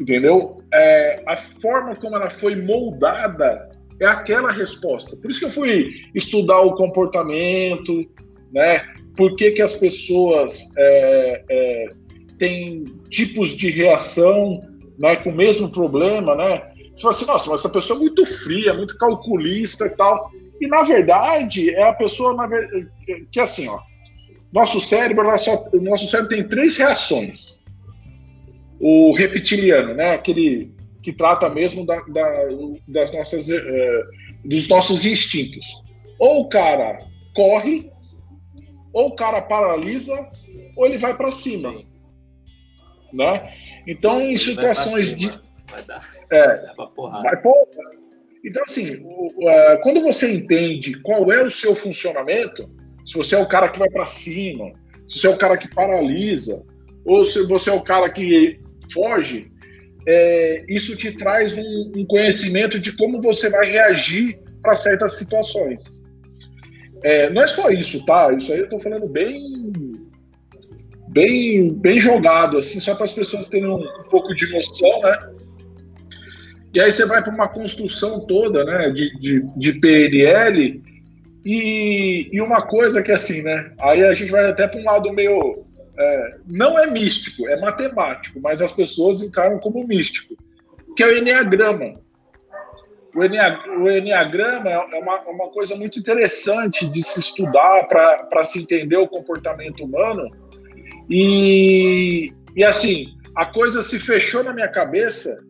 entendeu? 0.00 0.62
É, 0.72 1.22
a 1.26 1.36
forma 1.36 1.94
como 1.96 2.16
ela 2.16 2.30
foi 2.30 2.56
moldada 2.56 3.70
é 4.00 4.06
aquela 4.06 4.50
resposta. 4.50 5.16
Por 5.16 5.30
isso 5.30 5.40
que 5.40 5.46
eu 5.46 5.52
fui 5.52 5.94
estudar 6.14 6.60
o 6.60 6.74
comportamento, 6.74 8.04
né? 8.52 8.80
Por 9.16 9.36
que, 9.36 9.52
que 9.52 9.62
as 9.62 9.74
pessoas 9.74 10.72
é, 10.76 11.44
é, 11.48 11.88
têm 12.38 12.84
tipos 13.08 13.50
de 13.56 13.70
reação 13.70 14.60
né, 14.98 15.16
com 15.16 15.30
o 15.30 15.34
mesmo 15.34 15.68
problema, 15.70 16.34
né? 16.34 16.62
Você 16.94 17.02
fala 17.02 17.14
assim, 17.14 17.26
nossa, 17.26 17.50
mas 17.50 17.60
essa 17.60 17.68
pessoa 17.68 17.96
é 17.96 18.00
muito 18.00 18.24
fria, 18.24 18.74
muito 18.74 18.96
calculista 18.98 19.86
e 19.86 19.90
tal. 19.90 20.30
E, 20.60 20.66
na 20.66 20.82
verdade, 20.82 21.70
é 21.70 21.88
a 21.88 21.92
pessoa 21.92 22.34
na, 22.34 22.48
que, 23.32 23.40
assim, 23.40 23.68
ó, 23.68 23.80
nosso 24.52 24.80
cérebro, 24.80 25.26
nosso 25.82 26.06
cérebro 26.06 26.28
tem 26.28 26.46
três 26.46 26.76
reações. 26.76 27.60
O 28.80 29.12
reptiliano, 29.12 29.94
né? 29.94 30.14
Aquele 30.14 30.74
que 31.02 31.12
trata 31.12 31.48
mesmo 31.50 31.84
da, 31.84 32.00
da, 32.00 32.30
das 32.88 33.12
nossas, 33.12 33.48
uh, 33.48 33.62
dos 34.44 34.68
nossos 34.68 35.04
instintos. 35.04 35.66
Ou 36.18 36.40
o 36.40 36.48
cara 36.48 37.06
corre, 37.34 37.90
ou 38.92 39.08
o 39.08 39.16
cara 39.16 39.42
paralisa, 39.42 40.14
ou 40.76 40.86
ele 40.86 40.98
vai 40.98 41.14
para 41.14 41.30
cima. 41.30 41.70
Sim. 41.70 41.86
Né? 43.12 43.54
Então, 43.86 44.20
em 44.20 44.36
situações 44.36 45.14
de. 45.14 45.28
Vai 45.70 45.82
dar. 45.84 46.08
É, 46.32 46.56
vai 46.64 46.74
pra 46.74 46.86
porrada. 46.86 47.22
Vai 47.22 47.42
porra. 47.42 47.66
Então, 48.44 48.62
assim, 48.66 48.96
uh, 48.96 49.80
quando 49.82 50.02
você 50.02 50.32
entende 50.34 50.98
qual 51.00 51.30
é 51.32 51.42
o 51.42 51.50
seu 51.50 51.74
funcionamento, 51.74 52.68
se 53.06 53.14
você 53.14 53.34
é 53.34 53.38
o 53.38 53.48
cara 53.48 53.68
que 53.68 53.78
vai 53.78 53.88
para 53.88 54.06
cima, 54.06 54.72
se 55.08 55.18
você 55.18 55.26
é 55.26 55.30
o 55.30 55.38
cara 55.38 55.56
que 55.56 55.68
paralisa, 55.68 56.64
ou 57.04 57.24
se 57.24 57.42
você 57.46 57.70
é 57.70 57.72
o 57.72 57.82
cara 57.82 58.10
que 58.10 58.58
foge, 58.92 59.50
é, 60.06 60.64
isso 60.68 60.96
te 60.96 61.12
traz 61.12 61.56
um, 61.56 61.92
um, 61.96 62.06
conhecimento 62.06 62.78
de 62.78 62.92
como 62.96 63.20
você 63.20 63.48
vai 63.48 63.70
reagir 63.70 64.38
para 64.62 64.76
certas 64.76 65.16
situações. 65.18 66.02
É, 67.02 67.30
não 67.30 67.42
é 67.42 67.46
só 67.46 67.70
isso, 67.70 68.04
tá? 68.04 68.32
Isso 68.32 68.52
aí 68.52 68.58
eu 68.58 68.64
estou 68.64 68.80
falando 68.80 69.06
bem, 69.06 69.72
bem, 71.08 71.72
bem 71.74 72.00
jogado, 72.00 72.58
assim, 72.58 72.80
só 72.80 72.94
para 72.94 73.04
as 73.04 73.12
pessoas 73.12 73.48
terem 73.48 73.68
um, 73.68 73.76
um 73.76 74.08
pouco 74.10 74.34
de 74.34 74.50
noção, 74.50 75.00
né? 75.02 75.18
E 76.74 76.80
aí 76.80 76.90
você 76.90 77.06
vai 77.06 77.22
para 77.22 77.32
uma 77.32 77.48
construção 77.48 78.20
toda 78.26 78.64
né, 78.64 78.90
de, 78.90 79.16
de, 79.18 79.46
de 79.56 79.72
PNL 79.74 80.82
e, 81.44 82.28
e, 82.32 82.40
uma 82.40 82.62
coisa 82.62 83.00
que 83.00 83.12
assim, 83.12 83.42
né? 83.42 83.70
Aí 83.80 84.02
a 84.02 84.12
gente 84.12 84.30
vai 84.30 84.50
até 84.50 84.66
para 84.66 84.80
um 84.80 84.84
lado 84.84 85.12
meio. 85.12 85.64
É, 85.96 86.38
não 86.46 86.78
é 86.78 86.90
místico, 86.90 87.48
é 87.48 87.60
matemático, 87.60 88.40
mas 88.40 88.60
as 88.60 88.72
pessoas 88.72 89.22
encaram 89.22 89.58
como 89.60 89.86
místico, 89.86 90.34
que 90.96 91.02
é 91.02 91.06
o 91.06 91.16
Enneagrama. 91.16 91.94
O, 93.14 93.20
o 93.20 93.90
Enneagrama 93.90 94.70
é 94.70 94.98
uma, 94.98 95.16
é 95.16 95.30
uma 95.30 95.50
coisa 95.50 95.76
muito 95.76 95.98
interessante 95.98 96.86
de 96.88 97.02
se 97.02 97.20
estudar 97.20 97.86
para 97.86 98.44
se 98.44 98.60
entender 98.60 98.96
o 98.96 99.06
comportamento 99.06 99.84
humano. 99.84 100.28
E, 101.08 102.32
e 102.56 102.64
assim, 102.64 103.14
a 103.36 103.46
coisa 103.46 103.82
se 103.82 103.98
fechou 104.00 104.42
na 104.42 104.52
minha 104.52 104.68
cabeça 104.68 105.44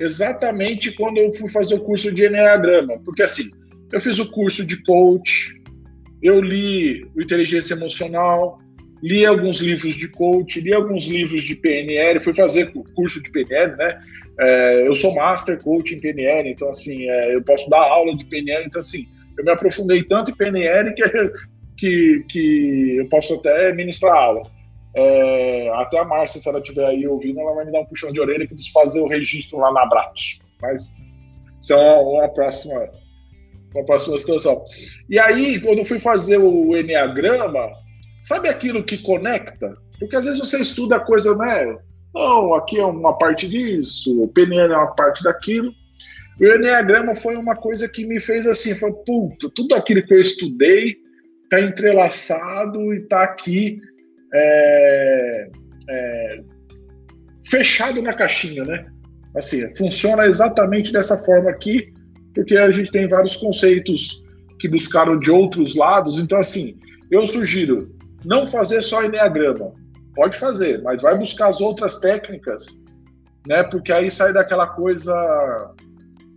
exatamente 0.00 0.92
quando 0.92 1.18
eu 1.18 1.30
fui 1.32 1.48
fazer 1.48 1.74
o 1.74 1.84
curso 1.84 2.12
de 2.12 2.26
Enneagrama. 2.26 2.98
Porque 3.04 3.22
assim, 3.22 3.50
eu 3.92 4.00
fiz 4.00 4.18
o 4.18 4.30
curso 4.30 4.64
de 4.64 4.82
coach, 4.82 5.54
eu 6.20 6.40
li 6.40 7.04
o 7.14 7.22
Inteligência 7.22 7.74
Emocional, 7.74 8.60
li 9.02 9.24
alguns 9.24 9.58
livros 9.58 9.94
de 9.94 10.08
coach, 10.08 10.60
li 10.60 10.72
alguns 10.72 11.06
livros 11.06 11.42
de 11.44 11.54
PNL, 11.54 12.20
fui 12.20 12.34
fazer 12.34 12.72
curso 12.94 13.22
de 13.22 13.30
PNL, 13.30 13.76
né? 13.76 14.00
É, 14.40 14.86
eu 14.86 14.94
sou 14.94 15.14
master 15.14 15.60
coach 15.62 15.94
em 15.94 16.00
PNL, 16.00 16.48
então 16.48 16.70
assim, 16.70 17.08
é, 17.08 17.34
eu 17.34 17.42
posso 17.42 17.68
dar 17.68 17.80
aula 17.80 18.16
de 18.16 18.24
PNL, 18.24 18.64
então 18.66 18.80
assim, 18.80 19.08
eu 19.36 19.44
me 19.44 19.50
aprofundei 19.50 20.02
tanto 20.04 20.30
em 20.30 20.34
PNL 20.34 20.94
que, 20.94 21.02
que, 21.76 22.24
que 22.28 22.96
eu 22.98 23.08
posso 23.08 23.34
até 23.34 23.72
ministrar 23.72 24.14
aula. 24.14 24.50
É, 24.94 25.70
até 25.74 25.98
a 25.98 26.04
Márcia, 26.04 26.40
se 26.40 26.48
ela 26.48 26.58
estiver 26.58 26.86
aí 26.86 27.06
ouvindo, 27.06 27.40
ela 27.40 27.54
vai 27.54 27.64
me 27.64 27.72
dar 27.72 27.80
um 27.80 27.86
puxão 27.86 28.10
de 28.10 28.20
orelha 28.20 28.46
que 28.46 28.52
eu 28.52 28.56
preciso 28.56 28.72
fazer 28.72 29.00
o 29.00 29.08
registro 29.08 29.58
lá 29.58 29.72
na 29.72 29.86
Bratos. 29.86 30.40
Mas 30.60 30.94
isso 31.60 31.72
é 31.72 31.76
uma, 31.76 32.00
uma, 32.00 32.28
próxima, 32.28 32.88
uma 33.74 33.84
próxima 33.84 34.18
situação. 34.18 34.64
E 35.08 35.18
aí, 35.18 35.60
quando 35.60 35.78
eu 35.78 35.84
fui 35.84 35.98
fazer 35.98 36.38
o 36.38 36.76
Enneagrama, 36.76 37.70
sabe 38.22 38.48
aquilo 38.48 38.84
que 38.84 38.98
conecta? 38.98 39.76
Porque 39.98 40.16
às 40.16 40.24
vezes 40.24 40.38
você 40.38 40.58
estuda 40.60 40.96
a 40.96 41.00
coisa, 41.00 41.36
né? 41.36 41.76
Não, 42.14 42.54
aqui 42.54 42.78
é 42.78 42.84
uma 42.84 43.16
parte 43.16 43.48
disso, 43.48 44.22
o 44.22 44.28
PNL 44.28 44.72
é 44.72 44.76
uma 44.76 44.94
parte 44.94 45.22
daquilo. 45.22 45.72
O 46.40 46.44
Enneagrama 46.44 47.14
foi 47.16 47.36
uma 47.36 47.56
coisa 47.56 47.88
que 47.88 48.06
me 48.06 48.20
fez 48.20 48.46
assim, 48.46 48.74
foi, 48.74 48.92
puta, 49.04 49.50
tudo 49.54 49.74
aquilo 49.74 50.02
que 50.04 50.14
eu 50.14 50.20
estudei 50.20 50.96
está 51.44 51.60
entrelaçado 51.60 52.94
e 52.94 52.98
está 52.98 53.24
aqui 53.24 53.80
é, 54.32 55.50
é, 55.90 56.40
fechado 57.48 58.00
na 58.00 58.14
caixinha, 58.14 58.64
né? 58.64 58.86
Assim, 59.36 59.74
funciona 59.76 60.26
exatamente 60.26 60.92
dessa 60.92 61.16
forma 61.24 61.50
aqui, 61.50 61.92
porque 62.34 62.56
a 62.56 62.70
gente 62.70 62.92
tem 62.92 63.08
vários 63.08 63.36
conceitos 63.36 64.22
que 64.60 64.68
buscaram 64.68 65.18
de 65.18 65.30
outros 65.30 65.74
lados. 65.74 66.18
Então, 66.18 66.38
assim, 66.38 66.76
eu 67.10 67.26
sugiro 67.26 67.96
não 68.24 68.46
fazer 68.46 68.82
só 68.82 69.04
Enneagrama. 69.04 69.72
Pode 70.14 70.36
fazer, 70.36 70.82
mas 70.82 71.02
vai 71.02 71.16
buscar 71.16 71.48
as 71.48 71.60
outras 71.60 71.98
técnicas, 71.98 72.80
né? 73.46 73.62
Porque 73.62 73.92
aí 73.92 74.10
sai 74.10 74.32
daquela 74.32 74.66
coisa 74.66 75.74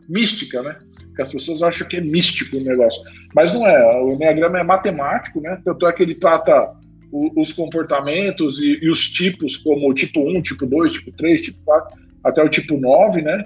mística, 0.07 0.61
né? 0.61 0.77
Que 1.15 1.21
as 1.21 1.29
pessoas 1.29 1.63
acham 1.63 1.87
que 1.87 1.97
é 1.97 2.01
místico 2.01 2.57
o 2.57 2.63
negócio. 2.63 3.01
Mas 3.35 3.53
não 3.53 3.65
é. 3.67 4.01
O 4.03 4.11
Enneagrama 4.13 4.59
é 4.59 4.63
matemático, 4.63 5.41
né? 5.41 5.59
Tanto 5.65 5.87
é 5.87 5.93
que 5.93 6.03
ele 6.03 6.15
trata 6.15 6.73
os 7.11 7.51
comportamentos 7.51 8.59
e, 8.59 8.79
e, 8.81 8.89
os 8.89 9.09
tipos, 9.09 9.57
como 9.57 9.89
o 9.89 9.93
tipo 9.93 10.21
1, 10.21 10.41
tipo 10.43 10.65
2, 10.65 10.93
tipo 10.93 11.11
3, 11.11 11.41
tipo 11.41 11.59
4, 11.65 11.99
até 12.23 12.43
o 12.43 12.49
tipo 12.49 12.77
9, 12.77 13.21
né? 13.21 13.45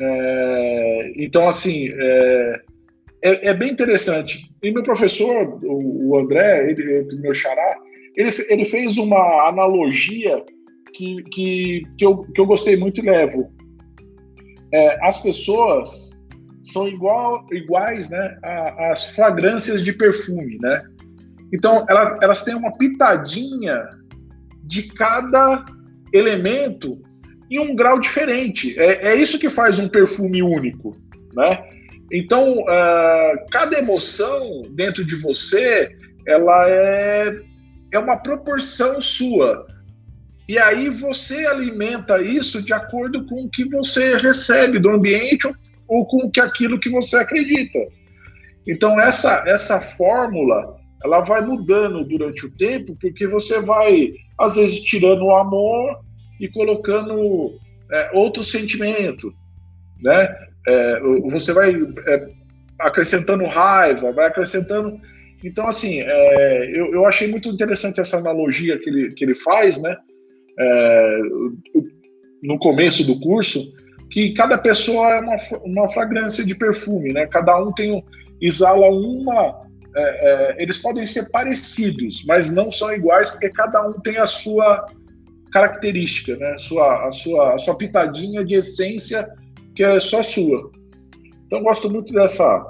É, 0.00 1.12
então, 1.16 1.48
assim, 1.48 1.88
é, 1.90 2.60
é, 3.24 3.48
é, 3.48 3.54
bem 3.54 3.70
interessante. 3.70 4.46
E 4.62 4.70
meu 4.70 4.82
professor, 4.82 5.58
o, 5.64 6.18
André, 6.18 6.70
ele, 6.70 7.08
meu 7.20 7.32
xará, 7.32 7.76
ele, 8.14 8.30
ele 8.50 8.64
fez 8.66 8.98
uma 8.98 9.48
analogia 9.48 10.44
que, 10.92 11.22
que, 11.32 11.82
que, 11.96 12.04
eu, 12.04 12.18
que 12.18 12.40
eu 12.40 12.46
gostei 12.46 12.76
muito 12.76 13.00
e 13.00 13.04
levo. 13.08 13.50
É, 14.72 14.98
as 15.06 15.22
pessoas 15.22 16.10
são 16.62 16.86
igual, 16.86 17.44
iguais 17.50 18.10
né, 18.10 18.38
às 18.90 19.04
fragrâncias 19.06 19.82
de 19.82 19.92
perfume, 19.92 20.58
né? 20.60 20.82
Então, 21.52 21.86
ela, 21.88 22.18
elas 22.22 22.42
têm 22.42 22.54
uma 22.54 22.72
pitadinha 22.76 23.88
de 24.64 24.82
cada 24.94 25.64
elemento 26.12 27.00
em 27.50 27.58
um 27.58 27.74
grau 27.74 28.00
diferente. 28.00 28.78
É, 28.78 29.12
é 29.12 29.14
isso 29.14 29.38
que 29.38 29.48
faz 29.48 29.78
um 29.78 29.88
perfume 29.88 30.42
único, 30.42 30.96
né? 31.34 31.73
Então, 32.16 32.60
uh, 32.60 33.46
cada 33.50 33.76
emoção 33.76 34.62
dentro 34.70 35.04
de 35.04 35.16
você, 35.16 35.90
ela 36.24 36.70
é, 36.70 37.40
é 37.92 37.98
uma 37.98 38.16
proporção 38.16 39.00
sua. 39.00 39.66
E 40.48 40.56
aí 40.56 40.90
você 40.90 41.44
alimenta 41.44 42.22
isso 42.22 42.62
de 42.62 42.72
acordo 42.72 43.26
com 43.26 43.42
o 43.42 43.50
que 43.50 43.64
você 43.64 44.16
recebe 44.16 44.78
do 44.78 44.90
ambiente 44.90 45.48
ou, 45.48 45.56
ou 45.88 46.06
com 46.06 46.30
que 46.30 46.40
aquilo 46.40 46.78
que 46.78 46.88
você 46.88 47.16
acredita. 47.16 47.80
Então, 48.64 49.00
essa, 49.00 49.42
essa 49.48 49.80
fórmula 49.80 50.76
ela 51.04 51.20
vai 51.20 51.44
mudando 51.44 52.04
durante 52.04 52.46
o 52.46 52.50
tempo, 52.56 52.96
porque 53.00 53.26
você 53.26 53.60
vai, 53.60 54.12
às 54.38 54.54
vezes, 54.54 54.80
tirando 54.82 55.24
o 55.24 55.34
amor 55.34 55.98
e 56.40 56.48
colocando 56.48 57.58
é, 57.90 58.10
outros 58.14 58.52
sentimentos, 58.52 59.32
né? 60.00 60.53
É, 60.66 61.00
você 61.30 61.52
vai 61.52 61.74
é, 62.06 62.28
acrescentando 62.78 63.44
raiva, 63.44 64.12
vai 64.12 64.26
acrescentando. 64.26 64.98
Então, 65.42 65.68
assim, 65.68 66.00
é, 66.00 66.70
eu, 66.72 66.94
eu 66.94 67.06
achei 67.06 67.28
muito 67.28 67.48
interessante 67.48 68.00
essa 68.00 68.16
analogia 68.16 68.78
que 68.78 68.88
ele, 68.88 69.08
que 69.14 69.24
ele 69.24 69.34
faz, 69.34 69.80
né? 69.80 69.96
É, 70.58 71.18
no 72.42 72.58
começo 72.58 73.04
do 73.04 73.18
curso, 73.20 73.72
que 74.10 74.32
cada 74.34 74.56
pessoa 74.56 75.14
é 75.14 75.20
uma, 75.20 75.36
uma 75.64 75.88
fragrância 75.88 76.44
de 76.44 76.54
perfume, 76.54 77.12
né? 77.12 77.26
Cada 77.26 77.58
um 77.58 77.72
tem 77.72 78.02
exala 78.40 78.88
uma 78.90 79.64
é, 79.96 80.56
é, 80.56 80.62
eles 80.62 80.76
podem 80.78 81.06
ser 81.06 81.30
parecidos, 81.30 82.24
mas 82.26 82.52
não 82.52 82.68
são 82.70 82.92
iguais 82.92 83.30
porque 83.30 83.48
cada 83.50 83.86
um 83.86 83.92
tem 84.00 84.18
a 84.18 84.26
sua 84.26 84.86
característica, 85.52 86.36
né? 86.36 86.56
Sua, 86.58 87.08
a 87.08 87.12
sua, 87.12 87.54
a 87.54 87.58
sua 87.58 87.76
pitadinha 87.76 88.44
de 88.44 88.56
essência 88.56 89.28
que 89.74 89.82
é 89.82 89.98
só 90.00 90.22
sua. 90.22 90.70
Então 91.46 91.62
gosto 91.62 91.90
muito 91.90 92.12
dessa 92.12 92.66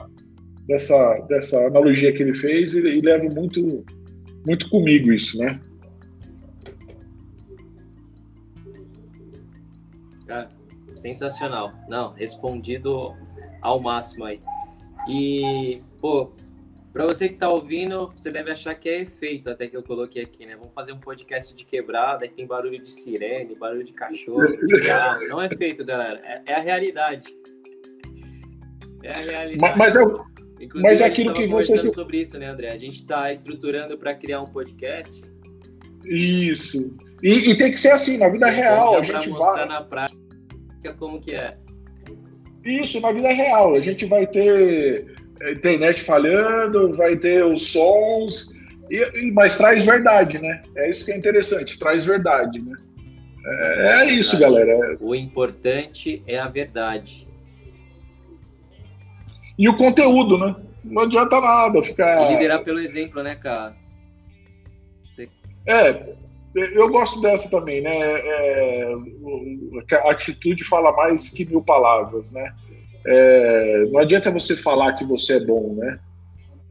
dessa 0.67 1.15
dessa 1.29 1.67
analogia 1.67 2.13
que 2.13 2.23
ele 2.23 2.35
fez 2.35 2.75
e, 2.75 2.81
e 2.81 3.01
levo 3.01 3.35
muito 3.35 3.85
muito 4.47 4.69
comigo 4.69 5.13
isso, 5.13 5.39
né? 5.39 5.61
Cara, 10.27 10.51
sensacional. 10.97 11.73
Não, 11.89 12.13
respondido 12.13 13.15
ao 13.61 13.81
máximo 13.81 14.25
aí. 14.25 14.41
E, 15.09 15.83
pô, 16.01 16.33
para 16.95 17.07
você 17.07 17.29
que 17.29 17.35
está 17.35 17.49
ouvindo, 17.49 18.13
você 18.17 18.31
deve 18.31 18.53
achar 18.53 18.73
que 18.77 18.89
é 18.89 19.01
efeito, 19.01 19.51
até 19.51 19.67
que 19.67 19.77
eu 19.77 19.83
coloquei 19.83 20.23
aqui, 20.23 20.47
né? 20.47 20.55
Vamos 20.55 20.73
fazer 20.73 20.93
um 20.93 21.01
podcast 21.01 21.53
de 21.53 21.65
quebrada, 21.65 22.25
aí 22.25 22.31
tem 22.31 22.47
barulho 22.47 22.81
de 22.81 22.89
sirene, 22.89 23.57
barulho 23.57 23.83
de 23.83 23.93
cachorro, 23.93 24.47
de. 24.47 25.29
Não 25.29 25.43
é 25.43 25.47
efeito, 25.47 25.85
galera. 25.85 26.23
É, 26.25 26.43
é, 26.47 26.55
a 26.55 26.61
realidade. 26.61 27.37
É 29.03 29.13
a 29.13 29.19
realidade. 29.19 29.59
Mas, 29.61 29.77
mas, 29.77 29.97
eu, 29.97 30.25
Inclusive, 30.61 30.83
Mas 30.83 31.01
é 31.01 31.07
aquilo 31.07 31.35
que 31.35 31.49
você 31.49 31.91
sobre 31.91 32.21
isso, 32.21 32.39
né, 32.39 32.47
André? 32.47 32.71
A 32.71 32.79
gente 32.79 32.97
está 32.97 33.33
estruturando 33.33 33.99
para 33.99 34.15
criar 34.15 34.41
um 34.41 34.47
podcast. 34.47 35.21
Isso. 36.05 36.97
E, 37.23 37.51
e, 37.51 37.59
tem 37.59 37.73
que 37.73 37.79
ser 37.79 37.91
assim, 37.91 38.19
na 38.19 38.29
vida 38.29 38.47
real. 38.47 38.97
A 38.97 39.03
gente 39.03 39.31
mostrar 39.31 39.67
vai... 39.67 39.69
na 39.69 39.83
prática 39.83 40.95
como 40.97 41.21
que 41.21 41.33
é. 41.33 41.57
Isso, 42.65 43.01
na 43.01 43.11
vida 43.11 43.29
real. 43.29 43.75
A 43.75 43.81
gente 43.81 44.07
vai 44.07 44.27
ter 44.27 45.14
internet 45.53 46.03
falhando, 46.03 46.95
vai 46.95 47.17
ter 47.17 47.45
os 47.45 47.73
sons, 47.73 48.53
e, 48.91 49.31
mas 49.33 49.57
traz 49.57 49.83
verdade, 49.83 50.39
né? 50.39 50.63
É 50.77 50.91
isso 50.91 51.05
que 51.05 51.13
é 51.13 51.17
interessante, 51.17 51.79
traz 51.79 52.05
verdade, 52.05 52.61
né? 52.61 52.77
É, 53.47 54.03
é 54.03 54.05
isso, 54.07 54.39
galera. 54.39 54.97
O 55.01 55.15
importante 55.15 56.23
é 56.27 56.39
a 56.39 56.49
verdade. 56.49 57.27
E 59.59 59.69
o 59.69 59.77
conteúdo, 59.77 60.39
né? 60.39 60.57
Não 60.83 61.03
adianta 61.03 61.41
nada 61.41 61.83
ficar. 61.83 62.31
E 62.31 62.35
liderar 62.35 62.63
pelo 62.63 62.81
exemplo, 62.81 63.23
né, 63.23 63.35
cara? 63.35 63.77
Você... 65.13 65.29
É, 65.67 66.15
eu 66.55 66.89
gosto 66.91 67.21
dessa 67.21 67.51
também, 67.51 67.81
né? 67.81 67.91
É, 67.93 68.95
a 70.05 70.11
atitude 70.11 70.65
fala 70.65 70.93
mais 70.93 71.31
que 71.31 71.45
mil 71.45 71.63
palavras, 71.63 72.33
né? 72.33 72.55
É, 73.07 73.87
não 73.91 74.01
adianta 74.01 74.31
você 74.31 74.57
falar 74.57 74.95
que 74.95 75.05
você 75.05 75.35
é 75.35 75.41
bom, 75.41 75.75
né? 75.75 75.99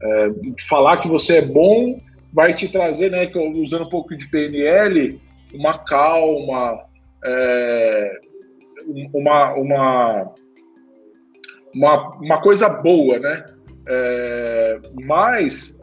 É, 0.02 0.28
falar 0.68 0.98
que 0.98 1.08
você 1.08 1.38
é 1.38 1.42
bom 1.42 2.00
vai 2.34 2.52
te 2.52 2.68
trazer, 2.68 3.12
né, 3.12 3.30
usando 3.54 3.84
um 3.84 3.88
pouco 3.88 4.16
de 4.16 4.28
PNL, 4.28 5.20
uma 5.54 5.78
calma, 5.78 6.84
é, 7.24 8.18
uma, 9.12 9.54
uma, 9.54 10.34
uma, 11.72 12.10
uma, 12.16 12.42
coisa 12.42 12.68
boa, 12.68 13.20
né? 13.20 13.46
É, 13.86 14.80
mas 15.04 15.80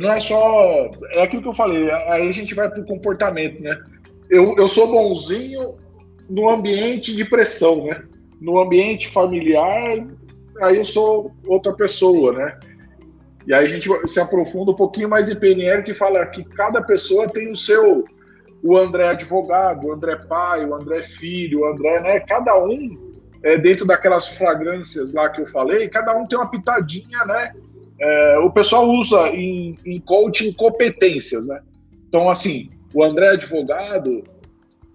não 0.00 0.12
é 0.12 0.18
só. 0.18 0.90
É 1.12 1.22
aquilo 1.22 1.42
que 1.42 1.48
eu 1.48 1.54
falei, 1.54 1.88
aí 1.90 2.28
a 2.28 2.32
gente 2.32 2.52
vai 2.52 2.68
para 2.68 2.80
o 2.80 2.86
comportamento, 2.86 3.62
né? 3.62 3.80
Eu, 4.28 4.56
eu 4.58 4.66
sou 4.66 4.88
bonzinho 4.88 5.76
no 6.28 6.50
ambiente 6.50 7.14
de 7.14 7.24
pressão, 7.24 7.86
né? 7.86 8.02
No 8.40 8.58
ambiente 8.58 9.08
familiar, 9.08 10.06
aí 10.60 10.76
eu 10.76 10.84
sou 10.84 11.32
outra 11.46 11.72
pessoa, 11.74 12.32
né? 12.32 12.58
E 13.46 13.54
aí 13.54 13.66
a 13.66 13.68
gente 13.68 13.88
se 14.06 14.20
aprofunda 14.20 14.72
um 14.72 14.76
pouquinho 14.76 15.08
mais 15.08 15.28
em 15.28 15.36
PNL, 15.36 15.82
que 15.82 15.94
fala 15.94 16.24
que 16.26 16.44
cada 16.44 16.82
pessoa 16.82 17.28
tem 17.28 17.50
o 17.50 17.56
seu, 17.56 18.04
o 18.62 18.76
André 18.76 19.08
advogado, 19.08 19.86
o 19.86 19.92
André 19.92 20.16
pai, 20.16 20.64
o 20.64 20.74
André 20.74 21.02
filho, 21.02 21.60
o 21.60 21.66
André, 21.66 22.00
né? 22.00 22.20
Cada 22.20 22.62
um, 22.62 23.12
é, 23.42 23.56
dentro 23.56 23.86
daquelas 23.86 24.28
fragrâncias 24.28 25.12
lá 25.12 25.28
que 25.30 25.40
eu 25.40 25.48
falei, 25.48 25.88
cada 25.88 26.16
um 26.16 26.26
tem 26.26 26.38
uma 26.38 26.50
pitadinha, 26.50 27.24
né? 27.26 27.52
É, 28.00 28.38
o 28.38 28.50
pessoal 28.50 28.88
usa 28.88 29.28
em, 29.28 29.76
em 29.84 30.00
coaching 30.00 30.52
competências, 30.52 31.46
né? 31.46 31.60
Então, 32.08 32.28
assim, 32.28 32.70
o 32.94 33.04
André 33.04 33.30
advogado, 33.30 34.22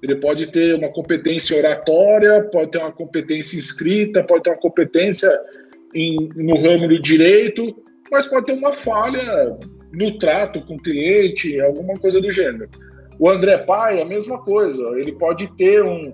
ele 0.06 0.16
pode 0.18 0.46
ter 0.48 0.76
uma 0.76 0.90
competência 0.90 1.58
oratória, 1.58 2.44
pode 2.44 2.72
ter 2.72 2.78
uma 2.78 2.92
competência 2.92 3.58
escrita, 3.58 4.24
pode 4.24 4.44
ter 4.44 4.52
uma 4.52 4.60
competência 4.60 5.30
em, 5.96 6.30
no 6.36 6.56
ramo 6.56 6.88
do 6.88 7.02
direito, 7.02 7.76
mas 8.12 8.28
pode 8.28 8.46
ter 8.46 8.54
uma 8.54 8.72
falha 8.72 9.58
no 9.92 10.18
trato 10.20 10.62
com 10.62 10.76
o 10.76 10.82
cliente, 10.82 11.60
alguma 11.60 11.96
coisa 11.96 12.22
do 12.22 12.32
gênero. 12.32 12.70
O 13.18 13.30
André 13.30 13.58
Pai, 13.58 14.00
a 14.00 14.06
mesma 14.06 14.44
coisa. 14.44 14.84
Ele 15.00 15.14
pode 15.14 15.48
ter 15.56 15.84
um. 15.84 16.14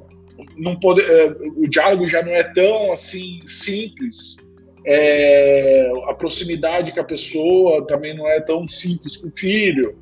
Não 0.56 0.80
pode, 0.80 1.02
é, 1.02 1.36
o 1.58 1.68
diálogo 1.68 2.08
já 2.08 2.24
não 2.24 2.32
é 2.32 2.44
tão 2.44 2.94
assim 2.94 3.40
simples. 3.46 4.38
É, 4.86 5.92
a 6.08 6.14
proximidade 6.14 6.94
com 6.94 7.02
a 7.02 7.04
pessoa 7.04 7.86
também 7.86 8.16
não 8.16 8.28
é 8.28 8.40
tão 8.40 8.66
simples 8.66 9.18
com 9.18 9.28
o 9.28 9.32
filho. 9.32 9.98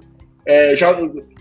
É, 0.45 0.75
já, 0.75 0.91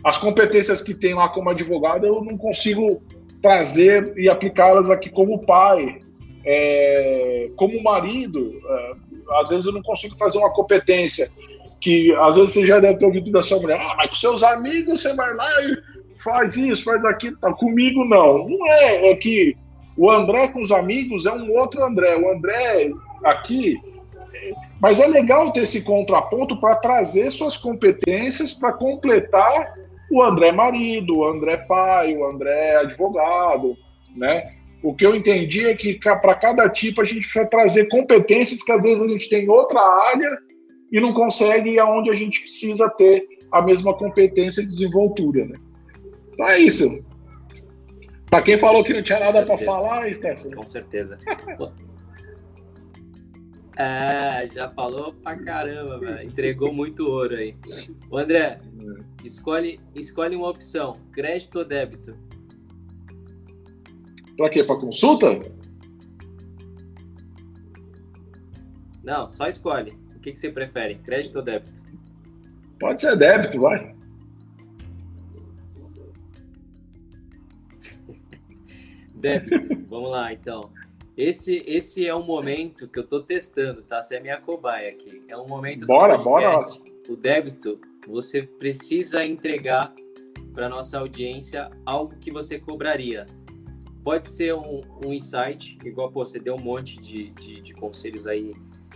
as 0.04 0.16
competências 0.16 0.80
que 0.80 0.94
tem 0.94 1.14
lá 1.14 1.28
como 1.28 1.50
advogado 1.50 2.06
eu 2.06 2.22
não 2.22 2.36
consigo 2.36 3.02
trazer 3.42 4.12
e 4.16 4.28
aplicá-las 4.28 4.90
aqui 4.90 5.10
como 5.10 5.44
pai. 5.44 6.00
É, 6.44 7.50
como 7.56 7.82
marido, 7.82 8.54
é, 8.66 8.92
às 9.40 9.50
vezes 9.50 9.66
eu 9.66 9.72
não 9.72 9.82
consigo 9.82 10.16
fazer 10.16 10.38
uma 10.38 10.50
competência 10.50 11.28
que 11.80 12.14
às 12.14 12.36
vezes 12.36 12.52
você 12.52 12.66
já 12.66 12.80
deve 12.80 12.98
ter 12.98 13.04
ouvido 13.04 13.30
da 13.30 13.42
sua 13.42 13.60
mulher, 13.60 13.78
ah, 13.80 13.94
mas 13.96 14.08
com 14.08 14.14
seus 14.14 14.42
amigos 14.42 15.02
você 15.02 15.14
vai 15.14 15.34
lá 15.34 15.48
e 15.62 15.76
faz 16.22 16.56
isso, 16.56 16.84
faz 16.84 17.04
aquilo, 17.04 17.36
tá. 17.38 17.52
comigo 17.52 18.04
não. 18.04 18.48
Não 18.48 18.66
é, 18.66 19.10
é 19.10 19.14
que 19.14 19.56
o 19.96 20.10
André 20.10 20.48
com 20.48 20.62
os 20.62 20.72
amigos 20.72 21.26
é 21.26 21.32
um 21.32 21.56
outro 21.56 21.84
André. 21.84 22.16
O 22.16 22.30
André 22.30 22.90
aqui. 23.24 23.80
Mas 24.80 25.00
é 25.00 25.06
legal 25.06 25.52
ter 25.52 25.62
esse 25.62 25.82
contraponto 25.82 26.56
para 26.56 26.76
trazer 26.76 27.30
suas 27.30 27.56
competências 27.56 28.52
para 28.52 28.72
completar 28.72 29.74
o 30.10 30.22
André 30.22 30.52
marido, 30.52 31.18
o 31.18 31.26
André 31.26 31.56
pai, 31.56 32.16
o 32.16 32.26
André 32.26 32.76
advogado, 32.76 33.76
né? 34.16 34.52
O 34.82 34.94
que 34.94 35.04
eu 35.04 35.14
entendi 35.14 35.66
é 35.66 35.74
que 35.74 35.98
para 35.98 36.34
cada 36.34 36.68
tipo 36.68 37.00
a 37.00 37.04
gente 37.04 37.22
precisa 37.22 37.46
trazer 37.46 37.88
competências 37.88 38.62
que 38.62 38.72
às 38.72 38.84
vezes 38.84 39.02
a 39.02 39.08
gente 39.08 39.28
tem 39.28 39.44
em 39.44 39.48
outra 39.48 39.80
área 39.80 40.38
e 40.92 41.00
não 41.00 41.12
consegue 41.12 41.70
ir 41.70 41.78
aonde 41.78 42.10
a 42.10 42.14
gente 42.14 42.40
precisa 42.40 42.88
ter 42.90 43.26
a 43.52 43.60
mesma 43.60 43.94
competência 43.94 44.60
e 44.60 44.66
desenvoltura, 44.66 45.46
né? 45.46 45.54
Então 46.32 46.48
é 46.48 46.58
isso. 46.58 47.04
Para 48.30 48.42
quem 48.42 48.56
falou 48.56 48.84
que 48.84 48.94
não 48.94 49.02
tinha 49.02 49.18
nada 49.18 49.44
para 49.44 49.58
falar, 49.58 50.12
Stephanie. 50.14 50.54
Com 50.54 50.66
certeza. 50.66 51.18
é, 53.78 54.48
já 54.52 54.68
falou 54.70 55.12
pra 55.12 55.36
caramba, 55.36 56.00
velho. 56.00 56.28
Entregou 56.28 56.74
muito 56.74 57.06
ouro 57.06 57.36
aí. 57.36 57.54
O 58.10 58.18
André, 58.18 58.60
escolhe, 59.24 59.80
escolhe 59.94 60.34
uma 60.34 60.48
opção: 60.48 60.94
crédito 61.12 61.60
ou 61.60 61.64
débito? 61.64 62.16
Para 64.36 64.50
quê? 64.50 64.64
Para 64.64 64.80
consulta? 64.80 65.40
Não, 69.04 69.30
só 69.30 69.46
escolhe. 69.46 69.92
O 70.16 70.20
que, 70.20 70.32
que 70.32 70.38
você 70.38 70.50
prefere, 70.50 70.96
crédito 70.96 71.36
ou 71.36 71.42
débito? 71.42 71.80
Pode 72.80 73.00
ser 73.00 73.16
débito, 73.16 73.60
vai. 73.60 73.94
débito. 79.14 79.86
Vamos 79.88 80.10
lá, 80.10 80.32
então. 80.32 80.72
Esse, 81.18 81.64
esse 81.66 82.06
é 82.06 82.14
um 82.14 82.22
momento 82.22 82.86
que 82.86 82.96
eu 82.96 83.02
estou 83.02 83.20
testando, 83.20 83.82
tá? 83.82 84.00
Você 84.00 84.14
é 84.14 84.20
minha 84.20 84.40
cobaia 84.40 84.88
aqui. 84.88 85.20
É 85.28 85.36
um 85.36 85.48
momento 85.48 85.84
bora, 85.84 86.16
bora. 86.16 86.60
O 87.08 87.16
débito, 87.16 87.80
você 88.06 88.42
precisa 88.42 89.26
entregar 89.26 89.92
para 90.54 90.68
nossa 90.68 90.96
audiência 90.96 91.72
algo 91.84 92.14
que 92.20 92.30
você 92.30 92.60
cobraria. 92.60 93.26
Pode 94.04 94.28
ser 94.28 94.54
um, 94.54 94.80
um 95.04 95.12
insight, 95.12 95.76
igual 95.84 96.08
pô, 96.12 96.24
você 96.24 96.38
deu 96.38 96.54
um 96.54 96.62
monte 96.62 97.00
de, 97.00 97.30
de, 97.30 97.62
de 97.62 97.74
conselhos 97.74 98.28
aí 98.28 98.52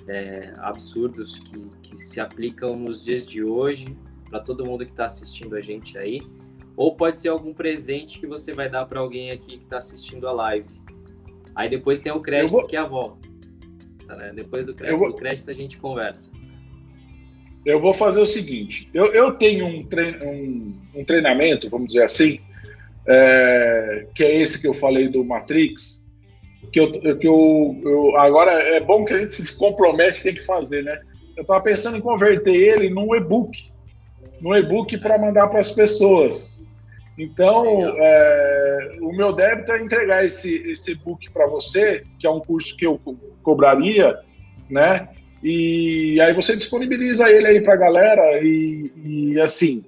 é, 0.07 0.55
absurdos 0.59 1.41
que, 1.41 1.59
que 1.83 1.97
se 1.97 2.21
aplicam 2.21 2.77
nos 2.77 3.03
dias 3.03 3.27
de 3.27 3.43
hoje 3.43 3.97
para 4.31 4.39
todo 4.39 4.65
mundo 4.65 4.85
que 4.87 4.93
está 4.93 5.07
assistindo 5.07 5.57
a 5.57 5.61
gente 5.61 5.99
aí. 5.99 6.23
Ou 6.77 6.95
pode 6.95 7.21
ser 7.21 7.31
algum 7.31 7.53
presente 7.53 8.21
que 8.21 8.29
você 8.29 8.53
vai 8.53 8.71
dar 8.71 8.87
para 8.87 9.01
alguém 9.01 9.33
aqui 9.33 9.59
que 9.59 9.65
está 9.65 9.79
assistindo 9.79 10.29
a 10.29 10.33
live. 10.33 10.82
Aí 11.55 11.69
depois 11.69 12.01
tem 12.01 12.13
o 12.13 12.21
crédito 12.21 12.51
vou... 12.53 12.67
que 12.67 12.77
é 12.77 12.79
a 12.79 12.87
volta. 12.87 13.29
Tá, 14.07 14.17
né? 14.17 14.33
Depois 14.35 14.67
do 14.67 14.75
crédito, 14.75 14.99
vou... 14.99 15.13
crédito 15.15 15.51
a 15.51 15.55
gente 15.55 15.77
conversa. 15.79 16.31
Eu 17.65 17.81
vou 17.81 17.95
fazer 17.95 18.21
o 18.21 18.27
seguinte: 18.27 18.89
eu, 18.93 19.07
eu 19.13 19.33
tenho 19.33 19.67
um, 19.67 19.83
trein, 19.83 20.17
um, 20.23 21.01
um 21.01 21.05
treinamento, 21.05 21.71
vamos 21.71 21.89
dizer 21.89 22.03
assim, 22.03 22.41
é, 23.07 24.07
que 24.15 24.25
é 24.25 24.37
esse 24.37 24.61
que 24.61 24.67
eu 24.67 24.75
falei 24.75 25.09
do 25.09 25.25
Matrix, 25.25 26.09
que 26.73 26.81
eu, 26.81 26.91
que 26.91 27.27
eu, 27.27 27.81
eu, 27.85 28.17
agora 28.17 28.53
é 28.53 28.81
bom 28.81 29.05
que 29.05 29.13
a 29.13 29.19
gente 29.19 29.33
se 29.33 29.57
compromete 29.57 30.23
tem 30.23 30.35
que 30.35 30.45
fazer, 30.45 30.83
né? 30.83 31.01
Eu 31.37 31.43
estava 31.43 31.63
pensando 31.63 31.97
em 31.97 32.01
converter 32.01 32.55
ele 32.55 32.91
num 32.91 33.15
e-book, 33.15 33.71
num 34.41 34.55
e-book 34.55 34.97
para 34.99 35.19
mandar 35.19 35.49
para 35.49 35.61
as 35.61 35.71
pessoas. 35.71 36.62
Então, 37.19 37.95
é, 37.97 38.99
o 39.01 39.13
meu 39.13 39.33
débito 39.33 39.73
é 39.73 39.83
entregar 39.83 40.25
esse, 40.25 40.71
esse 40.71 40.93
e-book 40.93 41.31
para 41.31 41.47
você, 41.47 42.05
que 42.19 42.27
é 42.27 42.31
um 42.31 42.41
curso 42.41 42.77
que 42.77 42.87
eu 42.87 42.99
cobraria, 43.43 44.19
né? 44.71 45.09
E 45.43 46.21
aí 46.21 46.33
você 46.33 46.57
disponibiliza 46.57 47.31
ele 47.31 47.47
aí 47.47 47.61
para 47.61 47.75
a 47.75 47.77
galera 47.77 48.41
e, 48.43 48.91
e 49.05 49.41
assim, 49.41 49.83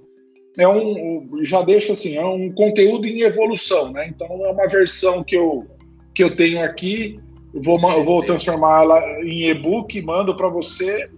é 0.59 0.69
um, 0.69 1.41
já 1.43 1.63
deixo 1.63 1.93
assim, 1.93 2.17
é 2.17 2.25
um 2.25 2.51
conteúdo 2.53 3.07
em 3.07 3.23
evolução, 3.23 3.91
né? 3.91 4.09
Então 4.09 4.27
é 4.45 4.51
uma 4.51 4.69
versão 4.69 5.25
que 5.25 5.37
eu, 5.37 5.67
que 6.15 6.23
eu 6.23 6.37
tenho 6.37 6.63
aqui, 6.63 7.19
vou, 7.55 7.81
vou 7.81 8.25
transformar 8.25 8.83
ela 8.83 9.01
em 9.23 9.49
e-book, 9.49 10.01
mando 10.03 10.37
para 10.37 10.49
você, 10.49 11.09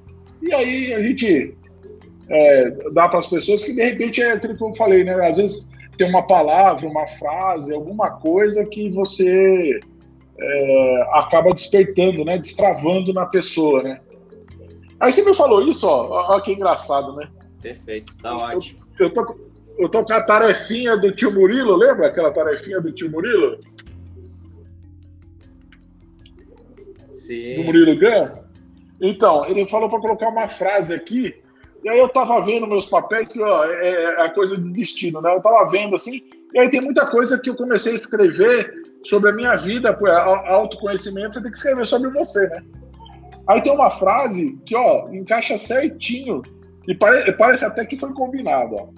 e 0.42 0.54
aí 0.54 0.94
a 0.94 1.02
gente 1.02 1.54
é, 2.28 2.70
dá 2.92 3.08
para 3.08 3.18
as 3.18 3.26
pessoas 3.26 3.64
que 3.64 3.72
de 3.72 3.82
repente 3.82 4.20
é 4.20 4.32
aquilo 4.32 4.56
que 4.56 4.64
eu 4.64 4.74
falei, 4.74 5.02
né? 5.02 5.14
Às 5.26 5.38
vezes 5.38 5.70
tem 5.96 6.08
uma 6.08 6.26
palavra, 6.26 6.86
uma 6.86 7.06
frase, 7.06 7.74
alguma 7.74 8.10
coisa 8.10 8.64
que 8.66 8.88
você 8.90 9.80
é, 10.38 11.08
acaba 11.12 11.52
despertando, 11.52 12.24
né? 12.24 12.38
Destravando 12.38 13.12
na 13.12 13.26
pessoa, 13.26 13.82
né? 13.82 14.00
Aí 15.00 15.12
você 15.12 15.24
me 15.24 15.34
falou 15.34 15.62
isso, 15.62 15.86
ó, 15.86 16.36
ó 16.36 16.40
que 16.40 16.52
engraçado, 16.52 17.14
né? 17.16 17.28
Perfeito, 17.60 18.16
tá 18.18 18.34
ótimo. 18.34 18.80
Eu, 18.98 19.06
eu, 19.06 19.14
tô, 19.14 19.34
eu 19.78 19.88
tô 19.88 20.04
com 20.04 20.12
a 20.12 20.22
tarefinha 20.22 20.96
do 20.96 21.12
tio 21.12 21.32
Murilo, 21.32 21.76
lembra 21.76 22.06
aquela 22.06 22.30
tarefinha 22.30 22.80
do 22.80 22.92
tio 22.92 23.10
Murilo? 23.10 23.58
Sim. 27.10 27.54
Do 27.56 27.64
Murilo 27.64 27.98
Gun? 27.98 28.46
Então, 29.00 29.44
ele 29.46 29.66
falou 29.66 29.90
para 29.90 30.00
colocar 30.00 30.28
uma 30.28 30.48
frase 30.48 30.94
aqui, 30.94 31.34
e 31.86 31.88
aí 31.88 32.00
eu 32.00 32.08
tava 32.08 32.40
vendo 32.42 32.66
meus 32.66 32.84
papéis, 32.84 33.28
que 33.28 33.40
ó, 33.40 33.64
é, 33.64 34.02
é 34.02 34.22
a 34.22 34.28
coisa 34.28 34.58
de 34.58 34.72
destino, 34.72 35.20
né? 35.20 35.32
Eu 35.32 35.40
tava 35.40 35.70
vendo 35.70 35.94
assim, 35.94 36.20
e 36.52 36.58
aí 36.58 36.68
tem 36.68 36.80
muita 36.80 37.06
coisa 37.06 37.38
que 37.38 37.48
eu 37.48 37.54
comecei 37.54 37.92
a 37.92 37.94
escrever 37.94 38.82
sobre 39.04 39.30
a 39.30 39.32
minha 39.32 39.54
vida, 39.54 39.96
autoconhecimento, 40.48 41.34
você 41.34 41.42
tem 41.42 41.52
que 41.52 41.56
escrever 41.56 41.86
sobre 41.86 42.10
você, 42.10 42.48
né? 42.48 42.64
Aí 43.48 43.62
tem 43.62 43.72
uma 43.72 43.88
frase 43.88 44.58
que, 44.66 44.74
ó, 44.74 45.08
encaixa 45.12 45.56
certinho 45.56 46.42
e 46.88 46.94
pare, 46.96 47.30
parece 47.34 47.64
até 47.64 47.86
que 47.86 47.96
foi 47.96 48.12
combinado, 48.14 48.74
ó. 48.74 48.88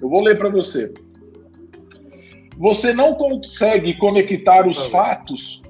Eu 0.00 0.08
vou 0.08 0.22
ler 0.22 0.38
para 0.38 0.48
você. 0.48 0.90
Você 2.56 2.94
não 2.94 3.14
consegue 3.14 3.92
conectar 3.98 4.66
os 4.66 4.84
fatos 4.86 5.60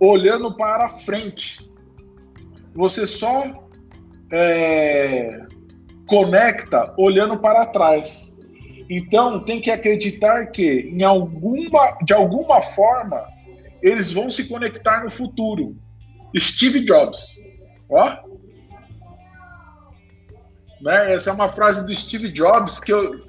olhando 0.00 0.56
para 0.56 0.88
frente. 0.88 1.70
Você 2.74 3.06
só 3.06 3.64
é, 4.32 5.46
conecta 6.10 6.92
olhando 6.98 7.38
para 7.38 7.64
trás. 7.66 8.36
Então 8.90 9.38
tem 9.44 9.60
que 9.60 9.70
acreditar 9.70 10.46
que 10.46 10.90
em 10.92 11.04
alguma, 11.04 11.96
de 12.02 12.12
alguma 12.12 12.60
forma 12.60 13.24
eles 13.80 14.12
vão 14.12 14.28
se 14.28 14.44
conectar 14.48 15.04
no 15.04 15.10
futuro. 15.10 15.76
Steve 16.36 16.84
Jobs. 16.84 17.48
Ó. 17.88 18.16
Né? 20.82 21.14
Essa 21.14 21.30
é 21.30 21.32
uma 21.32 21.48
frase 21.48 21.86
do 21.86 21.94
Steve 21.94 22.32
Jobs 22.32 22.80
que 22.80 22.92
eu, 22.92 23.24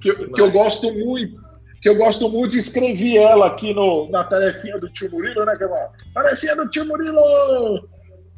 que, 0.00 0.12
que 0.12 0.40
eu 0.40 0.50
gosto 0.50 0.92
muito. 0.92 1.40
Que 1.80 1.88
eu 1.88 1.96
gosto 1.96 2.28
muito 2.28 2.50
de 2.50 2.58
escrever 2.58 3.16
ela 3.16 3.46
aqui 3.46 3.72
no, 3.72 4.10
na 4.10 4.24
tarefinha 4.24 4.78
do 4.78 4.90
tio 4.90 5.10
Murilo, 5.10 5.46
né? 5.46 5.56
Que 5.56 5.64
é 5.64 5.66
uma 5.66 5.90
tarefinha 6.12 6.54
do 6.54 6.68
tio 6.68 6.84
Murilo! 6.86 7.88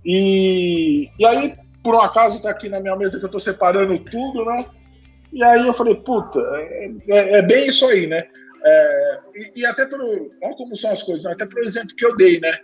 E, 0.05 1.11
e 1.19 1.27
aí, 1.27 1.57
por 1.83 1.95
um 1.95 2.01
acaso, 2.01 2.41
tá 2.41 2.51
aqui 2.51 2.69
na 2.69 2.81
minha 2.81 2.97
mesa 2.97 3.19
que 3.19 3.25
eu 3.25 3.31
tô 3.31 3.41
separando 3.41 3.99
tudo, 3.99 4.45
né? 4.45 4.67
E 5.33 5.43
aí 5.43 5.67
eu 5.67 5.75
falei, 5.75 5.95
puta, 5.95 6.41
é, 6.41 6.93
é, 7.09 7.39
é 7.39 7.43
bem 7.43 7.69
isso 7.69 7.87
aí, 7.87 8.07
né? 8.07 8.25
É, 8.65 9.19
e, 9.35 9.61
e, 9.61 9.67
até 9.67 9.87
pelo. 9.87 10.31
Olha 10.43 10.55
como 10.57 10.77
são 10.77 10.93
as 10.93 11.03
coisas, 11.03 11.25
né? 11.25 11.33
até 11.33 11.47
pelo 11.47 11.67
exemplo 11.67 11.97
que 11.97 12.05
eu 12.05 12.17
dei, 12.17 12.39
né? 12.39 12.59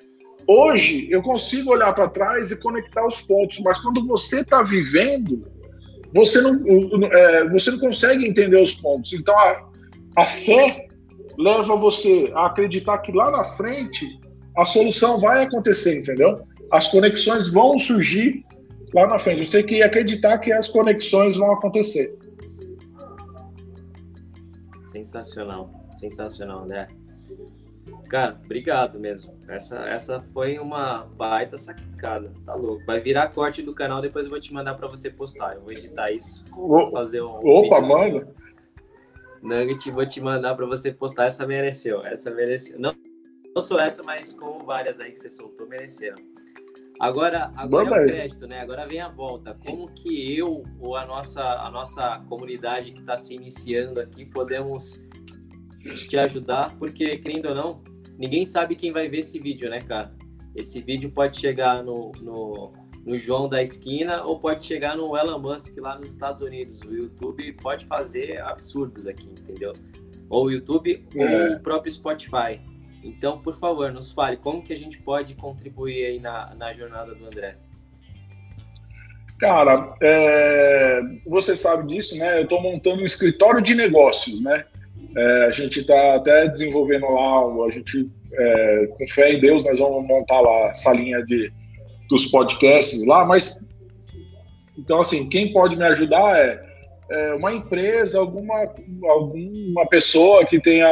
Hoje 0.47 1.11
eu 1.11 1.23
consigo 1.23 1.73
olhar 1.73 1.93
para 1.93 2.09
trás 2.09 2.51
e 2.51 2.61
conectar 2.61 3.05
os 3.05 3.21
pontos, 3.23 3.59
mas 3.61 3.79
quando 3.81 4.07
você 4.07 4.41
está 4.41 4.63
vivendo, 4.63 5.45
você 6.15 6.41
não, 6.41 6.55
é, 7.13 7.49
você 7.49 7.71
não 7.71 7.79
consegue 7.79 8.27
entender 8.27 8.63
os 8.63 8.73
pontos. 8.75 9.13
Então 9.13 9.37
a, 9.39 9.69
a 10.17 10.25
fé 10.25 10.87
leva 11.37 11.77
você 11.77 12.31
a 12.35 12.47
acreditar 12.47 12.99
que 12.99 13.13
lá 13.13 13.31
na 13.31 13.45
frente 13.57 14.19
a 14.57 14.65
solução 14.65 15.21
vai 15.21 15.45
acontecer, 15.45 16.01
entendeu? 16.01 16.41
As 16.71 16.89
conexões 16.89 17.49
vão 17.49 17.77
surgir 17.77 18.45
lá 18.95 19.07
na 19.07 19.19
frente. 19.19 19.47
Você 19.47 19.63
tem 19.63 19.67
que 19.67 19.83
acreditar 19.83 20.39
que 20.39 20.53
as 20.53 20.69
conexões 20.69 21.37
vão 21.37 21.53
acontecer. 21.53 22.17
Sensacional, 24.87 25.71
sensacional, 25.99 26.65
né? 26.65 26.87
Cara, 28.09 28.41
obrigado 28.43 28.99
mesmo. 28.99 29.35
Essa, 29.49 29.81
essa 29.87 30.23
foi 30.33 30.59
uma 30.59 31.05
baita 31.17 31.59
sacada. 31.59 32.33
Tá 32.45 32.55
louco. 32.55 32.83
Vai 32.87 33.01
virar 33.01 33.29
corte 33.29 33.63
do 33.63 33.75
canal, 33.75 34.01
depois 34.01 34.25
eu 34.25 34.31
vou 34.31 34.41
te 34.41 34.53
mandar 34.53 34.75
para 34.75 34.89
você 34.89 35.11
postar. 35.11 35.57
Eu 35.57 35.61
vou 35.61 35.73
editar 35.73 36.11
isso. 36.11 36.43
Vou 36.51 36.91
fazer 36.91 37.21
um. 37.23 37.39
Opa, 37.47 37.81
manda. 37.83 38.27
Nugget, 39.43 39.91
vou 39.91 40.07
te 40.07 40.21
mandar 40.23 40.55
para 40.55 40.65
você 40.65 40.91
postar. 40.91 41.27
Essa 41.27 41.47
mereceu. 41.47 42.05
Essa 42.05 42.31
mereceu. 42.31 42.79
Não, 42.81 42.95
não 43.55 43.61
sou 43.61 43.79
essa, 43.79 44.03
mas 44.03 44.33
como 44.33 44.61
várias 44.61 45.01
aí 45.01 45.13
que 45.13 45.21
você 45.21 45.31
soltou, 45.31 45.69
mereceram. 45.69 46.17
Agora, 47.01 47.53
agora 47.55 47.89
é 47.89 48.05
o 48.05 48.07
crédito, 48.07 48.47
né? 48.49 48.61
Agora 48.61 48.87
vem 48.87 49.01
a 49.01 49.09
volta. 49.09 49.57
Como 49.65 49.89
que 49.89 50.37
eu 50.37 50.65
ou 50.81 50.97
a 50.97 51.07
nossa, 51.07 51.43
a 51.43 51.71
nossa 51.71 52.19
comunidade 52.29 52.91
que 52.91 53.01
está 53.01 53.17
se 53.17 53.35
iniciando 53.35 54.01
aqui 54.01 54.27
podemos 54.27 55.01
te 56.09 56.19
ajudar? 56.19 56.77
Porque, 56.77 57.17
querendo 57.19 57.51
ou 57.51 57.55
não, 57.55 57.83
ninguém 58.19 58.45
sabe 58.45 58.75
quem 58.75 58.91
vai 58.91 59.09
ver 59.09 59.19
esse 59.19 59.39
vídeo, 59.39 59.71
né, 59.71 59.81
cara? 59.81 60.13
Esse 60.57 60.81
vídeo 60.81 61.11
pode 61.13 61.39
chegar 61.39 61.85
no, 61.85 62.11
no, 62.21 62.73
no 63.07 63.17
João 63.17 63.49
da 63.49 63.63
esquina 63.63 64.25
ou 64.25 64.41
pode 64.41 64.65
chegar 64.65 64.97
no 64.97 65.17
Elon 65.17 65.39
Musk 65.39 65.79
lá 65.79 65.97
nos 65.97 66.11
Estados 66.11 66.43
Unidos. 66.43 66.81
O 66.83 66.93
YouTube 66.93 67.53
pode 67.63 67.87
fazer 67.87 68.43
absurdos 68.43 69.07
aqui, 69.07 69.29
entendeu? 69.29 69.73
Ou 70.29 70.47
o 70.47 70.51
YouTube 70.51 71.07
é. 71.15 71.25
ou 71.25 71.55
o 71.55 71.61
próprio 71.61 71.93
Spotify. 71.93 72.61
Então, 73.09 73.39
por 73.39 73.59
favor, 73.59 73.91
nos 73.91 74.13
fale 74.13 74.37
como 74.37 74.63
que 74.63 74.73
a 74.73 74.77
gente 74.77 74.99
pode 74.99 75.35
contribuir 75.35 76.05
aí 76.05 76.21
na, 76.21 76.55
na 76.55 76.75
jornada 76.75 77.15
do 77.15 77.25
André. 77.25 77.57
Cara, 79.39 79.95
é, 80.03 81.01
você 81.27 81.57
sabe 81.57 81.95
disso, 81.95 82.19
né? 82.19 82.39
Eu 82.39 82.43
estou 82.43 82.61
montando 82.61 83.03
um 83.03 83.05
escritório 83.05 83.63
de 83.63 83.75
negócios, 83.75 84.41
né? 84.43 84.65
É, 85.17 85.45
a 85.47 85.51
gente 85.53 85.81
está 85.81 86.17
até 86.17 86.49
desenvolvendo 86.49 87.07
lá, 87.07 87.65
a 87.67 87.71
gente, 87.71 88.11
é, 88.33 88.87
com 88.99 89.07
fé 89.09 89.33
em 89.33 89.41
Deus, 89.41 89.65
nós 89.65 89.79
vamos 89.79 90.07
montar 90.07 90.41
lá 90.41 90.71
essa 90.71 90.93
linha 90.93 91.25
de, 91.25 91.53
dos 92.09 92.27
podcasts 92.27 93.07
lá, 93.07 93.25
mas, 93.25 93.67
então, 94.77 95.01
assim, 95.01 95.29
quem 95.29 95.53
pode 95.53 95.77
me 95.77 95.85
ajudar 95.85 96.37
é, 96.37 96.68
é 97.11 97.35
uma 97.35 97.53
empresa, 97.53 98.19
alguma, 98.19 98.73
alguma 99.05 99.87
pessoa 99.89 100.45
que 100.45 100.61
tenha 100.61 100.89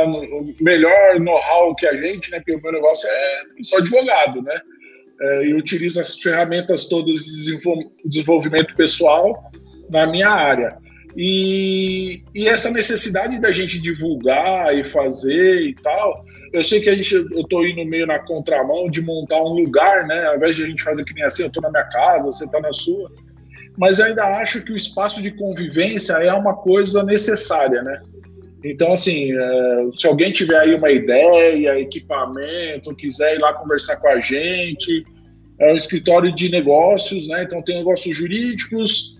melhor 0.60 1.20
know-how 1.20 1.74
que 1.74 1.86
a 1.86 1.94
gente, 1.94 2.30
né, 2.30 2.38
porque 2.38 2.54
o 2.54 2.62
meu 2.62 2.72
negócio 2.72 3.08
é, 3.08 3.42
sou 3.62 3.78
advogado, 3.78 4.42
né, 4.42 4.60
é, 5.20 5.44
e 5.44 5.54
utilizo 5.54 6.00
as 6.00 6.18
ferramentas 6.18 6.86
todas 6.86 7.24
de 7.24 7.58
desenvolvimento 8.04 8.74
pessoal 8.74 9.50
na 9.90 10.06
minha 10.06 10.28
área. 10.28 10.78
E, 11.16 12.22
e, 12.34 12.46
essa 12.46 12.70
necessidade 12.70 13.40
da 13.40 13.50
gente 13.50 13.80
divulgar 13.80 14.76
e 14.76 14.84
fazer 14.84 15.62
e 15.62 15.74
tal, 15.74 16.26
eu 16.52 16.62
sei 16.62 16.80
que 16.80 16.90
a 16.90 16.94
gente, 16.94 17.14
eu 17.14 17.44
tô 17.48 17.64
indo 17.64 17.84
meio 17.86 18.06
na 18.06 18.18
contramão 18.18 18.90
de 18.90 19.00
montar 19.00 19.42
um 19.42 19.54
lugar, 19.54 20.06
né? 20.06 20.26
Ao 20.26 20.36
invés 20.36 20.56
de 20.56 20.64
a 20.64 20.66
gente 20.66 20.82
fazer 20.82 21.04
que 21.04 21.14
nem 21.14 21.24
assim, 21.24 21.44
eu 21.44 21.50
tô 21.50 21.62
na 21.62 21.70
minha 21.70 21.84
casa, 21.84 22.30
você 22.30 22.46
tá 22.46 22.60
na 22.60 22.72
sua. 22.72 23.10
Mas 23.76 23.98
eu 23.98 24.06
ainda 24.06 24.24
acho 24.38 24.64
que 24.64 24.72
o 24.72 24.76
espaço 24.76 25.20
de 25.22 25.30
convivência 25.30 26.14
é 26.14 26.32
uma 26.32 26.54
coisa 26.54 27.02
necessária, 27.02 27.82
né? 27.82 28.00
Então, 28.64 28.92
assim, 28.92 29.32
é, 29.32 29.86
se 29.94 30.06
alguém 30.06 30.32
tiver 30.32 30.58
aí 30.58 30.74
uma 30.74 30.90
ideia, 30.90 31.78
equipamento, 31.78 32.94
quiser 32.96 33.36
ir 33.36 33.38
lá 33.38 33.52
conversar 33.52 33.96
com 33.96 34.08
a 34.08 34.18
gente, 34.18 35.04
é 35.60 35.72
um 35.72 35.76
escritório 35.76 36.34
de 36.34 36.48
negócios, 36.48 37.28
né? 37.28 37.42
Então 37.42 37.62
tem 37.62 37.76
negócios 37.76 38.16
jurídicos, 38.16 39.14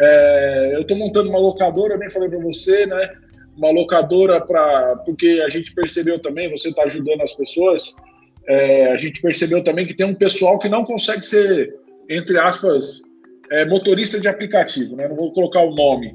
é, 0.00 0.72
eu 0.74 0.82
estou 0.82 0.96
montando 0.96 1.30
uma 1.30 1.38
locadora, 1.38 1.96
nem 1.96 2.10
falei 2.10 2.28
para 2.28 2.40
você, 2.40 2.86
né? 2.86 3.10
Uma 3.56 3.70
locadora 3.70 4.40
para. 4.40 4.96
Porque 5.04 5.42
a 5.44 5.48
gente 5.48 5.72
percebeu 5.72 6.18
também, 6.18 6.50
você 6.50 6.68
está 6.68 6.82
ajudando 6.84 7.22
as 7.22 7.32
pessoas, 7.32 7.94
é, 8.48 8.90
a 8.90 8.96
gente 8.96 9.20
percebeu 9.20 9.62
também 9.62 9.86
que 9.86 9.94
tem 9.94 10.06
um 10.06 10.14
pessoal 10.14 10.58
que 10.58 10.68
não 10.68 10.84
consegue 10.84 11.24
ser, 11.24 11.74
entre 12.08 12.38
aspas, 12.38 13.02
é, 13.52 13.66
motorista 13.66 14.18
de 14.18 14.28
aplicativo, 14.28 14.96
né? 14.96 15.06
Não 15.06 15.16
vou 15.16 15.32
colocar 15.32 15.60
o 15.60 15.74
nome. 15.74 16.14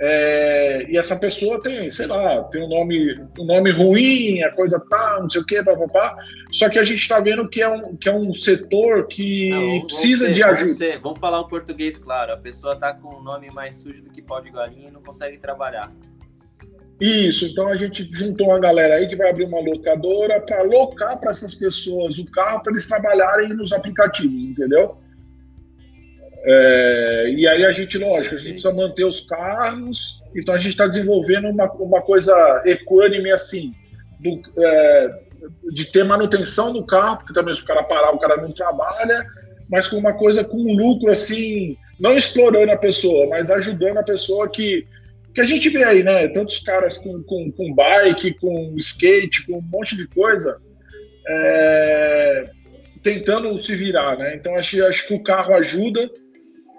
É, 0.00 0.90
e 0.90 0.98
essa 0.98 1.16
pessoa 1.16 1.62
tem, 1.62 1.90
sei 1.90 2.06
lá, 2.06 2.42
tem 2.44 2.62
um 2.62 2.68
nome, 2.68 3.14
um 3.38 3.44
nome 3.44 3.70
ruim, 3.70 4.42
a 4.42 4.52
coisa 4.52 4.78
tá, 4.90 5.18
não 5.20 5.30
sei 5.30 5.40
o 5.40 5.46
quê, 5.46 5.62
papapá. 5.62 6.16
Só 6.52 6.68
que 6.68 6.78
a 6.78 6.84
gente 6.84 6.98
está 6.98 7.20
vendo 7.20 7.48
que 7.48 7.62
é, 7.62 7.68
um, 7.68 7.96
que 7.96 8.08
é 8.08 8.12
um 8.12 8.34
setor 8.34 9.06
que 9.06 9.50
não, 9.50 9.86
precisa 9.86 10.26
ser, 10.26 10.32
de 10.32 10.42
ajuda. 10.42 10.60
Vamos, 10.60 10.76
ser, 10.76 11.00
vamos 11.00 11.18
falar 11.18 11.40
o 11.40 11.48
português 11.48 11.96
claro. 11.96 12.32
A 12.32 12.36
pessoa 12.36 12.76
tá 12.76 12.92
com 12.92 13.16
um 13.16 13.22
nome 13.22 13.50
mais 13.52 13.76
sujo 13.76 14.02
do 14.02 14.10
que 14.10 14.20
pau 14.20 14.42
de 14.42 14.50
galinha 14.50 14.88
e 14.88 14.92
não 14.92 15.02
consegue 15.02 15.38
trabalhar. 15.38 15.90
Isso, 17.00 17.46
então 17.46 17.68
a 17.68 17.76
gente 17.76 18.08
juntou 18.10 18.48
uma 18.48 18.60
galera 18.60 18.96
aí 18.96 19.08
que 19.08 19.16
vai 19.16 19.30
abrir 19.30 19.44
uma 19.44 19.60
locadora 19.60 20.40
para 20.40 20.60
alocar 20.60 21.18
para 21.18 21.30
essas 21.30 21.54
pessoas 21.54 22.18
o 22.18 22.24
carro 22.30 22.62
para 22.62 22.72
eles 22.72 22.86
trabalharem 22.86 23.48
nos 23.48 23.72
aplicativos, 23.72 24.42
entendeu? 24.42 24.96
É, 26.46 27.34
e 27.34 27.48
aí 27.48 27.64
a 27.64 27.72
gente, 27.72 27.96
lógico, 27.96 28.34
a 28.34 28.38
gente 28.38 28.52
precisa 28.52 28.74
manter 28.74 29.04
os 29.04 29.20
carros, 29.22 30.20
então 30.36 30.54
a 30.54 30.58
gente 30.58 30.70
está 30.70 30.86
desenvolvendo 30.86 31.48
uma, 31.48 31.70
uma 31.72 32.02
coisa 32.02 32.62
equânime 32.66 33.30
assim, 33.30 33.72
do, 34.20 34.42
é, 34.62 35.20
de 35.72 35.86
ter 35.86 36.04
manutenção 36.04 36.72
no 36.72 36.84
carro, 36.84 37.18
porque 37.18 37.32
também 37.32 37.54
se 37.54 37.62
o 37.62 37.64
cara 37.64 37.82
parar, 37.82 38.10
o 38.10 38.18
cara 38.18 38.36
não 38.36 38.52
trabalha, 38.52 39.24
mas 39.70 39.88
com 39.88 39.96
uma 39.96 40.12
coisa 40.12 40.44
com 40.44 40.58
lucro 40.58 41.10
assim, 41.10 41.78
não 41.98 42.14
explorando 42.14 42.72
a 42.72 42.76
pessoa, 42.76 43.26
mas 43.28 43.50
ajudando 43.50 43.98
a 43.98 44.04
pessoa 44.04 44.46
que, 44.46 44.86
que 45.34 45.40
a 45.40 45.44
gente 45.44 45.70
vê 45.70 45.82
aí, 45.82 46.02
né? 46.02 46.28
Tantos 46.28 46.58
caras 46.58 46.98
com, 46.98 47.22
com, 47.22 47.50
com 47.52 47.74
bike, 47.74 48.34
com 48.34 48.74
skate, 48.76 49.46
com 49.46 49.58
um 49.58 49.62
monte 49.62 49.96
de 49.96 50.06
coisa. 50.08 50.58
É, 51.26 52.50
tentando 53.02 53.58
se 53.58 53.74
virar, 53.74 54.18
né? 54.18 54.36
Então 54.36 54.54
acho, 54.56 54.84
acho 54.84 55.08
que 55.08 55.14
o 55.14 55.22
carro 55.22 55.54
ajuda 55.54 56.10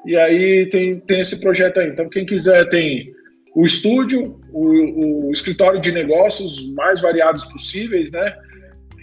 e 0.06 0.16
aí 0.16 0.68
tem, 0.70 1.00
tem 1.00 1.22
esse 1.22 1.40
projeto 1.40 1.80
aí. 1.80 1.90
Então 1.90 2.10
quem 2.10 2.26
quiser 2.26 2.68
tem 2.70 3.14
o 3.56 3.66
estúdio, 3.66 4.40
o, 4.52 5.28
o 5.28 5.32
escritório 5.32 5.80
de 5.80 5.92
negócios 5.92 6.72
mais 6.74 7.02
variados 7.02 7.46
possíveis, 7.46 8.12
né? 8.12 8.36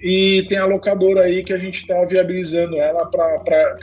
E 0.02 0.44
tem 0.48 0.58
a 0.58 0.66
locadora 0.66 1.22
aí 1.22 1.44
que 1.44 1.52
a 1.52 1.58
gente 1.58 1.82
está 1.82 2.04
viabilizando 2.04 2.76
ela 2.76 3.06
para 3.06 3.76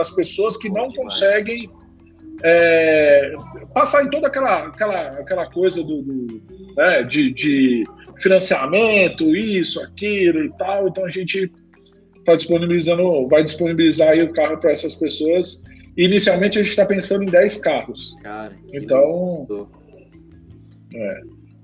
as 0.00 0.10
pessoas 0.10 0.56
que 0.56 0.70
não 0.70 0.88
conseguem 0.88 1.68
é, 2.42 3.32
passar 3.74 4.04
em 4.04 4.10
toda 4.10 4.28
aquela, 4.28 4.66
aquela, 4.66 5.08
aquela 5.18 5.50
coisa 5.50 5.82
do, 5.82 6.02
do 6.02 6.42
né, 6.76 7.02
de, 7.02 7.32
de 7.32 7.84
financiamento, 8.18 9.36
isso, 9.36 9.80
aquilo 9.82 10.44
e 10.44 10.52
tal. 10.56 10.88
Então 10.88 11.04
a 11.04 11.10
gente 11.10 11.50
está 12.18 12.34
disponibilizando, 12.34 13.28
vai 13.28 13.42
disponibilizar 13.42 14.10
aí 14.10 14.22
o 14.22 14.32
carro 14.32 14.58
para 14.58 14.72
essas 14.72 14.94
pessoas. 14.94 15.62
Inicialmente 15.96 16.58
a 16.58 16.62
gente 16.62 16.70
está 16.70 16.86
pensando 16.86 17.22
em 17.22 17.26
10 17.26 17.60
carros. 17.60 18.16
Cara, 18.22 18.54
então. 18.72 19.68
É. 20.94 21.20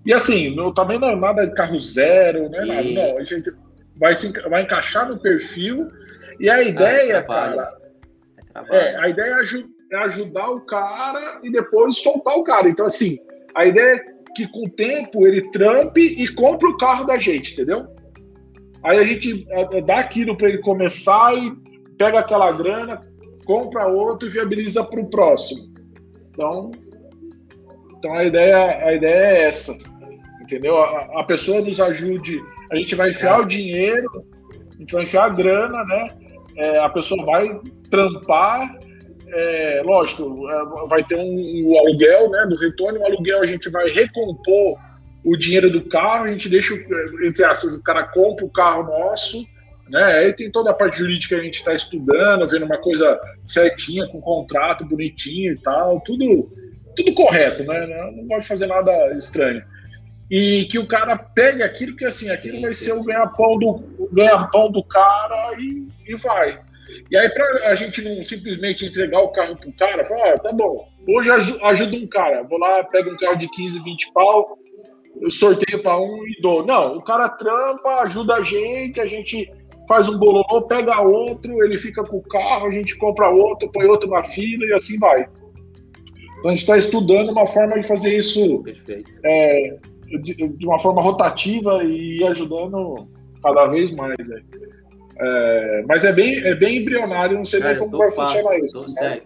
E 0.06 0.12
assim, 0.12 0.54
não, 0.54 0.72
também 0.72 0.98
não 0.98 1.10
é 1.10 1.16
nada 1.16 1.46
de 1.46 1.54
carro 1.54 1.78
zero, 1.80 2.48
né? 2.48 2.64
Nada, 2.64 2.82
não, 2.82 3.18
a 3.18 3.24
gente 3.24 3.52
vai, 3.98 4.14
se, 4.14 4.32
vai 4.48 4.62
encaixar 4.62 5.08
no 5.08 5.18
perfil. 5.20 5.88
E 6.40 6.48
a 6.48 6.54
ah, 6.54 6.62
ideia, 6.62 7.16
é 7.16 7.22
cara. 7.22 7.76
É, 8.72 8.76
é, 8.76 8.96
a 9.00 9.08
ideia 9.08 9.34
é, 9.34 9.96
é 9.96 9.98
ajudar 10.04 10.50
o 10.50 10.60
cara 10.62 11.40
e 11.42 11.50
depois 11.50 11.98
soltar 11.98 12.36
o 12.36 12.44
cara. 12.44 12.68
Então, 12.68 12.86
assim, 12.86 13.18
a 13.54 13.66
ideia 13.66 13.96
é 13.96 14.18
que 14.34 14.46
com 14.48 14.64
o 14.64 14.70
tempo 14.70 15.26
ele 15.26 15.50
trampe 15.50 16.00
e 16.00 16.28
compre 16.34 16.68
o 16.68 16.76
carro 16.76 17.04
da 17.04 17.18
gente, 17.18 17.54
entendeu? 17.54 17.86
Aí 18.84 18.98
a 18.98 19.04
gente 19.04 19.46
é, 19.50 19.78
é, 19.78 19.80
dá 19.82 19.98
aquilo 19.98 20.36
para 20.36 20.48
ele 20.48 20.58
começar 20.58 21.36
e 21.36 21.52
pega 21.98 22.20
aquela 22.20 22.52
grana, 22.52 23.00
compra 23.48 23.86
outro 23.86 24.28
e 24.28 24.30
viabiliza 24.30 24.84
para 24.84 25.00
o 25.00 25.08
próximo. 25.08 25.72
Então, 26.28 26.70
então 27.96 28.12
a 28.12 28.22
ideia, 28.22 28.86
a 28.86 28.92
ideia 28.92 29.38
é 29.38 29.42
essa, 29.44 29.74
entendeu? 30.42 30.76
A, 30.76 31.20
a 31.20 31.24
pessoa 31.24 31.62
nos 31.62 31.80
ajude, 31.80 32.42
a 32.70 32.76
gente 32.76 32.94
vai 32.94 33.08
enfiar 33.08 33.40
é. 33.40 33.42
o 33.42 33.46
dinheiro, 33.46 34.26
a 34.76 34.78
gente 34.78 34.92
vai 34.92 35.04
enfiar 35.04 35.24
a 35.24 35.28
grana, 35.30 35.82
né? 35.84 36.08
É, 36.58 36.78
a 36.78 36.90
pessoa 36.90 37.24
vai 37.24 37.58
trampar, 37.90 38.76
é, 39.28 39.82
lógico, 39.82 40.46
é, 40.50 40.86
vai 40.86 41.02
ter 41.04 41.16
um, 41.16 41.70
um, 41.70 41.78
aluguel, 41.78 42.28
né? 42.30 42.44
Do 42.50 42.56
retorno, 42.58 43.00
o 43.00 43.06
aluguel 43.06 43.40
a 43.40 43.46
gente 43.46 43.70
vai 43.70 43.88
recompor 43.88 44.78
o 45.24 45.36
dinheiro 45.38 45.70
do 45.70 45.88
carro, 45.88 46.24
a 46.24 46.32
gente 46.32 46.50
deixa, 46.50 46.74
entre 47.24 47.44
aspas, 47.44 47.76
o 47.76 47.82
cara 47.82 48.04
compra 48.08 48.44
o 48.44 48.50
carro 48.50 48.82
nosso, 48.82 49.42
né? 49.90 50.04
Aí 50.04 50.32
tem 50.32 50.50
toda 50.50 50.70
a 50.70 50.74
parte 50.74 50.98
jurídica 50.98 51.34
que 51.34 51.40
a 51.40 51.44
gente 51.44 51.58
está 51.58 51.72
estudando, 51.74 52.48
vendo 52.48 52.66
uma 52.66 52.78
coisa 52.78 53.20
certinha, 53.44 54.06
com 54.08 54.20
contrato 54.20 54.84
bonitinho 54.84 55.52
e 55.52 55.58
tal, 55.58 56.00
tudo, 56.00 56.50
tudo 56.96 57.14
correto, 57.14 57.64
né? 57.64 57.86
Não 58.14 58.26
pode 58.26 58.46
fazer 58.46 58.66
nada 58.66 58.92
estranho. 59.16 59.62
E 60.30 60.66
que 60.70 60.78
o 60.78 60.86
cara 60.86 61.16
pegue 61.16 61.62
aquilo, 61.62 61.96
que 61.96 62.04
assim, 62.04 62.30
aquilo 62.30 62.56
sim, 62.56 62.62
vai 62.62 62.72
sim, 62.72 62.84
ser 62.84 62.92
sim. 62.92 63.00
o 63.00 63.04
ganha-pão 63.04 63.58
do, 63.58 63.76
ganha 64.12 64.36
do 64.70 64.84
cara 64.84 65.54
e, 65.58 65.88
e 66.06 66.16
vai. 66.16 66.60
E 67.10 67.16
aí, 67.16 67.28
para 67.30 67.68
a 67.68 67.74
gente 67.74 68.02
não 68.02 68.22
simplesmente 68.22 68.86
entregar 68.86 69.20
o 69.20 69.28
carro 69.28 69.56
pro 69.56 69.72
cara, 69.72 70.06
falar, 70.06 70.34
ah, 70.34 70.38
tá 70.38 70.52
bom, 70.52 70.88
hoje 71.08 71.30
ajuda 71.30 71.96
um 71.96 72.06
cara, 72.06 72.42
vou 72.42 72.58
lá, 72.58 72.84
pego 72.84 73.10
um 73.10 73.16
carro 73.16 73.36
de 73.36 73.48
15, 73.48 73.78
20 73.82 74.12
pau, 74.12 74.58
eu 75.20 75.30
sorteio 75.30 75.82
para 75.82 75.98
um 75.98 76.26
e 76.26 76.40
dou. 76.40 76.64
Não, 76.64 76.96
o 76.96 77.02
cara 77.02 77.28
trampa, 77.28 78.02
ajuda 78.02 78.34
a 78.36 78.40
gente, 78.40 79.00
a 79.00 79.06
gente 79.06 79.50
faz 79.88 80.06
um 80.06 80.18
bololô, 80.18 80.62
pega 80.62 81.00
outro, 81.00 81.64
ele 81.64 81.78
fica 81.78 82.04
com 82.04 82.18
o 82.18 82.22
carro, 82.22 82.66
a 82.66 82.70
gente 82.70 82.96
compra 82.98 83.30
outro, 83.30 83.72
põe 83.72 83.86
outro 83.86 84.10
na 84.10 84.22
fila 84.22 84.66
e 84.66 84.74
assim 84.74 84.98
vai. 84.98 85.26
Então 86.38 86.50
a 86.50 86.54
gente 86.54 86.60
está 86.60 86.76
estudando 86.76 87.30
uma 87.30 87.46
forma 87.46 87.80
de 87.80 87.88
fazer 87.88 88.14
isso 88.14 88.62
é, 89.24 89.78
de, 90.22 90.34
de, 90.34 90.66
uma 90.66 90.78
forma 90.78 91.00
rotativa 91.00 91.82
e 91.82 92.22
ajudando 92.24 93.08
cada 93.42 93.66
vez 93.66 93.90
mais. 93.90 94.14
É. 94.30 94.42
É, 95.20 95.82
mas 95.88 96.04
é 96.04 96.12
bem, 96.12 96.36
é 96.44 96.54
bem 96.54 96.78
embrionário, 96.78 97.36
não 97.36 97.44
sei 97.44 97.58
Cara, 97.58 97.74
bem 97.74 97.82
como 97.82 97.98
vai 97.98 98.12
fácil, 98.12 98.36
funcionar 98.36 98.58
isso. 98.58 98.72
Tô, 98.74 98.90
sério. 98.90 99.22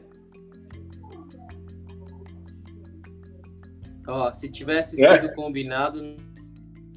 Ó, 4.08 4.32
se 4.32 4.48
tivesse 4.48 5.02
é. 5.04 5.20
sido 5.20 5.34
combinado, 5.34 6.16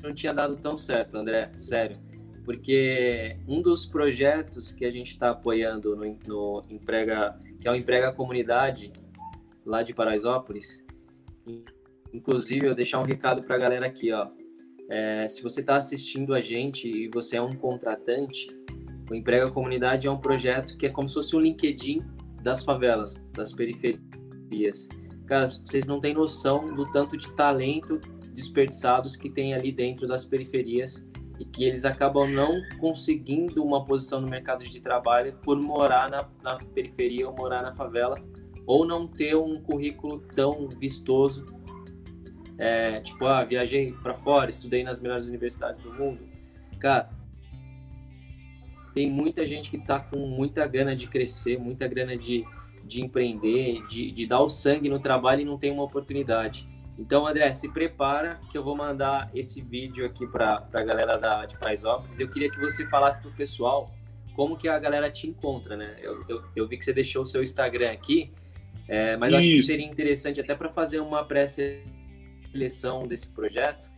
não 0.01 0.13
tinha 0.13 0.33
dado 0.33 0.55
tão 0.55 0.77
certo, 0.77 1.17
André, 1.17 1.51
sério. 1.57 2.04
Porque 2.45 3.37
um 3.47 3.59
dos 3.61 3.87
projetos 3.87 4.71
que 4.71 4.85
a 4.85 4.91
gente 4.91 5.09
está 5.09 5.31
apoiando 5.31 5.95
no, 5.95 6.17
no, 6.27 6.63
Emprega, 6.69 7.37
que 7.59 7.67
é 7.67 7.71
o 7.71 7.75
Emprega 7.75 8.13
Comunidade, 8.13 8.93
lá 9.65 9.81
de 9.81 9.93
Paraisópolis, 9.93 10.85
inclusive 12.13 12.67
eu 12.67 12.75
deixar 12.75 12.99
um 12.99 13.03
recado 13.03 13.41
para 13.41 13.55
a 13.55 13.59
galera 13.59 13.87
aqui, 13.87 14.11
ó. 14.11 14.27
É, 14.87 15.27
se 15.27 15.41
você 15.41 15.61
está 15.61 15.75
assistindo 15.75 16.35
a 16.35 16.39
gente 16.39 16.87
e 16.87 17.09
você 17.09 17.37
é 17.37 17.41
um 17.41 17.53
contratante, 17.53 18.47
o 19.09 19.15
Emprega 19.15 19.49
Comunidade 19.49 20.05
é 20.05 20.11
um 20.11 20.19
projeto 20.19 20.77
que 20.77 20.85
é 20.85 20.89
como 20.89 21.07
se 21.07 21.15
fosse 21.15 21.35
um 21.35 21.39
LinkedIn 21.39 22.03
das 22.43 22.63
favelas, 22.63 23.15
das 23.33 23.51
periferias. 23.51 24.87
Cara, 25.25 25.47
vocês 25.47 25.87
não 25.87 25.99
têm 25.99 26.13
noção 26.13 26.75
do 26.75 26.85
tanto 26.85 27.17
de 27.17 27.31
talento 27.33 27.99
desperdiçados 28.31 29.15
que 29.15 29.31
tem 29.31 29.55
ali 29.55 29.71
dentro 29.71 30.07
das 30.07 30.25
periferias 30.25 31.03
e 31.39 31.45
que 31.45 31.63
eles 31.63 31.85
acabam 31.85 32.29
não 32.29 32.61
conseguindo 32.79 33.63
uma 33.63 33.83
posição 33.85 34.21
no 34.21 34.29
mercado 34.29 34.63
de 34.63 34.79
trabalho 34.79 35.37
por 35.41 35.61
morar 35.61 36.09
na, 36.09 36.27
na 36.41 36.57
periferia 36.57 37.27
ou 37.27 37.35
morar 37.35 37.61
na 37.61 37.75
favela 37.75 38.15
ou 38.65 38.85
não 38.85 39.07
ter 39.07 39.35
um 39.35 39.61
currículo 39.61 40.19
tão 40.19 40.67
vistoso. 40.67 41.45
É, 42.57 43.01
tipo, 43.01 43.25
ah, 43.25 43.43
viajei 43.43 43.91
para 43.93 44.13
fora, 44.13 44.49
estudei 44.49 44.83
nas 44.83 45.01
melhores 45.01 45.27
universidades 45.27 45.81
do 45.81 45.93
mundo. 45.93 46.27
Cara, 46.79 47.09
tem 48.93 49.11
muita 49.11 49.45
gente 49.45 49.69
que 49.69 49.77
está 49.77 49.99
com 49.99 50.25
muita 50.25 50.65
gana 50.65 50.95
de 50.95 51.07
crescer, 51.07 51.59
muita 51.59 51.87
grana 51.87 52.17
de 52.17 52.45
de 52.85 53.01
empreender, 53.01 53.85
de, 53.87 54.11
de 54.11 54.27
dar 54.27 54.41
o 54.41 54.49
sangue 54.49 54.87
no 54.89 54.99
trabalho 54.99 55.41
e 55.41 55.45
não 55.45 55.57
tem 55.57 55.71
uma 55.71 55.83
oportunidade. 55.83 56.69
Então, 56.97 57.27
André, 57.27 57.51
se 57.51 57.67
prepara 57.69 58.39
que 58.49 58.57
eu 58.57 58.63
vou 58.63 58.75
mandar 58.75 59.29
esse 59.33 59.61
vídeo 59.61 60.05
aqui 60.05 60.25
para 60.25 60.65
a 60.73 60.83
galera 60.83 61.17
da, 61.17 61.45
de 61.45 61.57
Praisópolis. 61.57 62.19
Eu 62.19 62.29
queria 62.29 62.49
que 62.49 62.59
você 62.59 62.87
falasse 62.87 63.21
para 63.21 63.29
o 63.29 63.33
pessoal 63.33 63.91
como 64.33 64.57
que 64.57 64.67
a 64.67 64.79
galera 64.79 65.11
te 65.11 65.27
encontra, 65.27 65.75
né? 65.75 65.97
Eu, 66.01 66.21
eu, 66.27 66.43
eu 66.55 66.67
vi 66.67 66.77
que 66.77 66.85
você 66.85 66.93
deixou 66.93 67.23
o 67.23 67.25
seu 67.25 67.43
Instagram 67.43 67.91
aqui, 67.91 68.31
é, 68.87 69.17
mas 69.17 69.33
acho 69.33 69.47
que 69.47 69.63
seria 69.63 69.85
interessante 69.85 70.39
até 70.39 70.55
para 70.55 70.69
fazer 70.69 70.99
uma 70.99 71.25
pré-seleção 71.25 73.07
desse 73.07 73.29
projeto, 73.29 73.89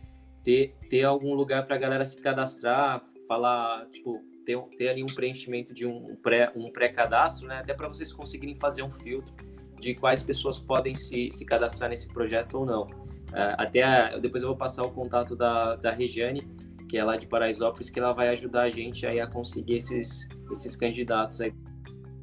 ter, 0.42 0.74
ter 0.88 1.04
algum 1.04 1.34
lugar 1.34 1.66
para 1.66 1.76
a 1.76 1.78
galera 1.78 2.04
se 2.04 2.16
cadastrar, 2.16 3.04
falar, 3.28 3.86
tipo, 3.90 4.24
ter, 4.44 4.58
ter 4.76 4.88
ali 4.88 5.04
um 5.04 5.08
preenchimento 5.14 5.74
de 5.74 5.86
um 5.86 6.16
pré 6.16 6.50
um 6.56 6.70
pré-cadastro, 6.70 7.46
né? 7.46 7.58
Até 7.58 7.74
para 7.74 7.86
vocês 7.86 8.12
conseguirem 8.12 8.54
fazer 8.54 8.82
um 8.82 8.90
filtro 8.90 9.34
de 9.80 9.94
quais 9.94 10.22
pessoas 10.22 10.60
podem 10.60 10.94
se, 10.94 11.28
se 11.30 11.44
cadastrar 11.44 11.90
nesse 11.90 12.08
projeto 12.08 12.58
ou 12.58 12.66
não. 12.66 12.82
Uh, 12.82 13.54
até 13.58 13.82
a, 13.82 14.18
depois 14.18 14.42
eu 14.42 14.48
vou 14.48 14.56
passar 14.56 14.82
o 14.82 14.90
contato 14.90 15.36
da, 15.36 15.76
da 15.76 15.90
Regiane, 15.92 16.42
que 16.88 16.96
é 16.96 17.04
lá 17.04 17.16
de 17.16 17.26
Paraisópolis, 17.26 17.90
que 17.90 17.98
ela 17.98 18.12
vai 18.12 18.28
ajudar 18.28 18.62
a 18.62 18.68
gente 18.68 19.06
aí 19.06 19.20
a 19.20 19.26
conseguir 19.26 19.76
esses, 19.76 20.26
esses 20.50 20.74
candidatos 20.74 21.40
aí 21.40 21.52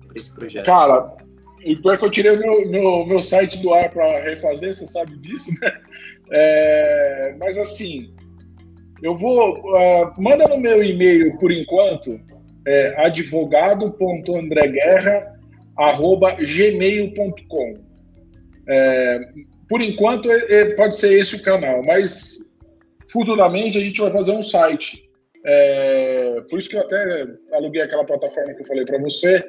para 0.07 0.19
esse 0.19 0.33
projeto. 0.33 0.65
Cara, 0.65 1.15
e 1.63 1.75
pior 1.75 1.97
que 1.97 2.05
eu 2.05 2.11
tirei 2.11 2.35
meu, 2.37 2.67
meu, 2.67 3.05
meu 3.05 3.21
site 3.21 3.59
do 3.59 3.73
ar 3.73 3.91
para 3.91 4.21
refazer, 4.23 4.73
você 4.73 4.87
sabe 4.87 5.17
disso, 5.17 5.51
né? 5.61 5.71
É, 6.31 7.35
mas 7.39 7.57
assim, 7.57 8.13
eu 9.01 9.15
vou. 9.15 9.59
Uh, 9.59 10.13
manda 10.17 10.47
no 10.47 10.57
meu 10.57 10.83
e-mail 10.83 11.37
por 11.37 11.51
enquanto, 11.51 12.19
é, 12.65 12.95
advogado.andreguerra.gmail.com. 15.77 17.73
É, 18.67 19.19
por 19.69 19.81
enquanto, 19.81 20.31
é, 20.31 20.45
é, 20.49 20.73
pode 20.75 20.95
ser 20.95 21.13
esse 21.19 21.35
o 21.35 21.41
canal, 21.41 21.83
mas 21.83 22.51
futuramente 23.11 23.77
a 23.77 23.81
gente 23.81 24.01
vai 24.01 24.11
fazer 24.11 24.31
um 24.31 24.41
site. 24.41 25.03
É, 25.45 26.41
por 26.49 26.57
isso 26.59 26.69
que 26.69 26.77
eu 26.77 26.81
até 26.81 27.25
aluguei 27.53 27.81
aquela 27.81 28.03
plataforma 28.03 28.53
que 28.53 28.61
eu 28.61 28.67
falei 28.67 28.83
para 28.85 28.99
você, 28.99 29.43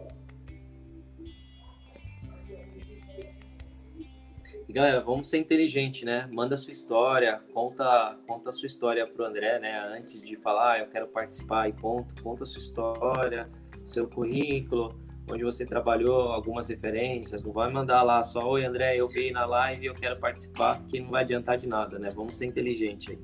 galera, 4.74 5.02
vamos 5.02 5.28
ser 5.28 5.38
inteligente, 5.38 6.04
né? 6.04 6.28
Manda 6.34 6.58
sua 6.58 6.74
história, 6.74 7.40
conta, 7.54 8.18
conta 8.28 8.50
a 8.50 8.52
sua 8.52 8.66
história 8.66 9.06
pro 9.06 9.24
André, 9.24 9.60
né? 9.60 9.80
Antes 9.96 10.20
de 10.20 10.36
falar, 10.36 10.74
ah, 10.74 10.80
eu 10.80 10.88
quero 10.88 11.08
participar 11.08 11.70
e 11.70 11.74
ponto, 11.74 12.20
conta 12.24 12.42
a 12.44 12.46
sua 12.48 12.60
história, 12.60 13.48
seu 13.86 14.08
currículo, 14.08 14.88
onde 15.30 15.44
você 15.44 15.66
trabalhou, 15.66 16.32
algumas 16.32 16.68
referências. 16.68 17.44
Não 17.44 17.52
vai 17.52 17.72
mandar 17.72 18.04
lá 18.04 18.24
só, 18.24 18.48
oi 18.48 18.66
André, 18.66 18.98
eu 18.98 19.08
vi 19.08 19.32
na 19.32 19.46
live 19.46 19.84
e 19.84 19.88
eu 19.88 19.94
quero 19.94 20.18
participar, 20.18 20.82
que 20.88 21.00
não 21.00 21.10
vai 21.10 21.24
adiantar 21.24 21.58
de 21.58 21.68
nada, 21.68 21.98
né? 21.98 22.10
Vamos 22.14 22.36
ser 22.36 22.46
inteligente 22.46 23.12
aí. 23.12 23.20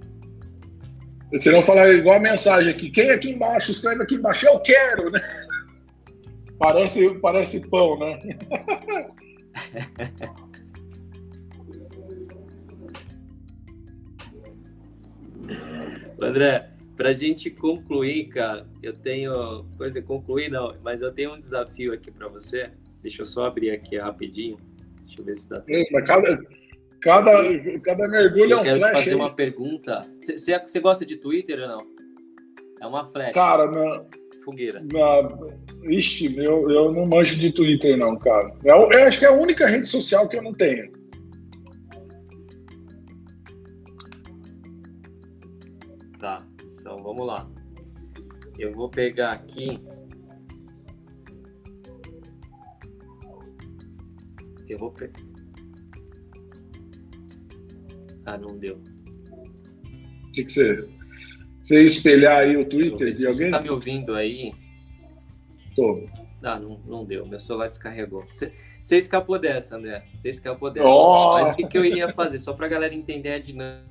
Você 1.31 1.51
não 1.51 1.61
falar 1.61 1.89
igual 1.89 2.17
a 2.17 2.19
mensagem 2.19 2.71
aqui, 2.71 2.89
quem 2.89 3.11
aqui 3.11 3.29
embaixo, 3.31 3.71
escreve 3.71 4.01
aqui 4.01 4.15
embaixo, 4.15 4.47
eu 4.47 4.59
quero, 4.59 5.11
né? 5.11 5.21
Parece, 6.57 7.13
parece 7.19 7.67
pão, 7.69 7.99
né? 7.99 8.19
André, 16.21 16.69
para 16.99 17.11
a 17.11 17.13
gente 17.13 17.49
concluir, 17.49 18.25
cara, 18.25 18.67
eu 18.83 18.91
tenho. 18.91 19.63
Coisa, 19.77 20.01
concluir 20.01 20.51
não, 20.51 20.75
mas 20.83 21.01
eu 21.01 21.09
tenho 21.13 21.33
um 21.33 21.39
desafio 21.39 21.93
aqui 21.93 22.11
para 22.11 22.27
você. 22.27 22.71
Deixa 23.01 23.21
eu 23.21 23.25
só 23.25 23.45
abrir 23.45 23.71
aqui 23.71 23.97
rapidinho. 23.97 24.57
Deixa 25.05 25.21
eu 25.21 25.23
ver 25.23 25.37
se 25.37 25.47
dá 25.47 25.61
tempo. 25.61 25.93
Cada, 26.05 26.37
cada, 27.01 27.79
cada 27.79 28.07
mergulho 28.09 28.51
eu 28.51 28.57
é 28.57 28.59
um 28.59 28.63
quero 28.65 28.79
flash. 28.79 28.91
Te 28.91 28.97
fazer 28.97 29.15
uma 29.15 29.33
pergunta. 29.33 30.01
Você 30.19 30.79
gosta 30.81 31.05
de 31.05 31.15
Twitter 31.15 31.61
ou 31.61 31.69
não? 31.69 31.79
É 32.81 32.85
uma 32.85 33.09
flash. 33.09 33.33
Cara, 33.33 33.71
não. 33.71 34.05
Fogueira. 34.43 34.83
Não, 34.91 35.47
ixi, 35.89 36.35
eu, 36.37 36.69
eu 36.69 36.91
não 36.91 37.05
manjo 37.05 37.37
de 37.37 37.53
Twitter, 37.53 37.97
não, 37.97 38.17
cara. 38.17 38.53
Eu, 38.65 38.91
eu 38.91 39.03
acho 39.05 39.19
que 39.19 39.25
é 39.25 39.29
a 39.29 39.33
única 39.33 39.65
rede 39.67 39.87
social 39.87 40.27
que 40.27 40.35
eu 40.35 40.41
não 40.41 40.53
tenho. 40.53 40.91
Vamos 47.09 47.25
lá. 47.25 47.49
Eu 48.57 48.71
vou 48.73 48.89
pegar 48.89 49.31
aqui. 49.31 49.79
Eu 54.67 54.77
vou 54.77 54.91
pegar. 54.91 55.19
Ah, 58.25 58.37
não 58.37 58.57
deu. 58.57 58.79
O 60.27 60.31
que, 60.33 60.43
que 60.43 60.51
você. 60.51 60.87
Você 61.61 61.81
espelhar 61.81 62.39
aí 62.39 62.55
o 62.55 62.65
Twitter 62.65 63.11
de 63.11 63.25
alguém? 63.25 63.47
Você 63.47 63.49
tá 63.49 63.59
me 63.59 63.69
ouvindo 63.69 64.13
aí? 64.13 64.53
Tô. 65.75 66.05
Ah, 66.43 66.59
não, 66.59 66.79
não 66.85 67.05
deu. 67.05 67.25
Meu 67.25 67.39
celular 67.39 67.67
descarregou. 67.67 68.23
Você, 68.29 68.53
escapou 68.91 69.39
dessa, 69.39 69.77
André. 69.77 70.05
Você 70.15 70.29
escapou 70.29 70.71
dessa. 70.71 70.87
Oh! 70.87 71.33
Mas 71.33 71.49
o 71.49 71.55
que, 71.55 71.67
que 71.67 71.77
eu 71.77 71.83
iria 71.83 72.13
fazer? 72.13 72.37
Só 72.37 72.53
pra 72.53 72.67
galera 72.67 72.93
entender 72.93 73.33
a 73.33 73.39
dinâmica 73.39 73.89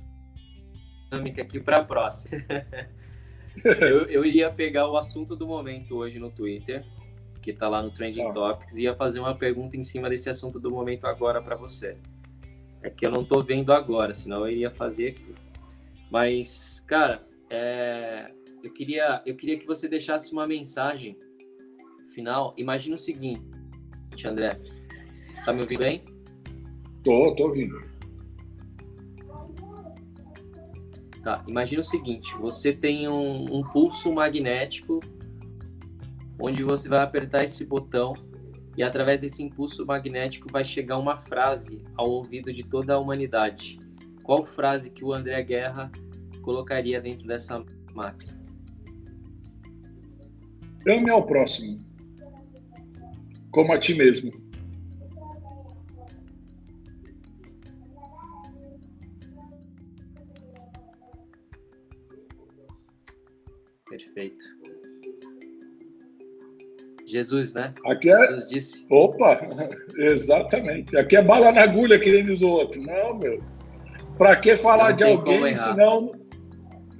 dinâmica 1.09 1.41
aqui 1.41 1.59
para 1.59 1.77
a 1.77 1.83
próxima. 1.83 2.37
eu, 3.63 4.05
eu 4.05 4.25
iria 4.25 4.51
pegar 4.51 4.89
o 4.89 4.97
assunto 4.97 5.35
do 5.35 5.47
momento 5.47 5.95
hoje 5.95 6.19
no 6.19 6.29
Twitter, 6.29 6.85
que 7.41 7.51
está 7.51 7.67
lá 7.67 7.81
no 7.81 7.91
Trending 7.91 8.27
ah. 8.27 8.31
Topics, 8.31 8.77
e 8.77 8.83
ia 8.83 8.95
fazer 8.95 9.19
uma 9.19 9.35
pergunta 9.35 9.77
em 9.77 9.81
cima 9.81 10.09
desse 10.09 10.29
assunto 10.29 10.59
do 10.59 10.69
momento 10.71 11.05
agora 11.05 11.41
para 11.41 11.55
você. 11.55 11.97
É 12.81 12.89
que 12.89 13.05
eu 13.05 13.11
não 13.11 13.21
estou 13.21 13.43
vendo 13.43 13.73
agora, 13.73 14.13
senão 14.13 14.45
eu 14.45 14.51
iria 14.51 14.71
fazer 14.71 15.09
aqui. 15.09 15.35
Mas, 16.11 16.83
cara, 16.87 17.25
é... 17.49 18.31
eu, 18.63 18.71
queria, 18.71 19.21
eu 19.25 19.35
queria 19.35 19.57
que 19.57 19.65
você 19.65 19.87
deixasse 19.87 20.31
uma 20.31 20.47
mensagem 20.47 21.17
final. 22.13 22.53
Imagina 22.57 22.95
o 22.95 22.99
seguinte, 22.99 23.41
André. 24.25 24.59
Tá 25.45 25.53
me 25.53 25.61
ouvindo 25.61 25.79
bem? 25.79 26.03
Tô, 27.03 27.33
tô 27.35 27.47
ouvindo. 27.47 27.88
Tá, 31.23 31.43
imagina 31.47 31.81
o 31.81 31.83
seguinte: 31.83 32.35
você 32.35 32.71
tem 32.73 33.07
um, 33.07 33.57
um 33.57 33.63
pulso 33.63 34.11
magnético 34.11 34.99
onde 36.39 36.63
você 36.63 36.87
vai 36.87 36.99
apertar 36.99 37.43
esse 37.43 37.65
botão 37.65 38.13
e 38.77 38.83
através 38.83 39.19
desse 39.19 39.43
impulso 39.43 39.85
magnético 39.85 40.47
vai 40.49 40.63
chegar 40.63 40.97
uma 40.97 41.17
frase 41.17 41.83
ao 41.95 42.09
ouvido 42.09 42.53
de 42.53 42.63
toda 42.63 42.93
a 42.93 42.99
humanidade. 42.99 43.77
Qual 44.23 44.45
frase 44.45 44.89
que 44.89 45.03
o 45.03 45.13
André 45.13 45.41
Guerra 45.43 45.91
colocaria 46.41 47.01
dentro 47.01 47.27
dessa 47.27 47.61
máquina? 47.93 48.39
Ame 50.87 51.09
ao 51.09 51.25
próximo, 51.25 51.79
como 53.51 53.73
a 53.73 53.79
ti 53.79 53.93
mesmo. 53.93 54.31
Perfeito. 64.05 64.45
Jesus, 67.05 67.53
né? 67.53 67.73
Aqui 67.85 68.11
é... 68.11 68.17
Jesus 68.17 68.47
disse. 68.47 68.85
Opa, 68.89 69.41
exatamente. 69.97 70.95
Aqui 70.95 71.17
é 71.17 71.23
bala 71.23 71.51
na 71.51 71.63
agulha 71.63 71.99
que 71.99 72.11
nem 72.11 72.23
diz 72.23 72.41
o 72.41 72.49
outro. 72.49 72.81
Não, 72.81 73.17
meu. 73.17 73.39
Para 74.17 74.35
que 74.35 74.55
falar 74.55 74.91
não 74.91 74.97
de 74.97 75.03
alguém 75.03 75.55
se 75.55 75.75
não. 75.75 76.11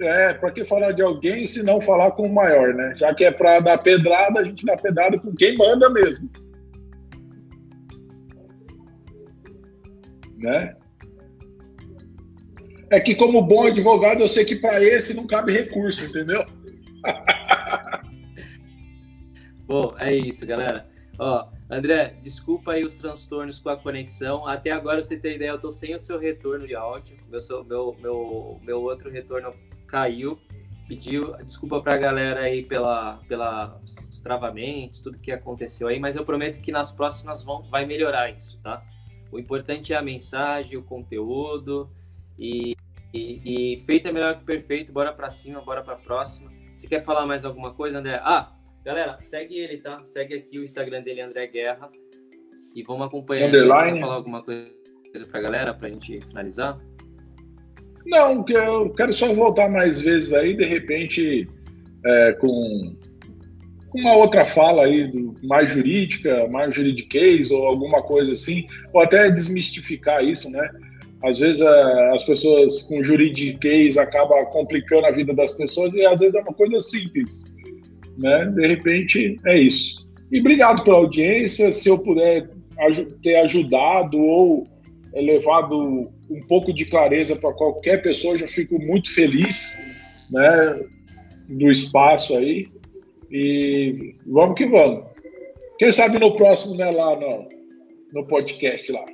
É, 0.02 0.34
para 0.34 0.52
que 0.52 0.64
falar 0.64 0.93
de 0.93 1.02
alguém 1.02 1.45
se 1.45 1.62
não 1.62 1.82
falar 1.82 2.12
com 2.12 2.24
o 2.24 2.34
maior, 2.34 2.74
né? 2.74 2.93
Já 2.95 3.14
que 3.14 3.26
é 3.26 3.32
para 3.32 3.60
dar 3.60 3.78
pedrada, 3.78 4.39
a 4.39 4.45
gente 4.45 4.66
dá 4.66 4.78
pedrada 4.78 5.20
com 5.20 5.36
quem 5.36 5.58
manda 5.58 5.89
mesmo. 5.89 6.30
Né? 10.38 10.74
É 12.89 13.00
que, 13.00 13.14
como 13.14 13.41
bom 13.41 13.68
advogado, 13.68 14.22
eu 14.22 14.28
sei 14.28 14.45
que 14.45 14.56
para 14.56 14.82
esse 14.82 15.14
não 15.14 15.28
cabe 15.28 15.52
recurso, 15.52 16.06
entendeu? 16.06 16.45
Bom, 19.66 19.95
é 20.00 20.16
isso, 20.16 20.45
galera. 20.45 20.88
Ó, 21.20 21.50
André, 21.70 22.18
desculpa 22.22 22.72
aí 22.72 22.84
os 22.84 22.95
transtornos 22.95 23.60
com 23.60 23.70
a 23.70 23.78
conexão. 23.78 24.47
Até 24.47 24.72
agora, 24.72 25.04
você 25.04 25.18
ter 25.18 25.36
ideia, 25.36 25.50
eu 25.50 25.60
tô 25.60 25.70
sem 25.70 25.93
o 25.93 26.00
seu 26.00 26.18
retorno 26.18 26.66
de 26.66 26.76
áudio. 26.76 27.18
Meu, 27.30 27.64
meu, 27.66 27.95
meu, 28.00 28.60
meu 28.64 28.82
outro 28.82 29.12
retorno 29.12 29.54
caiu. 29.86 30.39
Pediu 30.88 31.36
desculpa 31.43 31.82
pra 31.82 31.97
galera 31.97 32.39
aí 32.39 32.64
pela, 32.64 33.18
pela 33.28 33.80
os 33.84 34.22
travamentos, 34.22 35.02
tudo 35.02 35.20
que 35.20 35.32
aconteceu 35.32 35.88
aí, 35.88 36.00
mas 36.00 36.16
eu 36.16 36.26
prometo 36.26 36.60
que 36.60 36.72
nas 36.72 36.91
próximas 36.91 37.43
vão, 37.43 37.62
vai 37.70 37.86
melhorar 37.86 38.32
isso, 38.32 38.60
tá? 38.64 38.84
O 39.32 39.38
importante 39.38 39.93
é 39.93 39.95
a 39.95 40.02
mensagem, 40.02 40.78
o 40.78 40.84
conteúdo 40.84 41.91
e, 42.39 42.76
e, 43.14 43.76
e 43.76 43.84
feito 43.86 44.08
é 44.08 44.12
melhor 44.12 44.39
que 44.39 44.43
perfeito. 44.43 44.91
Bora 44.91 45.14
para 45.14 45.30
cima, 45.30 45.62
bora 45.62 45.84
para 45.84 45.95
próxima. 45.95 46.52
Você 46.80 46.88
quer 46.88 47.03
falar 47.03 47.25
mais 47.25 47.43
alguma 47.43 47.73
coisa, 47.73 47.97
André? 47.97 48.21
Ah, 48.23 48.53
galera, 48.86 49.17
segue 49.17 49.59
ele, 49.59 49.80
tá? 49.80 49.97
Segue 50.05 50.34
aqui 50.34 50.57
o 50.57 50.63
Instagram 50.63 51.01
dele, 51.01 51.19
André 51.19 51.45
Guerra. 51.47 51.89
E 52.73 52.82
vamos 52.84 53.05
acompanhar. 53.05 53.49
Underline. 53.49 53.89
Você 53.89 53.93
quer 53.95 53.99
falar 53.99 54.13
alguma 54.13 54.41
coisa 54.41 54.65
pra 55.30 55.41
galera, 55.41 55.73
pra 55.73 55.89
gente 55.89 56.21
finalizar? 56.21 56.80
Não, 58.05 58.45
eu 58.47 58.89
quero 58.91 59.11
só 59.11 59.34
voltar 59.34 59.69
mais 59.69 59.99
vezes 59.99 60.32
aí, 60.32 60.55
de 60.55 60.63
repente, 60.63 61.49
é, 62.05 62.32
com 62.39 62.95
uma 63.93 64.15
outra 64.15 64.45
fala 64.45 64.86
aí, 64.86 65.05
do, 65.11 65.36
mais 65.43 65.71
jurídica, 65.71 66.47
mais 66.47 66.73
juridiquês 66.73 67.51
ou 67.51 67.65
alguma 67.65 68.01
coisa 68.01 68.32
assim, 68.32 68.65
ou 68.93 69.01
até 69.01 69.30
desmistificar 69.30 70.23
isso, 70.23 70.49
né? 70.49 70.71
Às 71.24 71.39
vezes 71.39 71.61
é, 71.61 72.09
as 72.13 72.24
pessoas 72.24 72.84
com 72.84 73.03
juridiquês 73.03 73.97
acaba 73.97 74.45
complicando 74.45 75.05
a 75.05 75.11
vida 75.11 75.34
das 75.34 75.51
pessoas 75.51 75.93
e 75.93 76.05
às 76.05 76.20
vezes 76.20 76.36
é 76.36 76.41
uma 76.41 76.53
coisa 76.53 76.80
simples, 76.80 77.53
né? 78.17 78.45
De 78.55 78.67
repente 78.67 79.38
é 79.45 79.57
isso. 79.57 80.07
E 80.32 80.39
obrigado 80.39 80.84
pela 80.84 80.97
audiência. 80.97 81.72
Se 81.72 81.89
eu 81.89 81.97
puder 81.99 82.49
ter 83.22 83.36
ajudado 83.38 84.17
ou 84.17 84.67
levado 85.13 86.09
um 86.30 86.39
pouco 86.47 86.72
de 86.72 86.86
clareza 86.86 87.36
para 87.36 87.51
qualquer 87.53 88.01
pessoa, 88.01 88.38
já 88.38 88.47
fico 88.47 88.82
muito 88.82 89.13
feliz, 89.13 89.78
né? 90.32 90.80
Do 91.49 91.70
espaço 91.70 92.38
aí 92.38 92.67
e 93.32 94.15
vamos 94.26 94.55
que 94.55 94.65
vamos. 94.65 95.03
Quem 95.78 95.91
sabe 95.91 96.17
no 96.17 96.36
próximo, 96.36 96.76
né? 96.76 96.89
Lá 96.91 97.15
no, 97.15 97.47
no 98.13 98.26
podcast 98.26 98.89
lá. 98.91 99.05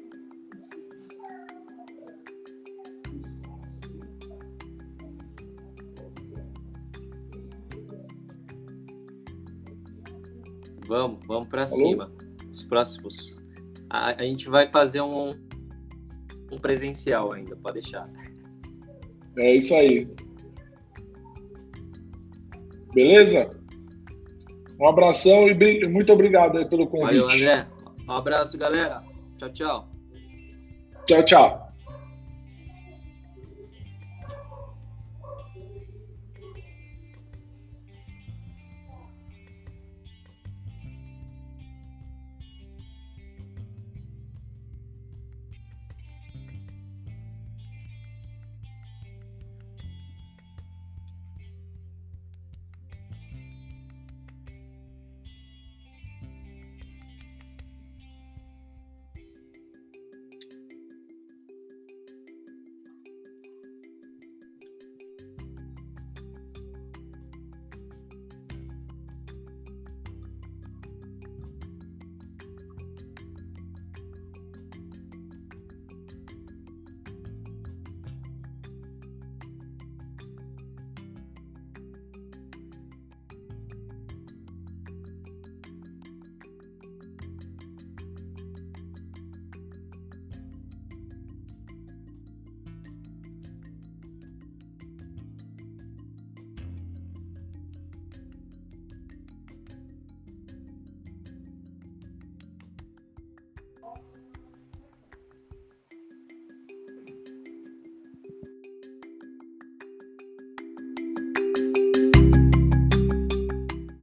Vamos, 10.87 11.19
vamos 11.25 11.47
para 11.47 11.67
cima. 11.67 12.11
Os 12.51 12.63
próximos. 12.63 13.39
A, 13.89 14.21
a, 14.21 14.23
gente 14.23 14.49
vai 14.49 14.69
fazer 14.71 15.01
um, 15.01 15.31
um 16.51 16.57
presencial 16.59 17.31
ainda, 17.31 17.55
pode 17.55 17.81
deixar. 17.81 18.09
É 19.37 19.55
isso 19.55 19.73
aí. 19.73 20.07
Beleza? 22.93 23.49
Um 24.79 24.87
abração 24.87 25.47
e 25.47 25.87
muito 25.87 26.11
obrigado 26.11 26.67
pelo 26.69 26.87
convite. 26.87 27.19
Valeu, 27.19 27.29
André. 27.29 27.67
Um 28.07 28.11
abraço, 28.11 28.57
galera. 28.57 29.03
Tchau, 29.37 29.49
tchau. 29.51 29.89
Tchau, 31.05 31.23
tchau. 31.23 31.64